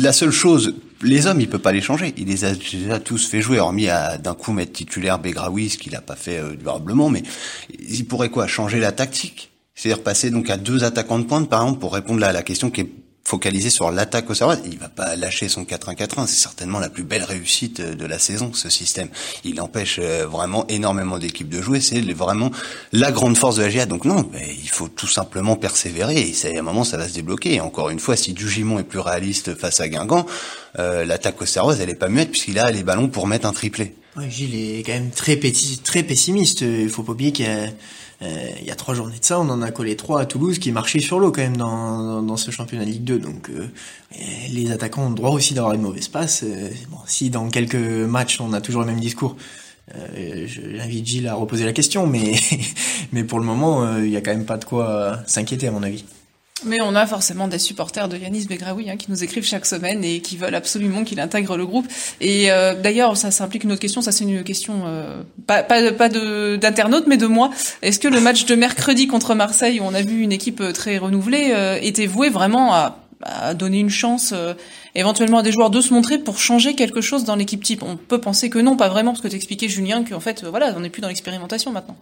la 0.00 0.12
seule 0.12 0.30
chose, 0.30 0.74
les 1.02 1.26
hommes, 1.26 1.40
il 1.40 1.50
peut 1.50 1.58
pas 1.58 1.72
les 1.72 1.82
changer. 1.82 2.14
Il 2.16 2.28
les 2.28 2.44
a 2.44 2.54
déjà 2.54 3.00
tous 3.00 3.26
fait 3.26 3.42
jouer, 3.42 3.58
hormis 3.58 3.88
à 3.88 4.16
d'un 4.16 4.34
coup 4.34 4.52
mettre 4.52 4.72
titulaire 4.72 5.18
Begraoui, 5.18 5.70
ce 5.70 5.78
qu'il 5.78 5.94
a 5.96 6.00
pas 6.00 6.16
fait 6.16 6.38
euh, 6.38 6.54
durablement. 6.54 7.10
Mais 7.10 7.24
il 7.80 8.06
pourrait 8.06 8.30
quoi? 8.30 8.46
Changer 8.46 8.78
la 8.78 8.92
tactique? 8.92 9.50
C'est-à-dire 9.74 10.04
passer 10.04 10.30
donc 10.30 10.50
à 10.50 10.56
deux 10.56 10.84
attaquants 10.84 11.18
de 11.18 11.24
pointe, 11.24 11.50
par 11.50 11.62
exemple, 11.62 11.80
pour 11.80 11.92
répondre 11.92 12.24
à 12.24 12.32
la 12.32 12.42
question 12.42 12.70
qui 12.70 12.82
est 12.82 12.90
focalisé 13.26 13.70
sur 13.70 13.90
l'attaque 13.90 14.28
au 14.28 14.34
Servette. 14.34 14.60
Il 14.66 14.78
va 14.78 14.88
pas 14.88 15.16
lâcher 15.16 15.48
son 15.48 15.64
4-1-4-1. 15.64 16.26
C'est 16.26 16.42
certainement 16.42 16.78
la 16.78 16.90
plus 16.90 17.04
belle 17.04 17.24
réussite 17.24 17.80
euh, 17.80 17.94
de 17.94 18.04
la 18.04 18.18
saison, 18.18 18.52
ce 18.52 18.68
système. 18.68 19.08
Il 19.44 19.60
empêche 19.60 19.98
euh, 20.02 20.26
vraiment 20.26 20.66
énormément 20.68 21.18
d'équipes 21.18 21.48
de 21.48 21.62
jouer. 21.62 21.80
C'est 21.80 22.00
vraiment 22.12 22.50
la 22.92 23.12
grande 23.12 23.36
force 23.36 23.56
de 23.56 23.62
la 23.62 23.70
GA. 23.70 23.86
Donc 23.86 24.04
non, 24.04 24.30
il 24.34 24.68
faut 24.68 24.88
tout 24.88 25.06
simplement 25.06 25.56
persévérer. 25.56 26.20
Et 26.20 26.56
à 26.56 26.60
un 26.60 26.62
moment, 26.62 26.84
ça 26.84 26.96
va 26.98 27.08
se 27.08 27.14
débloquer. 27.14 27.54
Et 27.54 27.60
encore 27.60 27.90
une 27.90 27.98
fois, 27.98 28.16
si 28.16 28.34
Dugimon 28.34 28.78
est 28.78 28.84
plus 28.84 28.98
réaliste 28.98 29.54
face 29.54 29.80
à 29.80 29.88
Guingamp, 29.88 30.26
euh, 30.78 31.04
l'attaque 31.04 31.40
au 31.40 31.46
Servette, 31.46 31.80
elle 31.80 31.90
est 31.90 31.94
pas 31.94 32.08
muette 32.08 32.30
puisqu'il 32.30 32.58
a 32.58 32.70
les 32.70 32.82
ballons 32.82 33.08
pour 33.08 33.26
mettre 33.26 33.46
un 33.46 33.52
triplé. 33.52 33.94
Ouais, 34.16 34.30
Gilles 34.30 34.54
est 34.54 34.82
quand 34.84 34.92
même 34.92 35.10
très, 35.10 35.40
très 35.82 36.02
pessimiste. 36.02 36.60
Il 36.60 36.88
faut 36.88 37.02
pas 37.02 37.12
oublier 37.12 37.32
qu'il 37.32 37.46
y 37.46 37.48
a 37.48 37.68
il 38.60 38.66
y 38.66 38.70
a 38.70 38.74
trois 38.74 38.94
journées 38.94 39.18
de 39.18 39.24
ça, 39.24 39.38
on 39.40 39.48
en 39.50 39.62
a 39.62 39.70
collé 39.70 39.96
trois 39.96 40.20
à 40.20 40.26
Toulouse 40.26 40.58
qui 40.58 40.72
marchaient 40.72 41.00
sur 41.00 41.18
l'eau 41.18 41.30
quand 41.30 41.42
même 41.42 41.56
dans, 41.56 42.36
ce 42.36 42.50
championnat 42.50 42.84
Ligue 42.84 43.04
2. 43.04 43.18
Donc 43.18 43.50
euh, 43.50 43.66
les 44.50 44.70
attaquants 44.70 45.06
ont 45.06 45.10
le 45.10 45.14
droit 45.14 45.30
aussi 45.30 45.54
d'avoir 45.54 45.74
une 45.74 45.82
mauvaise 45.82 46.08
passe. 46.08 46.42
Euh, 46.44 46.70
si 47.06 47.30
dans 47.30 47.48
quelques 47.48 47.74
matchs 47.74 48.40
on 48.40 48.52
a 48.52 48.60
toujours 48.60 48.82
le 48.82 48.88
même 48.88 49.00
discours, 49.00 49.36
euh, 49.94 50.46
j'invite 50.46 51.06
Gilles 51.06 51.28
à 51.28 51.34
reposer 51.34 51.64
la 51.64 51.72
question, 51.72 52.06
mais 52.06 52.34
mais 53.12 53.24
pour 53.24 53.38
le 53.38 53.44
moment, 53.44 53.98
il 53.98 54.10
y 54.10 54.16
a 54.16 54.20
quand 54.20 54.32
même 54.32 54.46
pas 54.46 54.56
de 54.56 54.64
quoi 54.64 55.18
s'inquiéter 55.26 55.68
à 55.68 55.70
mon 55.70 55.82
avis. 55.82 56.04
Mais 56.64 56.80
on 56.80 56.94
a 56.94 57.06
forcément 57.06 57.48
des 57.48 57.58
supporters 57.58 58.08
de 58.08 58.16
Yanis 58.16 58.46
Begraoui 58.46 58.90
hein, 58.90 58.96
qui 58.96 59.10
nous 59.10 59.22
écrivent 59.22 59.44
chaque 59.44 59.66
semaine 59.66 60.02
et 60.04 60.20
qui 60.20 60.36
veulent 60.36 60.54
absolument 60.54 61.04
qu'il 61.04 61.20
intègre 61.20 61.56
le 61.56 61.66
groupe. 61.66 61.86
Et 62.20 62.50
euh, 62.50 62.74
d'ailleurs, 62.74 63.16
ça, 63.16 63.30
ça, 63.30 63.44
implique 63.44 63.64
une 63.64 63.72
autre 63.72 63.80
question. 63.80 64.00
Ça, 64.00 64.12
c'est 64.12 64.24
une 64.24 64.42
question 64.44 64.82
euh, 64.86 65.22
pas 65.46 65.62
pas, 65.62 65.92
pas 65.92 66.08
d'internaute, 66.08 67.06
mais 67.06 67.16
de 67.16 67.26
moi. 67.26 67.50
Est-ce 67.82 67.98
que 67.98 68.08
le 68.08 68.20
match 68.20 68.46
de 68.46 68.54
mercredi 68.54 69.06
contre 69.06 69.34
Marseille, 69.34 69.80
où 69.80 69.84
on 69.84 69.94
a 69.94 70.02
vu 70.02 70.20
une 70.20 70.32
équipe 70.32 70.60
euh, 70.60 70.72
très 70.72 70.98
renouvelée, 70.98 71.52
euh, 71.52 71.78
était 71.82 72.06
voué 72.06 72.30
vraiment 72.30 72.74
à, 72.74 72.98
à 73.22 73.54
donner 73.54 73.78
une 73.78 73.90
chance 73.90 74.34
éventuellement 74.94 75.38
à 75.38 75.42
des 75.42 75.52
joueurs 75.52 75.70
de 75.70 75.80
se 75.80 75.92
montrer 75.92 76.18
pour 76.18 76.38
changer 76.38 76.74
quelque 76.74 77.00
chose 77.00 77.24
dans 77.24 77.36
l'équipe 77.36 77.62
type? 77.62 77.82
On 77.82 77.96
peut 77.96 78.20
penser 78.20 78.50
que 78.50 78.58
non, 78.58 78.76
pas 78.76 78.88
vraiment, 78.88 79.12
parce 79.12 79.22
que 79.22 79.28
t'expliquais 79.28 79.68
Julien 79.68 80.04
qu'en 80.04 80.20
fait, 80.20 80.44
voilà, 80.44 80.72
on 80.76 80.80
n'est 80.80 80.90
plus 80.90 81.02
dans 81.02 81.08
l'expérimentation 81.08 81.72
maintenant. 81.72 81.96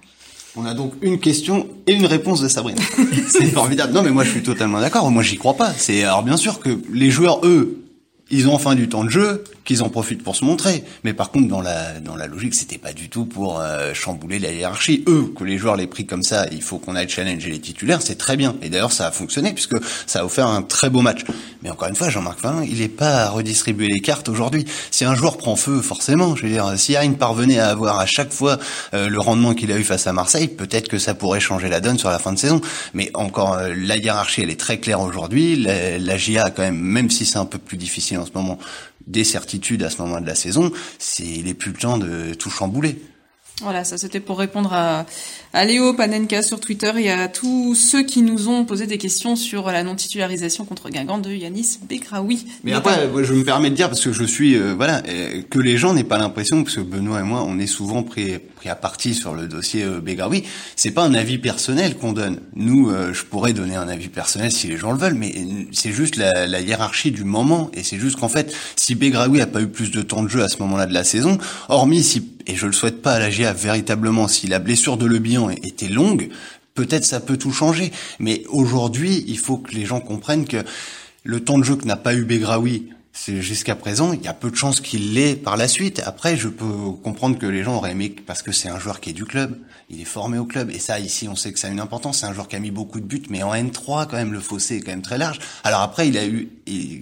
On 0.55 0.67
a 0.67 0.75
donc 0.75 0.93
une 1.01 1.19
question 1.19 1.67
et 1.87 1.95
une 1.95 2.05
réponse 2.05 2.43
de 2.43 2.49
Sabrina. 2.49 2.83
c'est 3.29 3.47
formidable. 3.47 3.93
Non, 3.95 4.03
mais 4.03 4.11
moi 4.11 4.25
je 4.25 4.31
suis 4.31 4.43
totalement 4.43 4.81
d'accord. 4.81 5.11
Moi 5.11 5.23
j'y 5.23 5.39
crois 5.39 5.55
pas. 5.55 5.73
C'est 5.73 6.05
alors 6.05 6.23
bien 6.23 6.37
sûr 6.37 6.61
que 6.61 6.79
les 6.93 7.11
joueurs 7.11 7.41
eux, 7.45 7.83
ils 8.31 8.49
ont 8.49 8.55
enfin 8.55 8.75
du 8.75 8.89
temps 8.89 9.05
de 9.05 9.11
jeu, 9.11 9.45
qu'ils 9.65 9.83
en 9.83 9.89
profitent 9.89 10.23
pour 10.23 10.37
se 10.37 10.45
montrer. 10.45 10.85
Mais 11.05 11.15
par 11.15 11.31
contre, 11.31 11.49
dans 11.49 11.61
la 11.61 12.01
dans 12.01 12.17
la 12.17 12.27
logique, 12.27 12.55
c'était 12.55 12.79
pas 12.79 12.93
du 12.93 13.09
tout 13.09 13.25
pour 13.25 13.61
euh, 13.61 13.95
chambouler 13.95 14.39
la 14.39 14.53
hiérarchie. 14.53 15.05
Eux, 15.07 15.33
que 15.37 15.45
les 15.45 15.59
joueurs 15.59 15.77
les 15.77 15.87
pris 15.87 16.07
comme 16.07 16.23
ça, 16.23 16.47
il 16.51 16.63
faut 16.63 16.79
qu'on 16.79 16.97
aille 16.97 17.09
challenger 17.09 17.51
les 17.51 17.61
titulaires, 17.61 18.03
c'est 18.03 18.17
très 18.17 18.37
bien. 18.37 18.57
Et 18.63 18.69
d'ailleurs, 18.69 18.93
ça 18.93 19.07
a 19.07 19.11
fonctionné 19.13 19.53
puisque 19.53 19.77
ça 20.07 20.21
a 20.21 20.25
offert 20.25 20.47
un 20.47 20.63
très 20.63 20.91
beau 20.91 21.01
match. 21.01 21.21
Mais 21.63 21.71
encore 21.71 21.89
une 21.89 21.97
fois, 21.97 22.09
Jean-Marc 22.09 22.41
Fallin, 22.41 22.65
il 22.65 22.81
est 22.83 22.89
pas 22.89 23.25
à 23.25 23.31
redistribuer 23.31 23.89
les 23.89 24.01
cartes 24.01 24.29
aujourd'hui. 24.29 24.65
Si 24.91 25.05
un 25.05 25.15
joueur 25.15 25.37
prend 25.37 25.57
feu, 25.57 25.81
forcément, 25.81 26.35
je 26.35 26.43
veux 26.43 26.53
dire, 26.53 26.73
si 26.77 26.97
Aïn 26.97 27.15
parvenait 27.15 27.59
à 27.59 27.69
avoir 27.69 27.99
à 27.99 28.07
chaque 28.07 28.33
fois 28.33 28.59
euh, 28.95 29.09
le 29.09 29.21
rendement 29.21 29.55
qu'il 29.55 29.71
a 29.73 29.79
eu 29.79 29.85
face 29.85 30.07
à 30.07 30.13
Marseille, 30.13 30.49
peut-être 30.49 30.89
que 30.89 30.99
ça 30.99 31.15
pourrait 31.15 31.41
changer 31.41 31.69
la 31.69 31.81
donne 31.81 31.99
sur 31.99 32.11
la 32.11 32.19
fin 32.19 32.33
de 32.33 32.39
saison. 32.39 32.61
Mais 32.95 33.11
encore, 33.15 33.55
euh, 33.55 33.75
la 33.77 33.97
hiérarchie, 33.97 34.43
elle 34.43 34.51
est 34.51 34.61
très 34.61 34.79
claire 34.79 35.01
aujourd'hui. 35.01 35.57
La, 35.57 35.99
la 35.99 36.17
GIA, 36.17 36.51
quand 36.51 36.63
même, 36.63 36.81
même 36.81 37.11
si 37.11 37.25
c'est 37.25 37.39
un 37.39 37.45
peu 37.45 37.59
plus 37.59 37.77
difficile 37.77 38.19
en 38.19 38.27
ce 38.27 38.33
moment, 38.35 38.59
des 39.07 39.25
certitudes 39.25 39.83
à 39.83 39.91
ce 39.91 40.01
moment 40.01 40.21
de 40.21 40.27
la 40.27 40.35
saison, 40.35 40.73
c'est 40.99 41.25
il 41.25 41.45
n'est 41.45 41.55
plus 41.55 41.73
le 41.73 41.79
temps 41.79 41.99
de 41.99 42.35
tout 42.35 42.51
chambouler. 42.51 43.01
Voilà, 43.61 43.85
ça 43.85 43.99
c'était 43.99 44.21
pour 44.21 44.39
répondre 44.39 44.73
à, 44.73 45.07
à 45.53 45.65
Léo 45.65 45.93
Panenka 45.93 46.43
sur 46.43 46.59
Twitter 46.59 46.91
et 46.97 47.11
à 47.11 47.29
tous 47.29 47.75
ceux 47.75 48.03
qui 48.03 48.23
nous 48.23 48.49
ont 48.49 48.65
posé 48.65 48.87
des 48.87 48.97
questions 48.97 49.37
sur 49.37 49.71
la 49.71 49.83
non-titularisation 49.83 50.65
contre 50.65 50.89
Guingamp 50.89 51.19
de 51.19 51.31
Yanis 51.31 51.79
Bekraoui. 51.89 52.47
Mais 52.65 52.73
après, 52.73 53.09
je 53.23 53.35
me 53.35 53.45
permets 53.45 53.71
de 53.71 53.75
dire, 53.75 53.89
parce 53.89 54.03
que 54.03 54.13
je 54.13 54.25
suis, 54.25 54.57
euh, 54.57 54.75
voilà, 54.75 55.03
que 55.51 55.59
les 55.59 55.77
gens 55.77 55.93
n'aient 55.93 56.03
pas 56.03 56.19
l'impression, 56.19 56.65
parce 56.65 56.77
que 56.77 56.81
Benoît 56.81 57.21
et 57.21 57.25
moi, 57.25 57.45
on 57.47 57.59
est 57.59 57.67
souvent 57.67 58.03
pris, 58.03 58.39
pris 58.57 58.71
à 58.71 58.75
partie 58.75 59.15
sur 59.15 59.35
le 59.35 59.47
dossier 59.47 59.85
euh, 59.85 60.01
Begraoui, 60.01 60.45
c'est 60.75 60.91
pas 60.91 61.05
un 61.05 61.15
avis 61.15 61.39
personnel 61.39 61.97
qu'on 61.97 62.13
donne. 62.13 62.41
Nous, 62.57 62.91
euh, 62.91 63.13
je 63.13 63.25
pourrais 63.25 63.53
donner 63.53 63.77
un 63.77 63.89
avis 63.89 64.09
personnel 64.09 64.51
si 64.51 64.69
les 64.69 64.79
gens 64.79 64.93
le 64.93 64.99
veulent, 64.99 65.15
mais 65.15 65.35
c'est 65.73 65.93
juste 65.93 66.17
la, 66.17 66.47
la, 66.47 66.61
hiérarchie 66.61 67.11
du 67.11 67.25
moment, 67.25 67.71
et 67.75 67.83
c'est 67.83 67.99
juste 67.99 68.19
qu'en 68.19 68.29
fait, 68.29 68.55
si 68.77 68.95
Begraoui 68.95 69.41
a 69.41 69.47
pas 69.47 69.61
eu 69.61 69.69
plus 69.69 69.91
de 69.91 70.01
temps 70.01 70.23
de 70.23 70.29
jeu 70.29 70.43
à 70.43 70.49
ce 70.49 70.57
moment-là 70.59 70.87
de 70.87 70.95
la 70.95 71.05
saison, 71.05 71.39
hormis 71.69 72.03
si 72.03 72.21
et 72.47 72.57
je 72.57 72.67
le 72.67 72.73
souhaite 72.73 73.03
pas 73.03 73.15
à 73.15 73.19
la 73.19 73.31
GA 73.31 73.53
véritablement, 73.53 74.29
si 74.29 74.47
la 74.47 74.59
blessure 74.59 74.97
de 74.97 75.07
Le 75.07 75.19
Bihan 75.19 75.51
était 75.51 75.89
longue, 75.89 76.31
peut-être 76.75 77.05
ça 77.05 77.21
peut 77.21 77.37
tout 77.37 77.53
changer. 77.53 77.93
Mais 78.19 78.45
aujourd'hui, 78.49 79.25
il 79.27 79.39
faut 79.39 79.59
que 79.59 79.73
les 79.73 79.85
gens 79.85 80.01
comprennent 80.01 80.47
que 80.47 80.65
le 81.25 81.41
temps 81.41 81.59
de 81.59 81.65
jeu 81.65 81.77
que 81.77 81.85
n'a 81.85 81.97
pas 81.97 82.15
eu 82.15 82.25
Begraoui 82.25 82.89
c'est 83.13 83.43
jusqu'à 83.43 83.77
présent, 83.77 84.15
il 84.15 84.23
y 84.23 84.29
a 84.29 84.33
peu 84.33 84.51
de 84.51 84.57
chances 84.57 84.81
qu'il 84.81 85.13
l'ait 85.13 85.37
par 85.37 85.59
la 85.59 85.69
suite. 85.69 86.03
Après, 86.07 86.37
je 86.37 86.49
peux 86.49 86.93
comprendre 87.03 87.39
que 87.39 87.47
les 87.47 87.63
gens 87.63 87.77
auraient 87.77 87.93
aimé 87.93 88.15
parce 88.27 88.43
que 88.43 88.53
c'est 88.53 88.71
un 88.71 88.79
joueur 88.79 89.01
qui 89.01 89.11
est 89.11 89.13
du 89.13 89.27
club, 89.27 89.59
il 89.91 90.01
est 90.01 90.07
formé 90.07 90.39
au 90.39 90.47
club 90.47 90.71
et 90.71 90.79
ça 90.79 90.99
ici 90.99 91.29
on 91.29 91.37
sait 91.37 91.53
que 91.53 91.59
ça 91.59 91.69
a 91.69 91.71
une 91.71 91.81
importance. 91.81 92.21
C'est 92.21 92.27
un 92.27 92.33
joueur 92.33 92.49
qui 92.49 92.57
a 92.57 92.59
mis 92.59 92.71
beaucoup 92.71 93.01
de 93.01 93.05
buts, 93.05 93.23
mais 93.29 93.43
en 93.43 93.53
N3 93.53 94.07
quand 94.09 94.17
même 94.17 94.33
le 94.33 94.41
fossé 94.41 94.77
est 94.77 94.81
quand 94.81 94.93
même 94.93 95.03
très 95.03 95.19
large. 95.19 95.41
Alors 95.63 95.83
après, 95.83 96.09
il 96.09 96.17
a 96.17 96.27
eu 96.27 96.49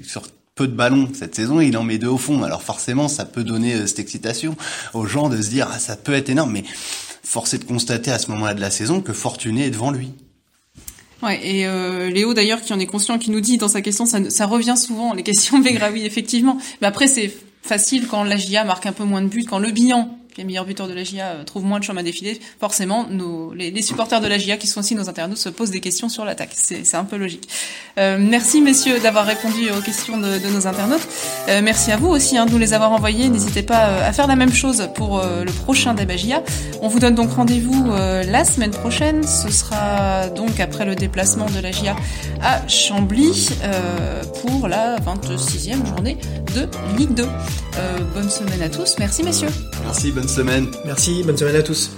sur 0.03 0.23
de 0.67 0.73
ballons 0.73 1.09
cette 1.15 1.35
saison, 1.35 1.61
il 1.61 1.77
en 1.77 1.83
met 1.83 1.99
deux 1.99 2.09
au 2.09 2.19
fond. 2.19 2.43
Alors 2.43 2.63
forcément, 2.63 3.09
ça 3.09 3.25
peut 3.25 3.45
donner 3.45 3.75
euh, 3.75 3.87
cette 3.87 3.99
excitation 3.99 4.57
aux 4.95 5.07
gens 5.07 5.29
de 5.29 5.41
se 5.41 5.49
dire 5.49 5.69
ah 5.73 5.79
ça 5.79 5.97
peut 5.97 6.13
être 6.13 6.29
énorme, 6.29 6.53
mais 6.53 6.65
force 7.23 7.55
est 7.55 7.59
de 7.59 7.65
constater 7.65 8.11
à 8.11 8.19
ce 8.19 8.31
moment-là 8.31 8.55
de 8.55 8.61
la 8.61 8.71
saison 8.71 9.01
que 9.01 9.13
Fortuné 9.13 9.67
est 9.67 9.71
devant 9.71 9.91
lui. 9.91 10.13
Ouais, 11.23 11.39
et 11.43 11.67
euh, 11.67 12.09
Léo 12.11 12.33
d'ailleurs 12.33 12.63
qui 12.63 12.73
en 12.73 12.81
est 12.81 12.87
conscient, 12.87 13.19
qui 13.19 13.31
nous 13.31 13.41
dit 13.41 13.59
dans 13.59 13.69
sa 13.69 13.83
question, 13.83 14.07
ça, 14.07 14.47
revient 14.47 14.77
souvent 14.77 15.13
les 15.13 15.23
questions 15.23 15.63
oui 15.93 16.05
effectivement. 16.05 16.59
Mais 16.81 16.87
après 16.87 17.07
c'est 17.07 17.33
facile 17.63 18.07
quand 18.07 18.25
la 18.25 18.37
GIA 18.37 18.65
marque 18.65 18.87
un 18.87 18.93
peu 18.93 19.05
moins 19.05 19.23
de 19.23 19.29
buts, 19.29 19.45
quand 19.45 19.59
le 19.59 19.71
bilan 19.71 20.20
les 20.37 20.45
meilleurs 20.45 20.65
buteurs 20.65 20.89
de 20.89 20.95
la 20.95 21.05
GIA 21.05 21.27
euh, 21.27 21.45
trouvent 21.45 21.65
moins 21.65 21.79
de 21.79 21.85
chemin 21.85 22.01
à 22.01 22.05
défiler, 22.05 22.41
forcément, 22.59 23.07
nos, 23.11 23.53
les, 23.55 23.71
les, 23.71 23.83
supporters 23.83 24.21
de 24.21 24.27
la 24.27 24.39
GIA, 24.39 24.57
qui 24.57 24.67
sont 24.67 24.81
aussi 24.81 24.95
nos 24.95 25.09
internautes, 25.09 25.39
se 25.39 25.49
posent 25.49 25.71
des 25.71 25.81
questions 25.81 26.09
sur 26.09 26.25
l'attaque. 26.25 26.51
C'est 26.55 26.95
un 26.95 27.05
peu 27.05 27.17
logique. 27.17 27.49
Euh, 27.99 28.19
merci, 28.21 28.61
messieurs, 28.61 29.01
d'avoir 29.01 29.27
répondu 29.27 29.71
aux 29.71 29.81
questions 29.81 30.19
de, 30.19 30.39
de 30.39 30.49
nos 30.49 30.67
internautes. 30.67 31.07
Euh, 31.49 31.61
merci 31.63 31.91
à 31.93 31.97
vous 31.97 32.09
aussi 32.09 32.37
hein, 32.37 32.47
de 32.47 32.53
nous 32.53 32.59
les 32.59 32.73
avoir 32.73 32.93
envoyés. 32.93 33.29
N'hésitez 33.29 33.63
pas 33.63 33.89
euh, 33.89 34.09
à 34.09 34.13
faire 34.13 34.27
la 34.27 34.37
même 34.37 34.53
chose 34.53 34.89
pour 34.95 35.19
euh, 35.19 35.45
le 35.45 35.53
prochain 35.53 35.95
débat 35.95 36.17
GIA. 36.17 36.43
On 36.83 36.89
vous 36.89 36.99
donne 36.99 37.15
donc 37.15 37.33
rendez-vous 37.33 37.91
la 37.91 38.45
semaine 38.45 38.71
prochaine. 38.71 39.27
Ce 39.27 39.51
sera 39.51 40.29
donc 40.29 40.61
après 40.61 40.85
le 40.85 40.95
déplacement 40.95 41.47
de 41.47 41.61
la 41.61 41.73
GIA 41.73 41.97
à 42.43 42.67
Chambly 42.69 43.51
pour 44.43 44.69
la 44.69 44.97
26e 44.99 45.87
journée 45.87 46.17
de 46.55 46.69
Ligue 46.97 47.15
2. 47.15 47.27
bonne 48.15 48.31
semaine 48.31 48.63
à 48.63 48.69
tous. 48.69 48.97
Merci, 48.99 49.23
messieurs. 49.23 49.51
Merci, 49.85 50.13
Merci, 50.85 51.23
bonne 51.25 51.37
semaine 51.37 51.57
à 51.57 51.63
tous. 51.63 51.91